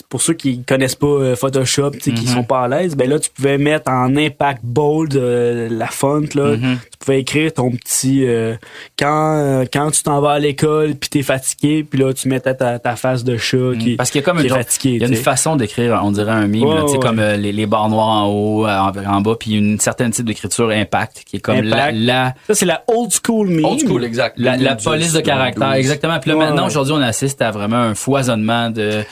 pour 0.07 0.21
ceux 0.21 0.33
qui 0.33 0.63
connaissent 0.63 0.95
pas 0.95 1.07
euh, 1.07 1.35
Photoshop, 1.35 1.91
tu 1.91 1.99
sais, 2.01 2.11
qui 2.11 2.25
Mhm. 2.25 2.33
sont 2.33 2.43
pas 2.43 2.61
à 2.63 2.67
l'aise, 2.67 2.95
ben 2.95 3.09
là 3.09 3.19
tu 3.19 3.29
pouvais 3.29 3.57
mettre 3.57 3.91
en 3.91 4.15
impact 4.15 4.61
bold 4.63 5.15
euh, 5.15 5.67
la 5.69 5.87
font 5.87 6.23
là, 6.35 6.55
Mhm. 6.55 6.77
Pouvais 6.99 7.19
écrire 7.21 7.53
ton 7.53 7.71
petit 7.71 8.25
euh, 8.25 8.55
quand 8.97 9.37
euh, 9.37 9.65
quand 9.71 9.91
tu 9.91 10.03
t'en 10.03 10.19
vas 10.21 10.31
à 10.33 10.39
l'école 10.39 10.95
puis 10.95 11.09
t'es 11.09 11.23
fatigué, 11.23 11.83
puis 11.89 11.99
là 11.99 12.13
tu 12.13 12.27
mettais 12.27 12.53
ta, 12.55 12.77
ta 12.79 12.95
face 12.95 13.23
de 13.23 13.37
chat 13.37 13.57
qui 13.79 13.95
Parce 13.95 14.11
qu'il 14.11 14.19
y 14.21 14.23
a 14.23 14.25
comme 14.25 14.39
une, 14.39 14.45
est 14.45 14.49
fatigué, 14.49 14.95
il 14.95 15.01
y 15.01 15.05
a 15.05 15.07
une 15.07 15.15
façon 15.15 15.55
d'écrire, 15.55 15.99
on 16.03 16.11
dirait 16.11 16.31
un 16.31 16.47
mime, 16.47 16.65
Ouais, 16.67 16.75
là, 16.75 16.81
tu 16.83 16.87
sais, 16.89 16.93
ouais. 16.97 16.99
comme 17.03 17.19
euh, 17.19 17.37
les, 17.37 17.51
les 17.51 17.65
barres 17.65 17.89
noires 17.89 18.07
en 18.07 18.27
haut, 18.27 18.67
euh, 18.67 18.77
en, 18.77 18.91
en 19.15 19.21
bas, 19.21 19.35
puis 19.39 19.51
une 19.53 19.79
certaine 19.79 20.11
type 20.11 20.25
d'écriture 20.25 20.69
impact, 20.69 21.23
qui 21.25 21.37
est 21.37 21.39
comme 21.39 21.61
la, 21.61 21.75
Impact. 21.85 21.97
la, 21.99 22.33
Ça 22.47 22.55
c'est 22.55 22.65
la 22.65 22.83
old 22.87 23.11
school 23.11 23.47
meme. 23.49 23.65
Old 23.65 23.79
school, 23.79 24.03
exact. 24.03 24.35
la, 24.37 24.57
la 24.57 24.75
police 24.75 25.13
de 25.13 25.21
caractère, 25.21 25.73
exactement. 25.73 26.19
Puis 26.19 26.31
là, 26.31 26.37
Ouais, 26.37 26.45
maintenant, 26.45 26.61
ouais. 26.63 26.67
aujourd'hui, 26.67 26.93
on 26.93 27.01
assiste 27.01 27.41
à 27.41 27.51
vraiment 27.51 27.77
un 27.77 27.95
foisonnement 27.95 28.69
de, 28.69 29.03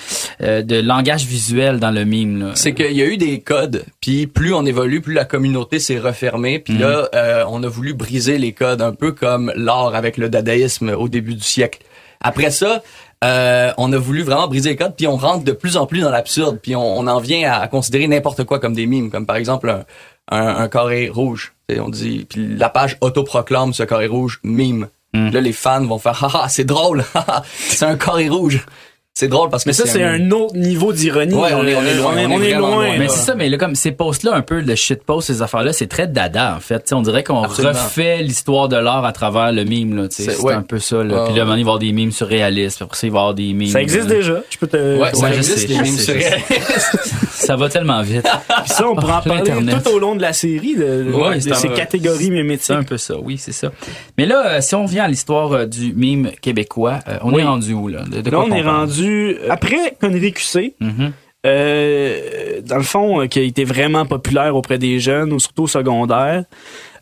euh, 0.41 0.61
de 0.61 0.75
langage 0.81 1.25
visuel 1.25 1.79
dans 1.79 1.91
le 1.91 2.05
mime. 2.05 2.39
Là. 2.39 2.51
C'est 2.55 2.73
qu'il 2.73 2.91
y 2.93 3.01
a 3.01 3.05
eu 3.05 3.17
des 3.17 3.39
codes, 3.39 3.83
puis 4.01 4.27
plus 4.27 4.53
on 4.53 4.65
évolue, 4.65 5.01
plus 5.01 5.13
la 5.13 5.25
communauté 5.25 5.79
s'est 5.79 5.99
refermée, 5.99 6.59
puis 6.59 6.77
là, 6.77 7.09
euh, 7.15 7.43
on 7.49 7.63
a 7.63 7.67
voulu 7.77 7.93
briser 7.93 8.39
les 8.39 8.53
codes, 8.53 8.81
un 8.81 8.93
peu 8.93 9.11
comme 9.11 9.53
l'art 9.55 9.93
avec 9.93 10.17
le 10.17 10.29
dadaïsme 10.29 10.89
au 10.89 11.07
début 11.07 11.35
du 11.35 11.43
siècle. 11.43 11.79
Après 12.19 12.49
ça, 12.49 12.81
euh, 13.23 13.71
on 13.77 13.93
a 13.93 13.97
voulu 13.97 14.23
vraiment 14.23 14.47
briser 14.47 14.71
les 14.71 14.75
codes, 14.75 14.95
puis 14.95 15.05
on 15.05 15.15
rentre 15.15 15.43
de 15.43 15.51
plus 15.51 15.77
en 15.77 15.85
plus 15.85 16.01
dans 16.01 16.09
l'absurde, 16.09 16.59
puis 16.61 16.75
on, 16.75 16.97
on 16.97 17.05
en 17.05 17.19
vient 17.19 17.51
à, 17.51 17.67
considérer 17.67 18.07
n'importe 18.07 18.43
quoi 18.45 18.59
comme 18.59 18.73
des 18.73 18.87
mimes, 18.87 19.11
comme 19.11 19.27
par 19.27 19.35
exemple 19.35 19.69
un, 19.69 19.85
un, 20.29 20.55
un 20.57 20.67
carré 20.67 21.07
rouge. 21.07 21.53
Et 21.69 21.79
on 21.79 21.89
dit, 21.89 22.25
puis 22.27 22.47
la 22.47 22.69
page 22.69 22.97
autoproclame 23.01 23.73
ce 23.73 23.83
carré 23.83 24.07
rouge 24.07 24.39
mime. 24.43 24.87
Mm. 25.13 25.29
Là, 25.29 25.41
les 25.41 25.53
fans 25.53 25.85
vont 25.85 25.99
faire, 25.99 26.23
haha, 26.35 26.49
c'est 26.49 26.63
drôle, 26.63 27.03
c'est 27.53 27.85
un 27.85 27.95
carré 27.95 28.27
rouge. 28.27 28.65
C'est 29.19 29.27
drôle 29.29 29.49
parce 29.49 29.63
que 29.63 29.69
Mais 29.69 29.73
ça 29.73 29.87
c'est 29.87 30.03
un 30.03 30.29
autre 30.29 30.55
niveau 30.55 30.93
d'ironie. 30.93 31.33
Ouais, 31.33 31.49
on 31.55 31.65
est- 31.65 31.73
on 31.75 31.81
est 31.83 31.95
loin, 31.95 32.11
On 32.13 32.17
est, 32.39 32.55
on 32.55 32.59
loin. 32.59 32.69
loin. 32.75 32.87
là. 32.89 32.99
Mais 32.99 33.07
c'est 33.07 33.25
ça, 33.25 33.33
mais 33.33 33.49
là, 33.49 33.57
comme 33.57 33.73
ces 33.73 33.91
posts-là, 33.91 34.35
un 34.35 34.43
peu, 34.43 34.59
le 34.59 34.75
shitpost, 34.75 35.25
ces 35.25 35.41
affaires-là, 35.41 35.73
c'est 35.73 35.87
très 35.87 36.05
dada, 36.05 36.53
en 36.55 36.59
fait. 36.59 36.75
Tu 36.81 36.89
sais, 36.89 36.93
on 36.93 37.01
dirait 37.01 37.23
qu'on 37.23 37.41
refait 37.41 38.21
l'histoire 38.21 38.67
de 38.69 38.75
l'art 38.77 39.03
à 39.05 39.11
travers 39.13 39.51
le 39.51 39.63
mime, 39.63 39.95
là. 39.95 40.03
C'est- 40.11 40.29
C'est 40.29 40.39
ouais. 40.41 40.53
un 40.53 40.61
peu 40.61 40.77
ça, 40.77 40.97
là. 41.03 41.25
Puis 41.25 41.35
là, 41.35 41.41
il 41.45 41.49
va 41.49 41.57
y 41.57 41.61
avoir 41.61 41.79
des 41.79 41.91
mimes 41.93 42.11
surréalistes. 42.11 42.77
Puis 42.77 42.83
après 42.85 42.95
ça, 42.97 43.07
il 43.07 43.09
va 43.11 43.17
y 43.17 43.21
avoir 43.21 43.33
des 43.33 43.53
mimes. 43.53 43.69
Ça 43.71 43.81
existe 43.81 44.05
euh, 44.05 44.15
déjà. 44.17 44.43
Je 44.51 44.57
peux 44.59 44.67
te. 44.67 44.99
Ouais, 45.01 45.11
ça 45.15 45.33
existe, 45.33 45.57
sais, 45.61 45.67
les 45.67 45.81
mimes 45.81 45.97
surréalistes. 45.97 47.15
Ça 47.31 47.55
va 47.55 47.69
tellement 47.69 48.03
vite. 48.03 48.21
Puis 48.65 48.69
ça, 48.73 48.87
on 48.87 48.95
pourra 48.95 49.17
en 49.17 49.21
Oh, 49.25 49.29
parler 49.29 49.49
l'Internet. 49.49 49.83
tout 49.83 49.89
au 49.93 49.99
long 49.99 50.15
de 50.15 50.21
la 50.21 50.33
série 50.33 50.75
de, 50.75 51.03
de- 51.05 51.11
Ouais, 51.11 51.35
de 51.37 51.39
c'est 51.41 51.55
ces 51.55 51.69
catégories 51.69 52.25
C'est 52.25 52.29
mimétiques. 52.29 52.69
un 52.75 52.83
peu 52.83 52.97
ça, 52.97 53.15
oui, 53.19 53.37
c'est 53.39 53.51
ça. 53.51 53.71
Mais 54.17 54.27
là, 54.27 54.43
euh, 54.45 54.61
si 54.61 54.75
on 54.75 54.85
vient 54.85 55.05
à 55.05 55.07
l'histoire 55.07 55.51
euh, 55.53 55.65
du 55.65 55.93
mime 55.93 56.29
québécois, 56.39 56.99
on 57.23 57.35
est 57.35 57.43
rendu 57.43 57.73
où, 57.73 57.87
là? 57.87 58.01
De, 58.03 58.17
Là, 58.17 58.37
quoi 58.37 58.45
on 58.47 58.53
est 58.55 58.61
parle? 58.63 58.87
Rendu 59.07 59.37
après 59.49 59.95
Connery 59.99 60.33
QC. 60.33 60.75
Mhm. 60.79 61.11
Euh, 61.45 62.59
dans 62.65 62.77
le 62.77 62.83
fond, 62.83 63.21
euh, 63.21 63.27
qui 63.27 63.39
a 63.39 63.41
été 63.43 63.63
vraiment 63.63 64.05
populaire 64.05 64.55
auprès 64.55 64.77
des 64.77 64.99
jeunes, 64.99 65.31
ou 65.31 65.39
surtout 65.39 65.63
au 65.63 65.67
secondaire. 65.67 66.43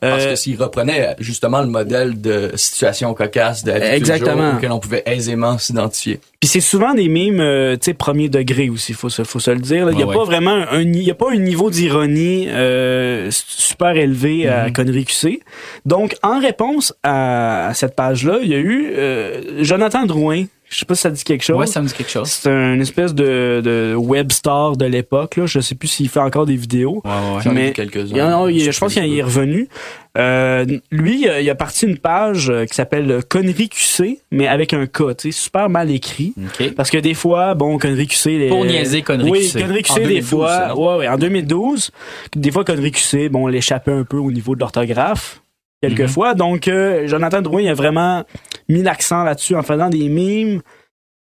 Parce 0.01 0.25
Euh, 0.25 0.29
que 0.31 0.35
s'il 0.35 0.61
reprenait 0.61 1.15
justement 1.19 1.61
le 1.61 1.67
modèle 1.67 2.21
de 2.21 2.51
situation 2.55 3.13
cocasse 3.15 3.63
de 3.63 3.71
Exactement. 3.71 4.55
auquel 4.57 4.71
on 4.71 4.79
pouvait 4.79 5.01
aisément 5.07 5.57
s'identifier. 5.57 6.19
Puis 6.39 6.47
c'est 6.49 6.59
souvent 6.59 6.93
des 6.93 7.07
mimes, 7.07 7.39
euh, 7.39 7.73
tu 7.75 7.85
sais, 7.85 7.93
premier 7.95 8.29
degré 8.29 8.69
aussi, 8.69 8.93
faut 8.93 9.09
se, 9.09 9.23
faut 9.23 9.39
se 9.39 9.49
le 9.51 9.59
dire. 9.61 9.89
Il 9.91 9.97
y 9.99 10.03
a 10.03 10.05
Ouais, 10.05 10.13
pas 10.13 10.19
ouais. 10.19 10.25
vraiment 10.25 10.63
un, 10.69 10.81
il 10.81 11.01
y 11.01 11.09
a 11.09 11.15
pas 11.15 11.31
un 11.31 11.37
niveau 11.37 11.71
d'ironie 11.71 12.45
euh, 12.49 13.29
super 13.31 13.95
élevé 13.95 14.47
à 14.47 14.65
Mhm. 14.67 14.73
Connery 14.73 15.05
QC. 15.05 15.39
Donc, 15.85 16.17
en 16.21 16.39
réponse 16.39 16.93
à, 17.01 17.69
à 17.69 17.73
cette 17.73 17.95
page-là, 17.95 18.39
il 18.43 18.49
y 18.49 18.53
a 18.53 18.59
eu 18.59 18.91
euh, 18.95 19.63
Jonathan 19.63 20.05
Drouin. 20.05 20.43
Je 20.67 20.80
sais 20.80 20.86
pas 20.86 20.95
si 20.95 21.01
ça 21.01 21.12
dit 21.12 21.23
quelque 21.23 21.43
chose. 21.43 21.58
Ouais, 21.58 21.67
ça 21.67 21.82
me 21.82 21.88
dit 21.88 21.93
quelque 21.93 22.12
chose. 22.12 22.28
C'est 22.28 22.49
un 22.49 22.80
espèce 22.80 23.13
de, 23.13 23.62
de 23.63 23.93
web 23.95 24.32
star 24.32 24.75
de 24.75 24.86
l'époque. 24.86 25.36
Là. 25.38 25.45
Je 25.45 25.60
sais 25.60 25.75
plus 25.75 25.88
s'il 25.88 26.10
fait 26.10 26.19
encore 26.19 26.45
des 26.45 26.56
vidéos. 26.56 27.01
Ouais, 27.06 27.12
ouais, 27.45 27.54
Mais- 27.54 27.71
quelques-uns. 27.71 28.49
Je 28.49 28.80
pense 28.80 28.93
qu'il 28.93 29.06
y 29.06 29.19
est 29.19 29.23
revenu. 29.23 29.69
Euh, 30.17 30.65
lui, 30.91 31.28
il 31.28 31.49
a, 31.49 31.56
parti 31.56 31.86
une 31.86 31.97
page 31.97 32.49
euh, 32.49 32.65
qui 32.65 32.73
s'appelle 32.73 33.21
Connery 33.28 33.69
QC, 33.69 34.19
mais 34.32 34.47
avec 34.47 34.73
un 34.73 34.86
K, 34.86 35.15
tu 35.17 35.32
sais, 35.32 35.32
super 35.32 35.69
mal 35.69 35.91
écrit. 35.91 36.34
Parce 36.75 36.89
que 36.89 36.97
des 36.97 37.13
fois, 37.13 37.54
bon, 37.54 37.78
Connery 37.78 38.08
QC... 38.08 38.38
Les, 38.38 38.47
Pour 38.47 38.65
niaiser 38.65 39.01
Connery 39.01 39.30
oui, 39.30 39.39
QC. 39.41 39.62
Connery 39.62 39.82
QC, 39.84 39.91
En 39.91 39.95
des 39.95 40.04
2012, 40.04 40.30
fois... 40.30 40.75
Ouais, 40.78 40.97
ouais, 40.99 41.08
en 41.08 41.17
2012. 41.17 41.91
Des 42.36 42.51
fois, 42.51 42.63
Connery 42.63 42.91
QC, 42.91 43.30
bon, 43.30 43.47
l'échappait 43.47 43.91
un 43.91 44.04
peu 44.04 44.17
au 44.17 44.32
niveau 44.32 44.56
de 44.56 44.62
l'orthographe. 44.62 45.41
Quelquefois. 45.82 46.34
Donc, 46.34 46.67
euh, 46.67 47.08
Jonathan 47.08 47.41
Drouin, 47.41 47.62
il 47.62 47.67
a 47.67 47.73
vraiment 47.73 48.23
mis 48.69 48.84
l'accent 48.84 49.23
là-dessus 49.23 49.56
en 49.56 49.63
faisant 49.63 49.89
des 49.89 50.10
mimes 50.10 50.62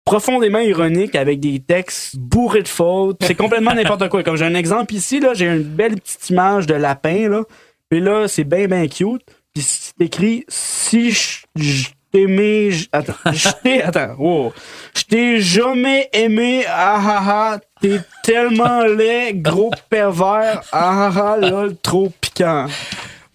profondément 0.04 0.60
ironiques 0.60 1.16
avec 1.16 1.40
des 1.40 1.58
textes 1.60 2.16
bourrés 2.16 2.62
de 2.62 2.68
fautes. 2.68 3.18
C'est 3.24 3.34
complètement 3.34 3.74
n'importe 3.74 4.08
quoi. 4.08 4.22
Comme 4.22 4.36
j'ai 4.36 4.44
un 4.44 4.54
exemple 4.54 4.94
ici, 4.94 5.20
là, 5.20 5.34
j'ai 5.34 5.46
une 5.46 5.62
belle 5.62 5.96
petite 6.00 6.30
image 6.30 6.66
de 6.66 6.74
lapin, 6.74 7.28
là. 7.28 7.42
Puis 7.90 8.00
là, 8.00 8.28
c'est 8.28 8.44
bien, 8.44 8.66
bien 8.66 8.86
cute. 8.88 9.22
Puis 9.54 9.62
c'est 9.62 10.00
écrit 10.04 10.44
«Si 10.48 11.10
je 11.10 11.38
je 11.56 11.88
t'ai 12.12 12.22
aimé, 12.22 12.70
j- 12.70 12.88
attends, 12.92 13.14
je 13.32 13.48
t'ai, 13.62 13.82
attends, 13.82 14.14
wow. 14.18 14.52
Je 14.94 15.02
t'ai 15.04 15.40
jamais 15.40 16.08
aimé, 16.12 16.64
ah 16.68 17.00
ah 17.02 17.22
ah, 17.26 17.58
t'es 17.80 17.98
tellement 18.22 18.82
laid, 18.84 19.40
gros 19.42 19.70
pervers, 19.90 20.62
ah 20.72 21.10
ah 21.10 21.32
ah, 21.32 21.36
lol, 21.38 21.76
trop 21.76 22.12
piquant. 22.20 22.66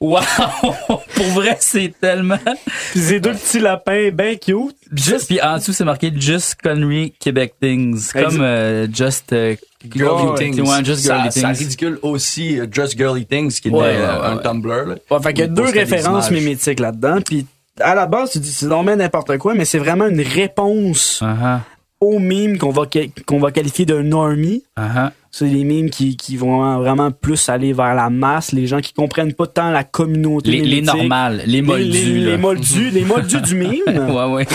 Wow! 0.02 0.20
Pour 1.16 1.26
vrai, 1.36 1.58
c'est 1.60 1.94
tellement. 2.02 2.40
Pis 2.92 3.00
ces 3.00 3.20
deux 3.20 3.34
petits 3.34 3.60
lapins 3.60 4.10
ben 4.12 4.36
cute. 4.38 4.76
Juste, 4.92 5.28
puis 5.28 5.40
en 5.42 5.58
dessous, 5.58 5.74
c'est 5.74 5.86
marqué 5.86 6.12
Just 6.16 6.56
Connery 6.62 7.14
Québec 7.20 7.54
Things. 7.62 8.12
Comme 8.12 8.42
euh, 8.42 8.88
Just 8.92 9.32
euh, 9.32 9.56
Girly 9.90 10.34
Things. 10.38 10.60
ouais, 10.62 10.84
Just 10.84 11.06
ça, 11.06 11.18
Girly 11.18 11.32
ça 11.32 11.42
Things. 11.54 11.60
ridicule 11.60 12.00
aussi 12.02 12.60
euh, 12.60 12.66
Just 12.72 12.98
Girly 12.98 13.26
Things, 13.28 13.60
qui 13.62 13.68
est 13.68 13.72
Ouais, 13.72 13.96
euh, 13.96 14.20
ouais, 14.20 14.26
un 14.28 14.36
ouais. 14.38 14.44
Tumblr. 14.44 14.86
là. 14.88 14.96
Ouais, 15.12 15.22
fait 15.22 15.34
qu'il 15.34 15.42
y 15.42 15.44
a 15.44 15.48
deux 15.48 15.70
références 15.70 16.32
mimétiques 16.32 16.80
là-dedans. 16.80 17.20
Puis 17.24 17.46
à 17.80 17.96
la 17.96 18.06
base, 18.08 18.32
tu 18.32 18.40
dis 18.40 18.52
c'est 18.52 18.66
vraiment 18.66 18.96
n'importe 18.96 19.38
quoi, 19.38 19.54
mais 19.54 19.66
c'est 19.66 19.80
vraiment 19.80 20.08
une 20.08 20.22
réponse 20.22 21.22
Uh-huh, 21.24 21.60
aux 22.02 22.20
mimes 22.20 22.58
qu'on 22.58 22.72
va, 22.72 22.84
qu'on 23.26 23.40
va 23.40 23.52
qualifier 23.52 23.86
de 23.86 24.02
normie. 24.02 24.64
uh-huh. 24.78 25.12
C'est 25.34 25.48
des 25.48 25.64
mimes 25.64 25.90
qui, 25.90 26.18
qui 26.18 26.36
vont 26.36 26.80
vraiment 26.80 27.10
plus 27.12 27.48
aller 27.48 27.72
vers 27.72 27.96
la 27.96 28.10
masse, 28.10 28.52
les 28.52 28.68
gens 28.68 28.82
qui 28.82 28.92
comprennent 28.92 29.34
pas 29.34 29.48
tant 29.48 29.72
la 29.72 29.86
communauté. 29.86 30.52
Les, 30.52 30.62
les 30.62 30.82
normales, 30.82 31.44
les 31.46 31.62
moldus. 31.62 31.86
les, 32.26 32.38
moldus, 32.38 32.90
les 32.90 33.06
moldus 33.06 33.40
du 33.42 33.56
mime. 33.56 33.82
Ouais, 33.88 34.26
ouais. 34.34 34.48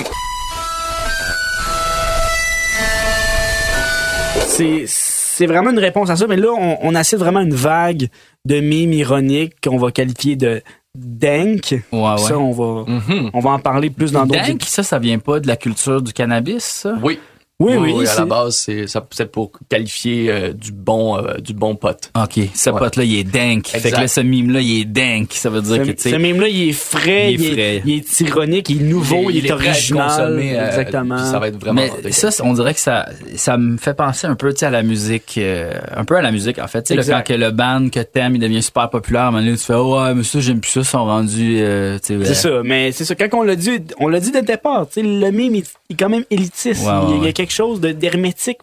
c'est 4.49 4.85
c'est 4.87 5.47
vraiment 5.47 5.71
une 5.71 5.79
réponse 5.79 6.09
à 6.11 6.17
ça 6.17 6.27
mais 6.27 6.37
là 6.37 6.49
on, 6.59 6.79
on 6.81 6.95
assiste 6.95 7.19
vraiment 7.19 7.41
une 7.41 7.55
vague 7.55 8.09
de 8.45 8.61
mimes 8.61 8.93
ironiques 8.93 9.55
qu'on 9.63 9.77
va 9.77 9.91
qualifier 9.91 10.37
de 10.37 10.63
dank 10.95 11.75
Ouais, 11.93 12.01
ouais. 12.01 12.19
ça 12.19 12.39
on 12.39 12.53
va 12.53 12.91
Mhm. 12.91 13.31
on 13.35 13.41
va 13.41 13.51
en 13.51 13.59
parler 13.59 13.91
plus 13.91 14.13
dans 14.13 14.25
d'autres 14.25 14.47
Dank, 14.47 14.63
ça, 14.65 14.83
ça 14.83 14.99
vient 14.99 15.19
pas 15.19 15.41
de 15.41 15.47
la 15.47 15.57
culture 15.57 16.01
du 16.01 16.13
cannabis, 16.13 16.65
ça? 16.65 16.95
Oui. 17.03 17.19
Oui 17.59 17.75
oui, 17.77 18.03
à 18.05 18.07
c'est- 18.07 18.19
la 18.21 18.27
base, 18.27 18.57
c'est 18.57 18.87
ça 18.87 19.07
c'est 19.13 19.31
pour 19.33 19.51
qualifier 19.71 20.31
euh, 20.31 20.53
du 20.53 20.73
bon 20.73 21.17
euh, 21.19 21.35
du 21.39 21.55
bon 21.55 21.75
pote. 21.75 22.11
OK, 22.15 22.39
ce 22.55 22.71
Ouais. 22.71 22.79
pote-là, 22.79 23.05
il 23.05 23.19
est 23.19 23.25
dank. 23.25 23.67
Fait 23.69 23.81
que 23.81 23.87
Exact. 23.89 24.01
là, 24.03 24.09
ce 24.09 24.21
mime-là, 24.21 24.61
il 24.61 24.81
est 24.81 24.85
dank. 24.85 25.29
Ça 25.33 25.49
veut 25.49 25.63
dire 25.63 25.79
que, 25.83 25.91
tu 25.93 26.03
ce, 26.03 26.11
ce 26.11 26.17
mime 26.17 26.41
là 26.41 26.49
il 26.49 26.69
est 26.69 26.73
frais 26.73 27.33
Il 27.33 27.41
il 27.41 27.47
est 27.47 27.49
est, 27.49 27.53
frais. 27.53 27.83
il 27.87 27.95
est 27.95 28.21
ironique 28.21 28.69
il 28.71 28.83
est 28.83 28.85
nouveau 28.85 29.31
il, 29.31 29.39
est, 29.39 29.43
à 29.51 29.55
être 29.55 29.61
original 29.63 30.39
euh, 30.39 30.67
exactement 30.69 31.19
ça 31.19 31.39
va 31.39 31.49
être 31.49 31.59
vraiment. 31.59 31.83
Mais 32.05 32.13
ça, 32.13 32.29
on 32.45 32.53
dirait 32.53 32.75
que 32.75 32.81
ça, 32.81 33.07
ça 33.37 33.57
me 33.57 33.77
fait 33.79 33.95
penser 33.95 34.27
un 34.27 34.35
peu, 34.35 34.53
tu 34.53 34.59
sais, 34.61 34.67
à 34.67 34.71
la 34.71 34.83
musique, 34.83 35.35
euh, 35.39 35.73
un 35.95 36.05
peu 36.05 36.17
à 36.17 36.23
la 36.23 36.33
musique, 36.33 36.59
en 36.59 36.67
fait. 36.69 36.83
Tu 36.83 36.89
sais, 36.89 36.95
là, 36.95 37.01
Exact. 37.01 37.27
quand 37.27 37.35
que 37.35 37.39
le 37.41 37.51
band 37.51 37.89
que 37.91 38.01
t'aimes, 38.01 38.35
il 38.37 38.39
devient 38.41 38.63
super 38.63 38.91
populaire, 38.91 39.23
à 39.23 39.27
un 39.29 39.31
moment 39.33 39.43
donné, 39.45 39.57
tu 39.57 39.65
fais, 39.65 39.75
oh, 39.75 39.99
ouais, 40.01 40.15
mais 40.15 40.23
ça, 40.25 40.41
j'aime 40.41 40.61
plus 40.61 40.71
ça, 40.71 40.81
ils 40.81 40.85
sont 40.85 41.05
rendus, 41.05 41.57
euh, 41.61 41.99
tu 41.99 42.19
sais, 42.19 42.35
c'est 42.35 42.47
euh, 42.49 42.57
ça 42.59 42.63
mais 42.65 42.93
c'est 42.93 43.05
ça 43.05 43.15
quand 43.15 43.29
on 43.39 43.43
l'a 43.43 43.57
dit 43.57 43.71
on 43.99 44.09
l'a 44.09 44.21
dit 44.21 44.31
dès 44.31 44.41
le 44.41 44.47
départ 44.47 44.87
tu 44.89 44.95
sais 45.01 45.03
le 45.03 45.31
mime 45.31 45.55
il, 45.57 45.65
il 45.91 45.95
est 45.95 45.97
quand 45.97 46.09
même 46.09 46.25
élitiste 46.31 46.85
Ouais, 46.87 47.19
ouais, 47.21 47.33
quelque 47.47 47.55
chose 47.55 47.81
de 47.81 47.93
d'hermétique 47.93 48.59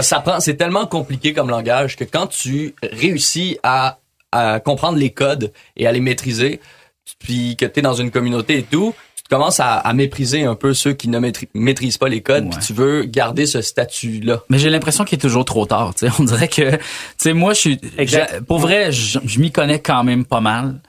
ça 0.00 0.20
prend, 0.20 0.40
c'est 0.40 0.54
tellement 0.56 0.86
compliqué 0.86 1.34
comme 1.34 1.50
langage 1.50 1.96
que 1.96 2.04
quand 2.04 2.26
tu 2.26 2.74
réussis 2.82 3.58
à, 3.62 3.98
à 4.32 4.58
comprendre 4.58 4.96
les 4.98 5.10
codes 5.10 5.52
et 5.76 5.86
à 5.86 5.92
les 5.92 6.00
maîtriser, 6.00 6.60
puis 7.18 7.54
que 7.56 7.66
tu 7.66 7.80
es 7.80 7.82
dans 7.82 7.92
une 7.94 8.10
communauté 8.10 8.58
et 8.58 8.62
tout, 8.62 8.94
tu 9.16 9.24
commences 9.28 9.60
à, 9.60 9.74
à 9.74 9.92
mépriser 9.92 10.44
un 10.44 10.54
peu 10.54 10.72
ceux 10.72 10.94
qui 10.94 11.08
ne 11.08 11.18
maîtri- 11.18 11.48
maîtrisent 11.52 11.98
pas 11.98 12.08
les 12.08 12.22
codes, 12.22 12.48
puis 12.50 12.58
tu 12.66 12.72
veux 12.72 13.04
garder 13.04 13.44
ce 13.46 13.60
statut-là. 13.60 14.42
Mais 14.48 14.58
j'ai 14.58 14.70
l'impression 14.70 15.04
qu'il 15.04 15.16
est 15.18 15.20
toujours 15.20 15.44
trop 15.44 15.66
tard. 15.66 15.94
Tu 15.94 16.06
sais, 16.08 16.12
on 16.18 16.24
dirait 16.24 16.48
que, 16.48 16.70
tu 16.76 16.78
sais, 17.18 17.32
moi, 17.34 17.52
je 17.52 17.60
suis, 17.60 17.80
pour 18.46 18.58
vrai, 18.60 18.90
je, 18.90 19.18
je 19.24 19.38
m'y 19.38 19.52
connais 19.52 19.80
quand 19.80 20.02
même 20.02 20.24
pas 20.24 20.40
mal. 20.40 20.80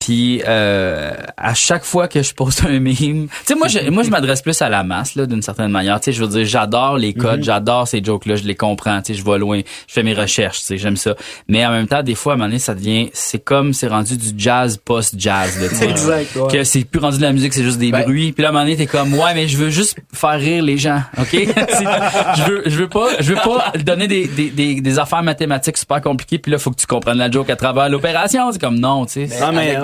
Puis 0.00 0.42
euh, 0.46 1.10
à 1.36 1.54
chaque 1.54 1.84
fois 1.84 2.06
que 2.08 2.22
je 2.22 2.32
poste 2.32 2.64
un 2.68 2.78
mime, 2.78 3.26
tu 3.28 3.34
sais, 3.46 3.54
moi, 3.56 3.66
je, 3.68 3.90
moi, 3.90 4.04
je 4.04 4.10
m'adresse 4.10 4.42
plus 4.42 4.60
à 4.62 4.68
la 4.68 4.84
masse 4.84 5.16
là, 5.16 5.26
d'une 5.26 5.42
certaine 5.42 5.70
manière. 5.70 5.98
Tu 6.00 6.06
sais, 6.06 6.12
je 6.12 6.22
veux 6.24 6.28
dire, 6.30 6.44
j'adore 6.46 6.96
les 6.98 7.12
codes, 7.14 7.42
j'adore 7.42 7.88
ces 7.88 8.02
jokes-là, 8.02 8.36
je 8.36 8.44
les 8.44 8.54
comprends. 8.54 9.02
Tu 9.02 9.12
sais, 9.12 9.18
je 9.20 9.24
vais 9.24 9.38
loin, 9.38 9.60
je 9.88 9.92
fais 9.92 10.02
mes 10.04 10.14
recherches. 10.14 10.60
Tu 10.60 10.66
sais, 10.66 10.78
j'aime 10.78 10.96
ça. 10.96 11.14
Mais 11.48 11.66
en 11.66 11.72
même 11.72 11.88
temps, 11.88 12.02
des 12.02 12.14
fois, 12.14 12.32
à 12.32 12.34
un 12.34 12.38
moment 12.38 12.48
donné, 12.48 12.58
ça 12.60 12.74
devient, 12.74 13.10
c'est 13.12 13.40
comme, 13.42 13.72
c'est 13.74 13.88
rendu 13.88 14.16
du 14.16 14.28
jazz 14.36 14.78
post-jazz. 14.82 15.60
là, 15.60 15.68
tu 15.68 15.74
sais. 15.74 15.84
Exact, 15.90 16.36
ouais. 16.36 16.52
Que 16.52 16.64
c'est 16.64 16.84
plus 16.84 17.00
rendu 17.00 17.16
de 17.18 17.22
la 17.22 17.32
musique, 17.32 17.52
c'est 17.52 17.64
juste 17.64 17.78
des 17.78 17.90
Ben- 17.90 18.04
bruits. 18.04 18.32
Puis 18.32 18.42
là, 18.42 18.48
à 18.48 18.50
un 18.50 18.52
moment 18.52 18.64
donné, 18.64 18.76
t'es 18.76 18.86
comme, 18.86 19.12
ouais, 19.14 19.34
mais 19.34 19.48
je 19.48 19.56
veux 19.56 19.70
juste 19.70 19.96
faire 20.14 20.38
rire 20.38 20.62
les 20.62 20.78
gens, 20.78 21.02
ok? 21.18 21.32
Je 22.36 22.42
veux, 22.44 22.62
je 22.66 22.76
veux 22.76 22.88
pas, 22.88 23.08
je 23.20 23.32
veux 23.34 23.40
pas 23.42 23.72
donner 23.84 24.06
des, 24.06 24.26
des, 24.28 24.50
des, 24.50 24.80
des 24.80 24.98
affaires 24.98 25.22
mathématiques 25.22 25.76
super 25.76 26.00
compliquées. 26.00 26.38
Puis 26.38 26.52
là, 26.52 26.58
faut 26.58 26.70
que 26.70 26.76
tu 26.76 26.86
comprennes 26.86 27.18
la 27.18 27.30
joke 27.30 27.50
à 27.50 27.56
travers 27.56 27.88
l'opération. 27.88 28.50
C'est 28.52 28.60
comme 28.60 28.78
non, 28.78 29.06
tu 29.06 29.26
sais. 29.26 29.38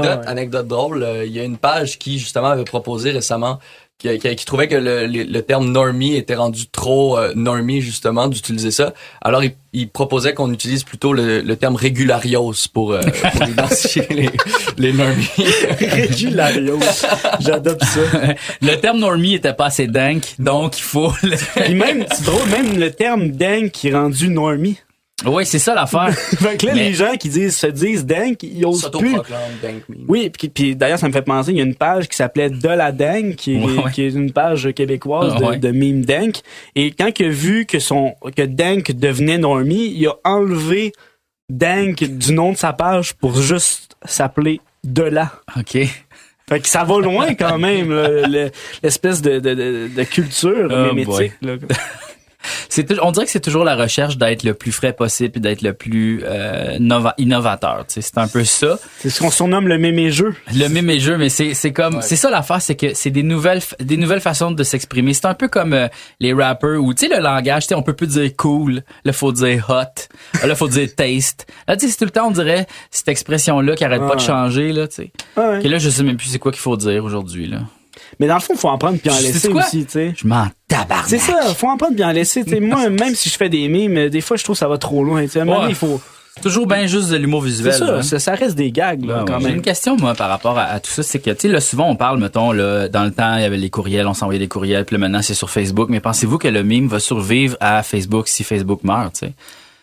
Anecdote, 0.07 0.25
ouais. 0.25 0.31
anecdote 0.31 0.69
drôle, 0.69 1.03
euh, 1.03 1.25
il 1.25 1.33
y 1.33 1.41
a 1.41 1.45
une 1.45 1.59
page 1.59 1.99
qui 1.99 2.19
justement 2.19 2.49
avait 2.49 2.65
proposé 2.65 3.11
récemment 3.11 3.59
qui, 3.97 4.19
qui- 4.19 4.35
qui 4.35 4.45
trouvait 4.45 4.67
que 4.67 4.75
le, 4.75 5.07
le- 5.07 5.23
le 5.23 5.43
terme 5.43 5.71
normie 5.71 6.17
était 6.17 6.35
rendu 6.35 6.67
trop 6.67 7.17
euh, 7.17 7.33
normie 7.37 7.81
justement 7.81 8.27
d'utiliser 8.27 8.73
ça. 8.73 8.93
Alors 9.23 9.45
il, 9.45 9.53
il 9.73 9.89
proposait 9.89 10.35
qu'on 10.35 10.53
utilise 10.53 10.83
plutôt 10.83 11.13
le, 11.13 11.41
le 11.43 11.57
terme 11.57 11.77
régularios 11.77 12.53
pour, 12.73 12.93
euh, 12.93 13.01
pour 13.33 13.49
identifier 13.49 14.07
les, 14.11 14.31
les 14.79 14.93
normies. 14.93 15.29
Régularios. 15.79 16.81
J'adopte 17.41 17.85
ça. 17.85 18.01
Le 18.61 18.75
terme 18.77 18.99
normie 18.99 19.35
était 19.35 19.55
pas 19.55 19.67
assez 19.67 19.87
dingue, 19.87 20.23
donc 20.39 20.79
il 20.79 20.83
faut. 20.83 21.13
le- 21.23 21.37
Puis 21.63 21.75
même, 21.75 22.05
c'est 22.13 22.25
drôle, 22.25 22.49
même 22.51 22.79
le 22.79 22.91
terme 22.91 23.29
dingue 23.31 23.71
qui 23.71 23.89
est 23.89 23.95
rendu 23.95 24.29
normie. 24.29 24.79
Oui, 25.25 25.47
c'est 25.47 25.59
ça 25.61 25.75
l'affaire. 25.75 26.13
Fait 26.17 26.57
que 26.59 26.67
là, 26.67 26.75
Mais- 26.75 26.89
les 26.89 26.93
gens 26.95 27.15
qui 27.17 27.29
disent, 27.29 27.57
se 27.57 27.69
disent 27.69 28.05
dingue, 28.05 28.37
ils 28.43 28.67
osent 28.67 28.91
plus. 28.99 29.15
Dank. 29.15 29.83
Oui, 30.09 30.29
puis, 30.29 30.49
puis 30.49 30.75
d'ailleurs, 30.77 30.99
ça 30.99 31.07
me 31.09 31.13
fait 31.13 31.23
penser, 31.23 31.53
il 31.53 31.59
y 31.59 31.61
a 31.61 31.65
une 31.65 31.77
page 31.77 32.09
qui 32.09 32.17
s'appelait 32.17 32.51
De 32.51 32.69
la 32.69 32.91
Dingue, 32.93 33.35
qui 33.37 33.55
est, 33.55 33.65
Ouais, 33.65 33.85
ouais. 33.85 33.91
qui 33.93 34.03
est 34.03 34.11
une 34.11 34.33
page 34.33 34.69
québécoise 34.75 35.37
de, 35.37 35.45
Ouais. 35.45 35.57
de 35.59 35.71
meme 35.71 36.05
Dank. 36.05 36.41
Et 36.75 36.91
quand 36.91 37.11
il 37.21 37.27
a 37.27 37.29
vu 37.31 37.65
que 37.65 37.79
son 37.79 38.15
que 38.37 38.43
Dank 38.43 38.91
devenait 38.93 39.39
normie, 39.39 39.87
il 39.97 40.07
a 40.09 40.15
enlevé 40.25 40.93
Dank 41.49 42.03
du 42.03 42.33
nom 42.35 42.53
de 42.53 42.57
sa 42.57 42.73
page 42.73 43.15
pour 43.15 43.41
juste 43.41 43.97
s'appeler 44.05 44.61
De 44.83 45.03
la. 45.05 45.31
OK. 45.57 45.79
Fait 46.47 46.61
que 46.61 46.67
ça 46.69 46.85
va 46.85 46.99
loin 47.01 47.35
quand 47.35 47.57
même, 47.57 47.91
l'espèce 48.83 49.23
de, 49.23 49.39
de, 49.39 49.55
de, 49.55 49.89
de 49.97 50.03
culture 50.05 50.69
Oh 50.71 50.93
mémétique. 50.95 51.33
là. 51.41 51.53
C'est 52.69 52.87
on 53.01 53.11
dirait 53.13 53.27
que 53.27 53.31
c'est 53.33 53.41
toujours 53.41 53.65
la 53.65 53.77
recherche 53.77 54.17
d'être 54.19 54.43
le 54.43 54.55
plus 54.55 54.73
frais 54.73 54.93
possible 54.93 55.33
et 55.37 55.41
d'être 55.41 55.63
le 55.63 55.73
plus 55.73 56.23
euh, 56.25 56.79
nova- 56.79 57.15
innovateur. 57.19 57.85
tu 57.89 57.95
sais. 57.95 58.01
C'est 58.03 58.19
un 58.19 58.29
peu 58.29 58.45
ça. 58.45 58.79
C'est 58.99 59.11
ce 59.11 59.21
qu'on 59.21 59.31
surnomme 59.31 59.69
le 59.69 59.79
mémé 59.79 60.11
jeu. 60.11 60.35
Le 60.55 60.69
même 60.69 60.89
est 60.91 60.99
jeu, 60.99 61.17
mais 61.17 61.29
c'est 61.29 61.55
c'est 61.55 61.73
comme 61.73 62.01
c'est 62.03 62.17
ça 62.17 62.31
l'affaire, 62.31 62.61
c'est 62.63 62.75
que 62.77 62.95
c'est 62.95 63.11
des 63.11 63.23
nouvelles 63.23 63.61
des 63.81 63.97
nouvelles 63.97 64.21
façons 64.21 64.51
de 64.51 64.63
s'exprimer. 64.63 65.15
C'est 65.15 65.27
un 65.27 65.35
peu 65.35 65.49
comme 65.49 65.73
euh, 65.73 65.89
les 66.21 66.33
rappers 66.33 66.81
où 66.83 66.93
tu 66.95 67.07
sais 67.09 67.15
le 67.17 67.23
langage, 67.23 67.63
tu 67.65 67.69
sais 67.69 67.75
on 67.75 67.83
peut 67.83 67.95
plus 67.95 68.07
dire 68.09 68.31
cool, 68.37 68.83
là 69.05 69.13
faut 69.13 69.33
dire 69.33 69.67
hot, 69.71 70.47
là 70.47 70.55
faut 70.55 70.69
dire 70.69 70.89
taste. 70.95 71.47
Là 71.69 71.77
tu 71.77 71.87
sais 71.87 71.93
c'est 71.93 71.99
tout 71.99 72.05
le 72.05 72.11
temps 72.11 72.29
on 72.29 72.31
dirait 72.33 72.67
cette 72.91 73.09
expression 73.09 73.61
là 73.61 73.75
qui 73.75 73.85
arrête 73.85 74.01
pas 74.01 74.09
de 74.17 74.21
Ouais. 74.21 74.27
changer 74.27 74.73
là, 74.73 74.87
tu 74.89 74.95
sais. 74.97 75.13
Ah 75.37 75.51
ouais. 75.51 75.65
Et 75.65 75.69
là 75.69 75.79
je 75.79 75.89
sais 75.91 76.03
même 76.03 76.17
plus 76.17 76.29
c'est 76.29 76.39
quoi 76.39 76.53
qu'il 76.53 76.61
faut 76.61 76.77
dire 76.77 77.05
aujourd'hui 77.05 77.47
là. 77.47 77.59
Mais 78.21 78.27
dans 78.27 78.35
le 78.35 78.41
fond, 78.41 78.55
faut 78.57 78.69
en 78.69 78.79
prendre 78.79 78.99
puis 78.99 79.11
en 79.11 79.19
laisser 79.21 79.49
aussi, 79.49 79.85
tu 79.87 79.93
sais. 79.93 80.15
Je 80.17 80.27
m'en 80.27 80.47
tabarnak. 80.69 81.07
C'est 81.09 81.19
ça, 81.19 81.55
faut 81.55 81.69
en 81.69 81.77
prendre 81.77 81.95
bien 81.95 82.09
en 82.09 82.13
laisser. 82.13 82.45
Moi, 82.61 82.89
même 82.91 83.15
si 83.15 83.29
je 83.29 83.37
fais 83.37 83.49
des 83.49 83.69
mimes, 83.69 84.09
des 84.09 84.21
fois, 84.21 84.37
je 84.37 84.45
trouve 84.45 84.55
que 84.55 84.61
ça 84.61 84.69
va 84.69 84.79
trop 84.79 85.03
loin. 85.05 85.23
tu 85.23 85.31
sais. 85.31 85.39
À 85.41 85.43
un 85.43 85.45
moment 85.45 85.57
Ouais. 85.59 85.63
donné, 85.65 85.73
il 85.73 85.77
faut. 85.77 86.01
C'est 86.37 86.43
toujours 86.43 86.67
bien 86.67 86.89
juste 86.89 87.11
de 87.11 87.17
l'humour 87.17 87.43
C'est 87.43 87.49
visuel. 87.49 87.75
ça, 87.75 87.85
là. 87.93 88.03
ça, 88.03 88.19
ça 88.19 88.35
reste 88.35 88.57
des 88.57 88.73
gags, 88.73 89.05
là, 89.05 89.19
Ouais, 89.21 89.25
quand 89.25 89.35
ouais. 89.35 89.41
J'ai 89.41 89.47
même. 89.47 89.57
une 89.57 89.63
question, 89.63 89.97
moi, 89.97 90.15
par 90.15 90.29
rapport 90.29 90.59
à, 90.59 90.65
à 90.65 90.81
tout 90.81 90.91
ça. 90.91 91.05
C'est 91.05 91.21
que, 91.21 91.31
tu 91.31 91.43
sais, 91.43 91.49
là, 91.49 91.61
souvent, 91.61 91.89
on 91.89 91.95
parle, 91.95 92.19
mettons, 92.19 92.51
là, 92.51 92.89
dans 92.89 93.05
le 93.05 93.13
temps, 93.13 93.37
il 93.37 93.43
y 93.43 93.45
avait 93.45 93.57
les 93.57 93.71
courriels, 93.71 94.09
on 94.09 94.15
s'envoyait 94.15 94.41
des 94.41 94.49
courriels, 94.49 94.85
puis 94.85 94.95
là, 94.97 94.99
maintenant, 94.99 95.23
c'est 95.23 95.35
sur 95.35 95.49
Facebook. 95.49 95.91
Mais 95.91 96.01
pensez-vous 96.01 96.39
que 96.39 96.49
le 96.49 96.65
meme 96.65 96.89
va 96.89 96.99
survivre 96.99 97.57
à 97.61 97.85
Facebook 97.85 98.27
si 98.27 98.43
Facebook 98.43 98.81
meurt, 98.83 99.13
tu 99.15 99.27
sais? 99.27 99.33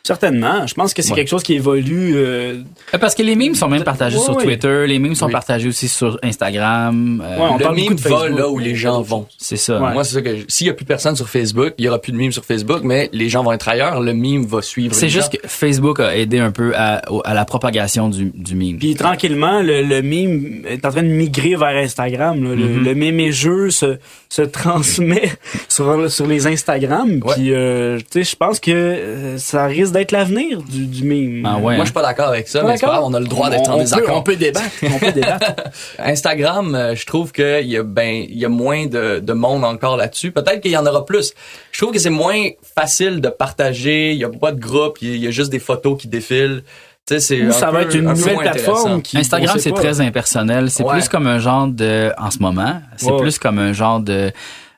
Certainement. 0.04 0.66
Je 0.68 0.74
pense 0.74 0.94
que 0.94 1.02
c'est 1.02 1.12
Ouais. 1.12 1.16
quelque 1.18 1.28
chose 1.30 1.44
qui 1.44 1.54
évolue. 1.54 2.14
euh, 2.16 2.56
Euh, 2.94 2.98
Parce 2.98 3.14
que 3.16 3.22
les 3.22 3.36
memes 3.36 3.54
sont 3.56 3.68
même 3.68 3.84
partagés 3.84 4.18
Ouais, 4.18 4.24
sur 4.24 4.36
ouais. 4.36 4.44
Twitter, 4.44 4.86
les 4.88 4.98
memes 5.00 5.14
sont 5.16 5.28
Oui. 5.28 5.32
partagés 5.32 5.68
aussi 5.70 5.88
sur 5.88 6.18
Instagram. 6.24 7.24
euh, 7.24 7.38
Ouais, 7.38 7.48
on 7.52 7.58
le 7.58 7.64
parle 7.64 7.76
meme 7.76 7.96
de 7.96 8.02
va 8.02 8.30
là 8.30 8.50
où 8.50 8.58
les 8.60 8.76
gens 8.76 9.02
vont. 9.02 9.28
c'est 9.38 9.58
ça. 9.58 9.80
Ouais. 9.82 9.94
Moi, 9.94 10.04
c'est 10.04 10.16
ça 10.16 10.22
que 10.22 10.30
s'il 10.48 10.68
y 10.68 10.70
a 10.70 10.74
plus 10.74 10.86
personne 10.86 11.16
sur 11.16 11.30
Facebook, 11.30 11.74
il 11.78 11.86
y 11.86 11.88
aura 11.88 12.00
plus 12.00 12.12
de 12.12 12.18
memes 12.18 12.32
sur 12.32 12.44
Facebook, 12.46 12.82
mais 12.84 13.10
les 13.14 13.30
gens 13.30 13.44
vont 13.44 13.52
être 13.54 13.68
ailleurs, 13.68 14.02
le 14.02 14.14
meme 14.14 14.44
va 14.46 14.62
suivre. 14.62 14.94
C'est 14.96 15.10
juste 15.10 15.32
gens. 15.34 15.40
que 15.42 15.48
Facebook 15.48 16.00
a 16.00 16.16
aidé 16.18 16.40
un 16.40 16.52
peu 16.52 16.74
à, 16.76 17.02
au- 17.12 17.22
à 17.24 17.34
la 17.34 17.46
propagation 17.46 18.10
du, 18.10 18.32
du 18.34 18.56
meme. 18.56 18.78
Puis 18.80 18.96
tranquillement, 18.96 19.62
le, 19.62 19.84
le 19.84 20.02
meme 20.02 20.66
est 20.68 20.86
en 20.86 20.90
train 20.90 21.04
de 21.04 21.08
migrer 21.08 21.56
vers 21.56 21.76
Instagram. 21.84 22.44
là. 22.44 22.56
Le, 22.56 22.80
le 22.80 22.96
mémé 22.96 23.32
jeu 23.32 23.70
se, 23.70 23.98
se 24.32 24.44
transmet 24.44 25.30
sur, 25.68 26.10
sur 26.10 26.26
les 26.26 26.48
Instagram. 26.48 27.20
Ouais. 27.22 27.34
Puis, 27.36 27.54
euh, 27.54 27.98
tu 28.00 28.24
sais, 28.24 28.32
je 28.32 28.36
pense 28.38 28.62
que 28.62 28.72
euh, 28.72 29.38
ça 29.38 29.66
risque 29.66 29.92
d'être 29.92 30.14
l'avenir 30.14 30.62
du, 30.62 30.86
du 30.86 31.04
meme. 31.04 31.46
Ah 31.46 31.56
ouais, 31.56 31.62
Moi, 31.62 31.74
hein? 31.74 31.78
je 31.80 31.84
suis 31.84 31.94
pas 31.94 32.02
d'accord 32.02 32.30
avec 32.30 32.48
ça, 32.48 32.64
mais 32.64 32.78
c'est 32.78 32.86
pas 32.86 32.94
grave, 32.94 33.04
on 33.08 33.14
a 33.14 33.20
le 33.20 33.26
droit 33.28 33.50
d'être 33.50 33.70
en 33.70 33.74
on 33.74 33.78
peut, 33.80 33.84
désaccord. 33.84 34.18
on 34.18 34.22
peut 34.24 34.36
débattre. 34.38 34.70
On 34.84 35.00
peut 35.00 35.12
débattre. 35.12 35.56
Instagram, 36.00 36.76
euh, 36.76 36.96
je 36.96 37.06
trouve 37.06 37.34
qu'il 37.34 37.68
y 37.68 37.76
a 37.78 37.84
ben 37.84 38.26
il 38.30 38.38
y 38.38 38.46
a 38.46 38.50
moins 38.50 38.86
de, 38.86 39.20
de 39.20 39.34
monde 39.34 39.66
encore 39.66 39.98
là-dessus. 39.98 40.32
Peut-être 40.32 40.62
qu'il 40.62 40.72
y 40.72 40.78
en 40.78 40.86
aura 40.86 41.06
plus. 41.06 41.34
Je 41.74 41.82
trouve 41.82 41.92
que 41.94 42.00
c'est 42.00 42.10
moins 42.10 42.50
facile 42.76 43.20
de 43.20 43.28
partager. 43.28 44.12
Il 44.14 44.18
y 44.18 44.24
a 44.24 44.30
pas 44.30 44.54
de 44.54 44.62
groupe. 44.62 45.00
Il 45.02 45.10
y 45.10 45.12
a- 45.12 45.16
il 45.16 45.24
y 45.24 45.28
a 45.28 45.32
juste 45.32 45.52
des 45.52 45.60
photos 45.60 46.00
qui 46.02 46.08
défilent. 46.08 46.64
Tu 47.08 47.16
sais, 47.16 47.20
c'est 47.20 47.42
Ou 47.46 47.52
ça 47.52 47.70
un 47.70 47.72
va 47.72 47.80
peu- 47.80 47.86
être 47.88 47.96
une 47.96 48.08
un 48.08 48.14
nouvelle 48.14 48.38
plateforme 48.38 49.02
qui. 49.02 49.18
Instagram, 49.18 49.58
c'est 49.60 49.72
pas. 49.72 49.80
très 49.82 50.02
impersonnel. 50.02 50.70
C'est 50.70 50.84
Ouais. 50.84 50.94
plus 50.94 51.10
comme 51.10 51.28
un 51.28 51.40
genre 51.40 51.68
de, 51.68 52.12
en 52.18 52.30
ce 52.32 52.40
moment, 52.40 52.82
c'est 52.98 53.12
Ouais. 53.12 53.20
plus 53.22 53.40
comme 53.40 53.58
un 53.60 53.74
genre 53.74 54.00
de, 54.00 54.32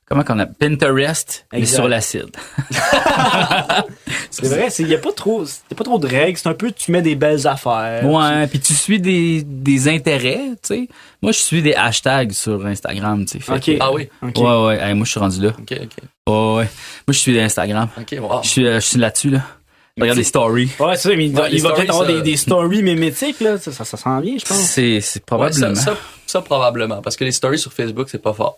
comment 0.05 0.23
qu'on 0.23 0.39
a, 0.39 0.45
Pinterest, 0.45 1.45
mais 1.51 1.65
sur 1.65 1.87
l'acide. 1.87 2.29
C'est 4.31 4.47
vrai, 4.47 4.67
il 4.79 4.87
n'y 4.87 4.95
a 4.95 4.97
pas 4.97 5.11
trop, 5.11 5.43
y 5.45 5.73
a 5.73 5.75
pas 5.75 5.83
trop 5.83 5.99
de 5.99 6.07
règles. 6.07 6.37
C'est 6.37 6.49
un 6.49 6.53
peu, 6.53 6.71
tu 6.71 6.91
mets 6.91 7.01
des 7.03 7.15
belles 7.15 7.45
affaires. 7.45 8.03
Ouais, 8.03 8.47
puis 8.47 8.59
tu 8.59 8.73
suis 8.73 8.99
des, 8.99 9.43
des 9.45 9.87
intérêts, 9.87 10.41
tu 10.53 10.57
sais. 10.75 10.87
Moi, 11.21 11.31
je 11.31 11.37
suis 11.39 11.61
des 11.61 11.75
hashtags 11.75 12.31
sur 12.31 12.65
Instagram, 12.65 13.25
tu 13.25 13.39
sais. 13.39 13.77
Ah 13.79 13.91
oui, 13.91 14.09
Ok. 14.21 14.37
Ouais, 14.37 14.65
ouais. 14.65 14.79
Hey, 14.81 14.93
moi, 14.95 15.05
je 15.05 15.11
suis 15.11 15.19
rendu 15.19 15.41
là. 15.41 15.49
ok, 15.49 15.71
ok. 15.71 15.77
Ouais, 16.27 16.33
ouais. 16.55 16.63
Moi, 16.63 17.09
je 17.09 17.19
suis 17.19 17.39
Instagram. 17.39 17.89
Ok, 17.99 18.15
wow. 18.19 18.39
Je 18.43 18.47
suis, 18.49 18.65
euh, 18.65 18.75
je 18.79 18.85
suis 18.85 18.97
là-dessus, 18.99 19.29
là. 19.29 19.41
Regarde 19.99 20.17
les 20.17 20.23
stories. 20.23 20.69
Ouais, 20.79 20.95
c'est 20.95 21.09
ça, 21.09 21.15
mais 21.15 21.25
il 21.27 21.33
va, 21.33 21.43
Ouais, 21.43 21.49
il 21.51 21.61
va 21.61 21.71
peut-être 21.73 21.83
stories, 21.93 22.01
avoir 22.01 22.07
ça- 22.07 22.13
des, 22.23 22.31
des 22.31 22.37
stories 22.37 22.81
mémétiques, 22.83 23.39
là. 23.41 23.57
Ça, 23.59 23.71
ça, 23.71 23.85
ça 23.85 23.95
s'en 23.95 24.19
vient, 24.21 24.35
je 24.39 24.45
pense. 24.45 24.57
C'est, 24.57 24.99
c'est 25.01 25.19
Ouais, 25.19 25.23
probablement. 25.25 25.75
ça, 25.75 25.81
ça, 25.93 25.97
ça, 26.25 26.41
probablement, 26.41 27.01
parce 27.01 27.15
que 27.15 27.23
les 27.23 27.31
stories 27.31 27.59
sur 27.59 27.71
Facebook, 27.71 28.07
c'est 28.09 28.21
pas 28.21 28.33
fort. 28.33 28.57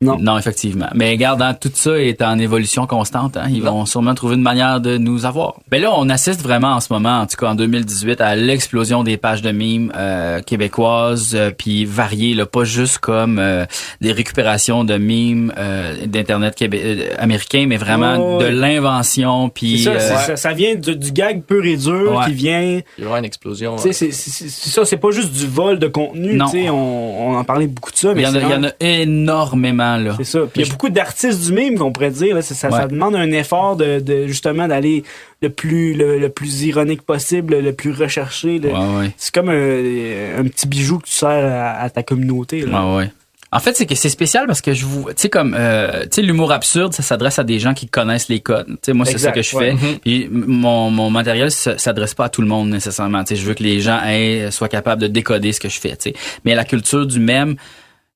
Non. 0.00 0.38
effectivement. 0.38 0.86
Mais 0.94 1.10
regarde, 1.10 1.42
hein, 1.42 1.54
tout 1.60 1.72
ça 1.74 1.98
est 2.00 2.22
en 2.22 2.38
évolution 2.38 2.86
constante. 2.86 3.36
Hein. 3.36 3.48
Ils 3.50 3.62
vont 3.64 3.84
sûrement 3.84 4.14
trouver 4.14 4.36
une 4.36 4.42
manière 4.42 4.80
de 4.80 4.96
nous 4.96 5.26
avoir. 5.26 5.54
Ben 5.72 5.82
là, 5.82 5.90
on 5.96 6.08
assiste 6.08 6.40
vraiment 6.40 6.68
en 6.74 6.78
ce 6.80 6.92
moment, 6.92 7.18
en 7.22 7.26
tout 7.26 7.36
cas 7.36 7.48
en 7.48 7.56
2018, 7.56 8.20
à 8.20 8.36
l'explosion 8.36 9.02
des 9.02 9.16
pages 9.16 9.42
de 9.42 9.50
mimes 9.50 9.92
euh, 9.96 10.40
québécoises, 10.40 11.32
euh, 11.34 11.50
puis 11.50 11.84
variées, 11.84 12.34
là, 12.34 12.46
pas 12.46 12.62
juste 12.62 12.98
comme 12.98 13.40
euh, 13.40 13.66
des 14.00 14.12
récupérations 14.12 14.84
de 14.84 14.96
mimes 14.98 15.52
euh, 15.58 16.06
d'internet 16.06 16.54
québé- 16.56 16.80
euh, 16.84 17.14
américain, 17.18 17.64
mais 17.68 17.76
vraiment 17.76 18.38
de 18.38 18.44
l'invention. 18.46 19.48
Puis 19.48 19.80
ça, 19.82 19.90
euh, 19.90 19.98
ça, 19.98 20.36
ça 20.36 20.52
vient 20.52 20.76
du, 20.76 20.94
du 20.94 21.10
gag 21.10 21.42
pur 21.42 21.64
et 21.64 21.76
dur 21.76 22.14
Ouais. 22.18 22.26
qui 22.26 22.34
vient. 22.34 22.80
Il 22.98 23.00
y 23.00 23.02
avoir 23.02 23.18
une 23.18 23.24
explosion. 23.24 23.74
Tu 23.74 23.82
sais, 23.82 23.92
c'est- 23.92 24.12
c'est 24.12 24.48
c'est 24.48 24.70
ça, 24.70 24.84
c'est 24.84 24.96
pas 24.96 25.10
juste 25.10 25.32
du 25.32 25.48
vol 25.48 25.80
de 25.80 25.88
contenu. 25.88 26.34
Non. 26.34 26.44
tu 26.46 26.62
sais, 26.62 26.70
On, 26.70 27.30
on 27.32 27.36
en 27.36 27.42
parlait 27.42 27.66
beaucoup 27.66 27.90
de 27.90 27.96
ça, 27.96 28.14
mais 28.14 28.22
il 28.22 28.24
y 28.24 28.28
en 28.28 28.34
a, 28.36 28.40
c'est 28.40 28.46
il 28.46 28.50
y 28.50 28.54
en 28.54 28.62
a 28.62 28.70
énormément 28.80 29.87
C'est 30.18 30.24
ça. 30.24 30.40
Puis 30.40 30.62
il 30.62 30.66
y 30.66 30.68
a 30.68 30.72
beaucoup 30.72 30.88
d'artistes 30.88 31.44
du 31.46 31.52
mime 31.52 31.78
qu'on 31.78 31.92
pourrait 31.92 32.10
dire. 32.10 32.34
là. 32.34 32.42
Ça, 32.42 32.54
ça 32.54 32.68
Ouais. 32.68 32.88
demande 32.88 33.16
un 33.16 33.30
effort 33.32 33.76
de, 33.76 34.00
de 34.00 34.26
justement 34.26 34.68
d'aller 34.68 35.04
le 35.42 35.50
plus 35.50 35.94
le, 35.94 36.18
le 36.18 36.28
plus 36.28 36.62
ironique 36.64 37.02
possible, 37.02 37.58
le 37.58 37.72
plus 37.72 37.92
recherché. 37.92 38.58
le- 38.58 38.70
Ouais, 38.70 38.96
ouais. 38.98 39.10
C'est 39.16 39.32
comme 39.34 39.48
un, 39.48 40.38
un 40.40 40.44
petit 40.44 40.66
bijou 40.66 40.98
que 40.98 41.06
tu 41.06 41.12
sers 41.14 41.28
à, 41.28 41.80
à 41.82 41.90
ta 41.90 42.02
communauté. 42.02 42.62
Là. 42.62 43.06
En 43.50 43.60
fait, 43.60 43.74
c'est 43.74 43.86
que 43.86 43.94
c'est 43.94 44.10
spécial 44.10 44.46
parce 44.46 44.60
que 44.60 44.74
je 44.74 44.84
vous, 44.84 45.04
tu 45.08 45.14
sais 45.16 45.28
comme, 45.30 45.56
euh, 45.58 46.02
tu 46.02 46.08
sais 46.16 46.22
l'humour 46.22 46.52
absurde, 46.52 46.92
ça 46.92 47.02
s'adresse 47.02 47.38
à 47.38 47.44
des 47.44 47.58
gens 47.58 47.72
qui 47.72 47.88
connaissent 47.88 48.28
les 48.28 48.40
codes. 48.40 48.66
Tu 48.66 48.76
sais 48.82 48.92
moi 48.92 49.06
c'est 49.06 49.16
ça 49.16 49.32
que 49.32 49.40
je 49.40 49.56
ouais. 49.56 49.74
fais. 49.74 49.98
Puis 50.04 50.28
mon 50.30 50.90
mon 50.90 51.08
matériel 51.08 51.50
s'adresse 51.50 52.12
pas 52.12 52.26
à 52.26 52.28
tout 52.28 52.42
le 52.42 52.46
monde 52.46 52.68
nécessairement. 52.68 53.24
Tu 53.24 53.34
sais 53.34 53.40
je 53.40 53.46
veux 53.46 53.54
que 53.54 53.62
les 53.62 53.80
gens 53.80 54.00
aient, 54.04 54.50
soient 54.50 54.68
capables 54.68 55.00
de 55.00 55.06
décoder 55.06 55.52
ce 55.52 55.60
que 55.60 55.70
je 55.70 55.80
fais. 55.80 55.96
Tu 55.96 56.10
sais 56.10 56.14
mais 56.44 56.54
la 56.54 56.66
culture 56.66 57.06
du 57.06 57.20
mème, 57.20 57.56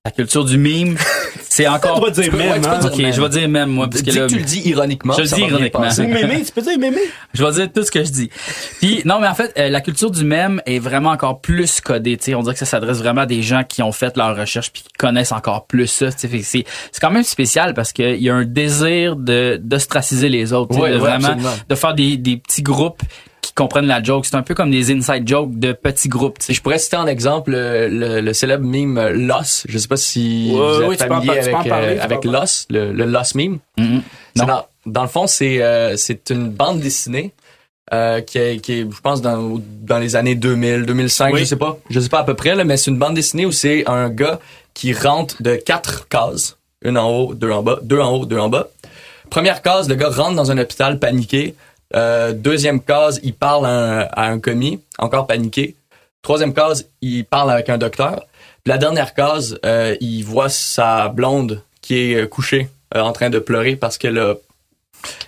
la 0.05 0.11
culture 0.11 0.45
du 0.45 0.59
mime, 0.59 0.97
c'est 1.43 1.69
encore. 1.69 1.99
On 1.99 2.05
va 2.05 2.11
dire 2.11 2.29
peux- 2.29 2.37
ouais, 2.37 2.49
même. 2.49 2.61
tu 2.61 2.69
peux 2.69 2.75
hein. 2.75 2.79
dire 2.81 2.93
Ok, 2.93 2.99
même. 2.99 3.13
je 3.13 3.21
vais 3.23 3.29
dire 3.29 3.49
même 3.49 3.69
moi 3.71 3.89
parce 3.89 4.03
que 4.03 4.11
là, 4.11 4.27
tu 4.27 4.37
le 4.39 4.43
dis 4.43 4.61
ironiquement. 4.69 5.15
Je 5.15 5.21
le 5.23 5.29
dis 5.29 5.41
ironiquement. 5.43 5.87
Ou 5.97 6.03
mémé, 6.09 6.43
tu 6.43 6.51
peux 6.51 6.61
dire 6.61 6.77
mémé. 6.77 6.99
je 7.33 7.45
vais 7.45 7.53
dire 7.53 7.69
tout 7.73 7.85
ce 7.85 7.91
que 7.93 8.03
je 8.03 8.11
dis. 8.11 8.29
Puis 8.81 9.03
non, 9.05 9.21
mais 9.21 9.29
en 9.29 9.35
fait, 9.37 9.53
euh, 9.57 9.69
la 9.69 9.81
culture 9.81 10.11
du 10.11 10.25
mème 10.25 10.61
est 10.67 10.81
vraiment 10.81 11.11
encore 11.11 11.41
plus 11.41 11.81
codée. 11.81 12.17
Tu 12.17 12.25
sais, 12.25 12.35
on 12.35 12.43
dirait 12.43 12.55
que 12.55 12.59
ça 12.59 12.67
s'adresse 12.67 12.99
vraiment 12.99 13.21
à 13.21 13.27
des 13.27 13.43
gens 13.43 13.63
qui 13.63 13.81
ont 13.85 13.93
fait 13.93 14.17
leur 14.17 14.37
recherche 14.37 14.73
puis 14.73 14.83
qui 14.83 14.93
connaissent 14.99 15.31
encore 15.31 15.67
plus 15.69 15.87
ça. 15.87 16.11
tu 16.11 16.29
sais. 16.29 16.43
C'est 16.43 16.65
c'est 16.91 17.01
quand 17.01 17.13
même 17.13 17.23
spécial 17.23 17.73
parce 17.73 17.93
qu'il 17.93 18.21
y 18.21 18.29
a 18.29 18.35
un 18.35 18.45
désir 18.45 19.15
de 19.15 19.57
d'ostraciser 19.63 20.29
les 20.29 20.53
autres, 20.53 20.71
tu 20.71 20.75
sais, 20.79 20.83
Ouais, 20.83 20.89
de 20.91 20.95
ouais, 20.95 21.01
vraiment 21.01 21.29
absolument. 21.29 21.53
de 21.69 21.75
faire 21.77 21.95
des, 21.95 22.17
des 22.17 22.39
petits 22.39 22.63
groupes 22.63 23.03
qui 23.43 23.53
comprennent 23.53 23.87
la 23.87 24.03
joke. 24.03 24.25
C'est 24.25 24.37
un 24.37 24.43
peu 24.43 24.55
comme 24.55 24.71
des 24.71 24.91
inside 24.93 25.29
jokes 25.29 25.59
de 25.59 25.73
petits 25.73 26.09
groupes. 26.09 26.39
tu 26.39 26.47
sais. 26.47 26.53
Et 26.53 26.55
je 26.55 26.63
pourrais 26.63 26.79
citer 26.79 26.97
en 26.97 27.07
exemple 27.07 27.51
le, 27.51 27.89
le, 27.89 28.21
le 28.21 28.33
célèbre 28.33 28.65
meme 28.65 28.97
euh, 28.97 29.11
Loss. 29.13 29.67
Je 29.69 29.77
sais 29.77 29.89
pas 29.89 29.97
si 29.99 30.51
Ouais, 30.53 30.59
vous 30.59 30.83
êtes 30.83 30.89
oui, 30.89 30.97
tu 30.97 31.07
peux 31.07 31.13
en 31.13 31.21
familier 31.21 31.39
avec, 31.39 31.53
parler, 31.53 31.71
euh, 31.73 31.99
en 32.01 32.05
avec 32.05 32.21
parler. 32.23 32.39
Loss, 32.39 32.67
le, 32.71 32.93
le 32.93 33.05
Loss 33.05 33.35
meme. 33.35 33.59
C'est 33.77 33.83
Non. 33.85 34.47
Dans, 34.47 34.67
dans 34.87 35.03
le 35.03 35.09
fond, 35.09 35.27
c'est 35.27 35.61
euh, 35.63 35.97
c'est 35.97 36.31
une 36.31 36.49
bande 36.51 36.81
dessinée 36.81 37.33
euh, 37.93 38.21
qui, 38.21 38.39
est, 38.39 38.59
qui 38.61 38.73
est, 38.81 38.87
je 38.91 39.01
pense, 39.03 39.21
dans, 39.21 39.61
dans 39.83 39.99
les 39.99 40.17
années 40.17 40.35
2000, 40.37 40.87
2005, 40.87 41.35
Oui. 41.35 41.41
je 41.41 41.45
sais 41.45 41.57
pas. 41.57 41.77
Je 41.91 42.01
sais 42.01 42.09
pas 42.09 42.21
à 42.21 42.25
peu 42.25 42.35
près, 42.35 42.55
là, 42.55 42.65
mais 42.65 42.77
c'est 42.77 42.91
une 42.91 42.99
bande 42.99 43.15
dessinée 43.15 43.45
où 43.45 43.53
c'est 43.53 43.85
un 43.89 44.09
gars 44.09 44.39
qui 44.73 44.93
rentre 44.95 45.43
de 45.43 45.57
quatre 45.57 46.09
cases. 46.09 46.57
Une 46.85 46.97
en 46.97 47.11
haut, 47.11 47.35
deux 47.35 47.51
en 47.51 47.63
bas, 47.63 47.79
deux 47.83 48.01
en 48.01 48.11
haut, 48.15 48.25
deux 48.25 48.39
en 48.39 48.49
bas. 48.49 48.69
Première 49.31 49.63
case, 49.63 49.89
le 49.89 49.95
gars 49.95 50.09
rentre 50.11 50.35
dans 50.37 50.51
un 50.51 50.59
hôpital 50.59 50.99
paniqué. 50.99 51.55
Euh, 51.95 52.33
deuxième 52.33 52.81
case, 52.81 53.21
il 53.23 53.35
parle 53.35 53.67
à 53.67 54.23
un, 54.23 54.39
commis, 54.39 54.81
encore 54.99 55.27
paniqué. 55.27 55.77
Troisième 56.23 56.55
case, 56.55 56.89
il 57.01 57.25
parle 57.25 57.51
avec 57.51 57.69
un 57.69 57.79
docteur. 57.79 58.27
La 58.65 58.79
dernière 58.79 59.15
case, 59.15 59.59
euh, 59.67 59.97
il 60.01 60.23
voit 60.23 60.49
sa 60.49 61.09
blonde 61.09 61.63
qui 61.81 61.97
est 61.97 62.29
couchée 62.29 62.69
euh, 62.95 63.01
en 63.01 63.13
train 63.13 63.29
de 63.29 63.39
pleurer 63.39 63.77
parce 63.77 63.99
qu'elle 63.99 64.19
a, 64.19 64.35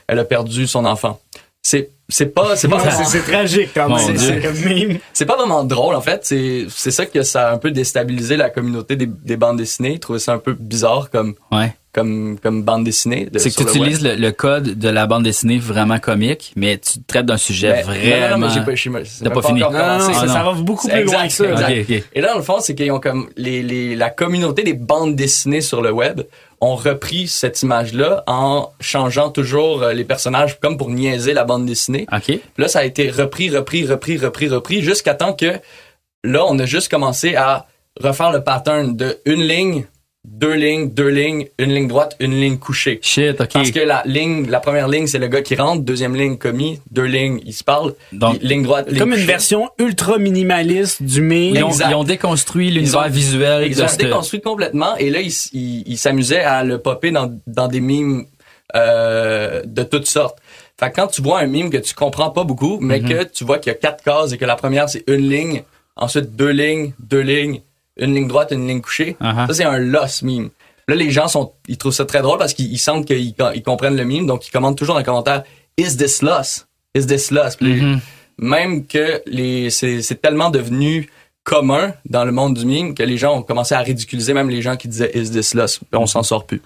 a 0.09 0.25
perdu 0.25 0.67
son 0.67 0.85
enfant. 0.85 1.21
C'est 1.62 1.91
c'est 2.09 2.35
pas 2.35 2.55
c'est 2.57 2.69
pas 2.69 2.79
c'est- 2.91 3.05
C'est 3.05 3.23
tragique 3.31 3.71
quand 3.75 3.89
même. 3.89 4.17
C'est 4.19 4.41
comme 4.43 4.59
mime. 4.73 4.99
c'est 5.13 5.27
pas 5.27 5.37
vraiment 5.37 5.65
drôle 5.65 5.95
en 5.95 6.01
fait. 6.01 6.21
C'est 6.25 6.67
c'est 6.69 6.91
ça 6.91 7.07
que 7.07 7.23
ça 7.23 7.49
a 7.49 7.53
un 7.55 7.59
peu 7.59 7.71
déstabilisé 7.71 8.37
la 8.37 8.51
communauté 8.51 8.97
des, 8.97 9.07
des 9.07 9.37
bandes 9.37 9.57
dessinées. 9.59 9.93
Ils 9.95 10.01
trouvaient 10.01 10.19
ça 10.19 10.33
un 10.33 10.39
peu 10.39 10.53
bizarre 10.53 11.09
comme 11.11 11.35
Ouais. 11.51 11.75
comme 11.93 12.39
comme 12.43 12.63
bande 12.63 12.85
dessinée. 12.85 13.29
de- 13.33 13.39
C'est 13.39 13.51
que 13.51 13.57
tu 13.57 13.65
le 13.65 13.71
utilises 13.71 14.03
le, 14.03 14.17
le 14.17 14.33
code 14.33 14.79
de 14.79 14.89
la 14.89 15.07
bande 15.07 15.23
dessinée 15.23 15.59
vraiment 15.59 15.99
comique, 15.99 16.53
mais 16.57 16.77
tu 16.79 17.03
traites 17.03 17.25
d'un 17.27 17.37
sujet 17.39 17.73
Mais- 17.73 17.83
vraiment. 17.83 18.15
non, 18.15 18.21
non, 18.21 18.39
non, 18.39 18.47
mais 18.49 18.53
j'ai 18.53 18.61
pas, 18.61 18.75
j'ai 18.75 18.91
pas- 19.31 19.31
pas 19.41 19.43
fini. 19.49 19.61
Non, 19.61 19.71
non, 19.71 19.79
commencé. 19.79 20.09
non, 20.09 20.13
ça, 20.15 20.21
Ah, 20.25 20.29
ça 20.29 20.39
non. 20.43 20.53
va 20.53 20.61
beaucoup 20.61 20.87
C'est 20.89 21.01
plus 21.01 21.05
loin 21.05 21.27
que 21.27 21.33
ça. 21.33 21.45
Et 22.15 22.21
là, 22.21 22.29
dans 22.33 22.39
le 22.39 22.43
fond, 22.45 22.57
c'est 22.61 22.75
qu'ils 22.75 22.91
ont 22.93 23.01
comme 23.01 23.29
les, 23.37 23.63
les, 23.63 23.97
la 23.97 24.11
communauté 24.11 24.63
des 24.63 24.75
bandes 24.75 25.15
dessinées 25.17 25.61
sur 25.63 25.81
le 25.83 25.91
web 25.93 26.21
ont 26.65 26.77
repris 26.77 27.29
cette 27.29 27.62
image-là 27.62 28.25
en 28.27 28.71
changeant 28.81 29.31
toujours 29.31 29.83
euh, 29.83 29.93
les 29.93 30.05
personnages 30.05 30.59
comme 30.61 30.77
pour 30.77 30.91
niaiser 30.91 31.35
la 31.35 31.45
bande 31.45 31.67
dessinée. 31.67 32.07
Là, 32.59 32.69
ça 32.69 32.81
a 32.81 32.85
été 32.85 33.11
repris, 33.11 33.51
repris, 33.51 33.87
repris, 33.87 34.17
repris, 34.17 34.49
repris, 34.49 34.83
jusqu'à 34.83 35.15
temps 35.15 35.35
que 35.35 35.59
là, 36.25 36.45
on 36.49 36.59
a 36.59 36.67
juste 36.67 36.91
commencé 36.91 37.37
à 37.37 37.67
refaire 38.01 38.33
le 38.33 38.43
pattern 38.43 38.97
de 38.97 39.19
une 39.25 39.43
ligne, 39.43 39.85
deux 40.25 40.55
lignes, 40.55 40.91
deux 40.91 41.09
lignes, 41.09 41.47
une 41.59 41.72
ligne 41.75 41.87
droite, 41.87 42.16
une 42.18 42.33
ligne 42.41 42.57
couchée. 42.59 42.99
Shit, 43.03 43.41
ok. 43.41 43.51
Parce 43.53 43.70
que 43.70 43.81
la 43.81 44.03
ligne, 44.07 44.49
la 44.49 44.59
première 44.61 44.89
ligne, 44.89 45.07
c'est 45.07 45.18
le 45.18 45.29
gars 45.29 45.43
qui 45.43 45.55
rentre, 45.55 45.83
deuxième 45.83 46.16
ligne 46.16 46.37
commis, 46.39 46.81
deux 46.91 47.05
lignes, 47.05 47.41
il 47.45 47.53
se 47.53 47.62
parle, 47.62 47.95
Donc, 48.12 48.39
ligne 48.43 48.62
droite, 48.62 48.89
ligne 48.89 48.99
Comme 48.99 49.12
une 49.12 49.27
version 49.27 49.68
ultra 49.79 50.18
minimaliste 50.18 51.03
du 51.03 51.20
mime. 51.20 51.55
Ils 51.55 51.62
ont, 51.62 51.70
ils 51.70 51.95
ont 51.95 52.05
déconstruit 52.05 52.68
Ils 52.68 52.75
l'univers 52.75 53.09
visuel 53.09 53.66
Ils 53.70 53.83
ont 53.83 53.87
déconstruit 53.99 54.41
complètement 54.41 54.97
et 54.97 55.11
là, 55.11 55.20
ils 55.20 55.33
ils 55.53 55.83
ils 55.87 55.99
s'amusaient 55.99 56.43
à 56.43 56.64
le 56.64 56.79
popper 56.79 57.11
dans, 57.11 57.31
dans 57.47 57.68
des 57.68 57.81
mimes 57.81 58.25
euh, 58.75 59.62
de 59.64 59.83
toutes 59.83 60.07
sortes. 60.07 60.39
Fait 60.81 60.91
que 60.91 60.97
quand 60.97 61.07
tu 61.07 61.22
vois 61.22 61.39
un 61.41 61.47
mime 61.47 61.70
que 61.70 61.77
tu 61.77 61.95
comprends 61.95 62.31
pas 62.31 62.45
beaucoup, 62.45 62.79
mais 62.81 63.01
Mhm. 63.01 63.09
que 63.09 63.25
tu 63.25 63.45
vois 63.45 63.59
qu'il 63.59 63.70
y 63.72 63.75
a 63.77 63.79
quatre 63.79 64.03
cases 64.03 64.33
et 64.33 64.39
que 64.39 64.45
la 64.45 64.57
première, 64.57 64.89
c'est 64.89 65.05
une 65.07 65.29
ligne, 65.29 65.62
ensuite 65.97 66.35
deux 66.35 66.51
lignes, 66.51 66.93
deux 66.99 67.20
lignes, 67.20 67.61
une 67.97 68.15
ligne 68.15 68.29
droite, 68.29 68.49
une 68.53 68.67
ligne 68.67 68.81
couchée, 68.81 69.17
Uh-huh. 69.21 69.47
ça, 69.47 69.55
c'est 69.55 69.65
un 69.65 69.79
loss 69.79 70.23
mime. 70.23 70.51
Là, 70.89 70.95
les 70.97 71.11
gens 71.11 71.29
sont, 71.29 71.53
ils 71.69 71.79
trouvent 71.79 71.95
ça 71.95 72.05
très 72.05 72.21
drôle 72.23 72.39
parce 72.39 72.53
qu'ils 72.55 72.71
ils 72.73 72.79
sentent 72.79 73.07
qu'ils 73.07 73.35
ils 73.55 73.63
comprennent 73.63 73.97
le 73.97 74.05
mime, 74.05 74.27
donc 74.27 74.47
ils 74.47 74.51
commentent 74.51 74.77
toujours 74.77 74.95
dans 74.95 74.99
les 75.01 75.05
commentaires 75.05 75.43
«Is 75.79 75.97
this 75.97 76.21
loss? 76.23 76.67
Is 76.95 77.07
this 77.07 77.31
loss?» 77.31 77.57
Puis 77.57 77.81
Mhm. 77.81 78.01
même 78.39 78.87
que 78.87 79.23
les 79.27 79.71
c'est 79.71 80.21
tellement 80.21 80.51
devenu 80.51 81.09
commun 81.43 81.93
dans 82.09 82.25
le 82.25 82.33
monde 82.33 82.55
du 82.57 82.65
mime 82.67 82.95
que 82.95 83.03
les 83.03 83.17
gens 83.19 83.37
ont 83.37 83.43
commencé 83.43 83.75
à 83.75 83.81
ridiculiser 83.81 84.33
même 84.35 84.49
les 84.51 84.63
gens 84.63 84.77
qui 84.77 84.89
disaient 84.89 85.11
is 85.15 85.31
this 85.31 85.55
loss 85.55 85.79
Puis 85.79 85.87
on 85.93 86.07
s'en 86.07 86.23
sort 86.23 86.47
plus. 86.47 86.61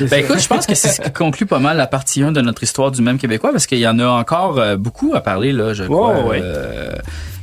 Ben 0.00 0.24
écoute, 0.24 0.38
je 0.38 0.48
pense 0.48 0.66
que 0.66 0.74
c'est 0.74 0.88
ce 0.88 1.00
qui 1.02 1.12
conclut 1.12 1.46
pas 1.46 1.58
mal 1.58 1.76
la 1.76 1.86
partie 1.86 2.22
1 2.22 2.32
de 2.32 2.40
notre 2.40 2.62
histoire 2.62 2.90
du 2.90 3.02
même 3.02 3.18
québécois 3.18 3.52
parce 3.52 3.66
qu'il 3.66 3.78
y 3.78 3.86
en 3.88 3.98
a 3.98 4.06
encore 4.06 4.58
euh, 4.58 4.76
beaucoup 4.76 5.12
à 5.14 5.20
parler 5.20 5.52
là, 5.52 5.72
je 5.74 5.84
crois. 5.84 6.20
Ouais, 6.20 6.28
ouais. 6.30 6.40
Euh, 6.42 6.92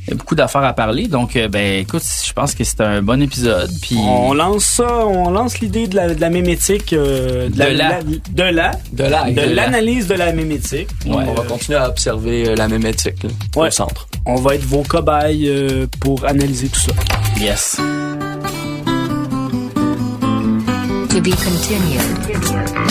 il 0.06 0.10
y 0.10 0.12
a 0.12 0.16
beaucoup 0.16 0.34
d'affaires 0.36 0.62
à 0.64 0.72
parler 0.72 1.08
donc 1.08 1.34
euh, 1.36 1.48
ben 1.48 1.80
écoute, 1.80 2.02
je 2.24 2.32
pense 2.32 2.54
que 2.54 2.62
c'est 2.64 2.80
un 2.80 3.02
bon 3.02 3.20
épisode 3.20 3.70
puis 3.82 3.96
On 3.98 4.34
lance 4.34 4.64
ça, 4.64 5.04
on 5.06 5.30
lance 5.30 5.58
l'idée 5.60 5.88
de 5.88 5.96
la, 5.96 6.14
de 6.14 6.20
la 6.20 6.30
mémétique, 6.30 6.92
euh, 6.92 7.48
de, 7.48 7.58
la, 7.58 8.00
De 8.02 8.42
la. 8.42 8.70
de 8.92 9.02
la, 9.04 9.30
De 9.30 9.40
l'analyse 9.54 10.06
de 10.06 10.14
la 10.14 10.32
mémétique. 10.32 10.88
on 11.06 11.16
va 11.32 11.42
continuer 11.42 11.78
à 11.78 11.88
observer 11.88 12.48
euh, 12.50 12.54
la 12.56 12.68
mémétique 12.68 13.22
là, 13.24 13.30
Ouais. 13.56 13.68
au 13.68 13.70
centre. 13.72 14.06
On 14.26 14.36
va 14.36 14.54
être 14.54 14.64
vos 14.64 14.82
cobayes 14.82 15.48
euh, 15.48 15.86
pour 16.00 16.24
analyser 16.24 16.68
tout 16.68 16.80
ça. 16.80 16.92
yes. 17.40 17.76
To 21.10 21.20
be 21.22 21.30
continued. 21.30 22.85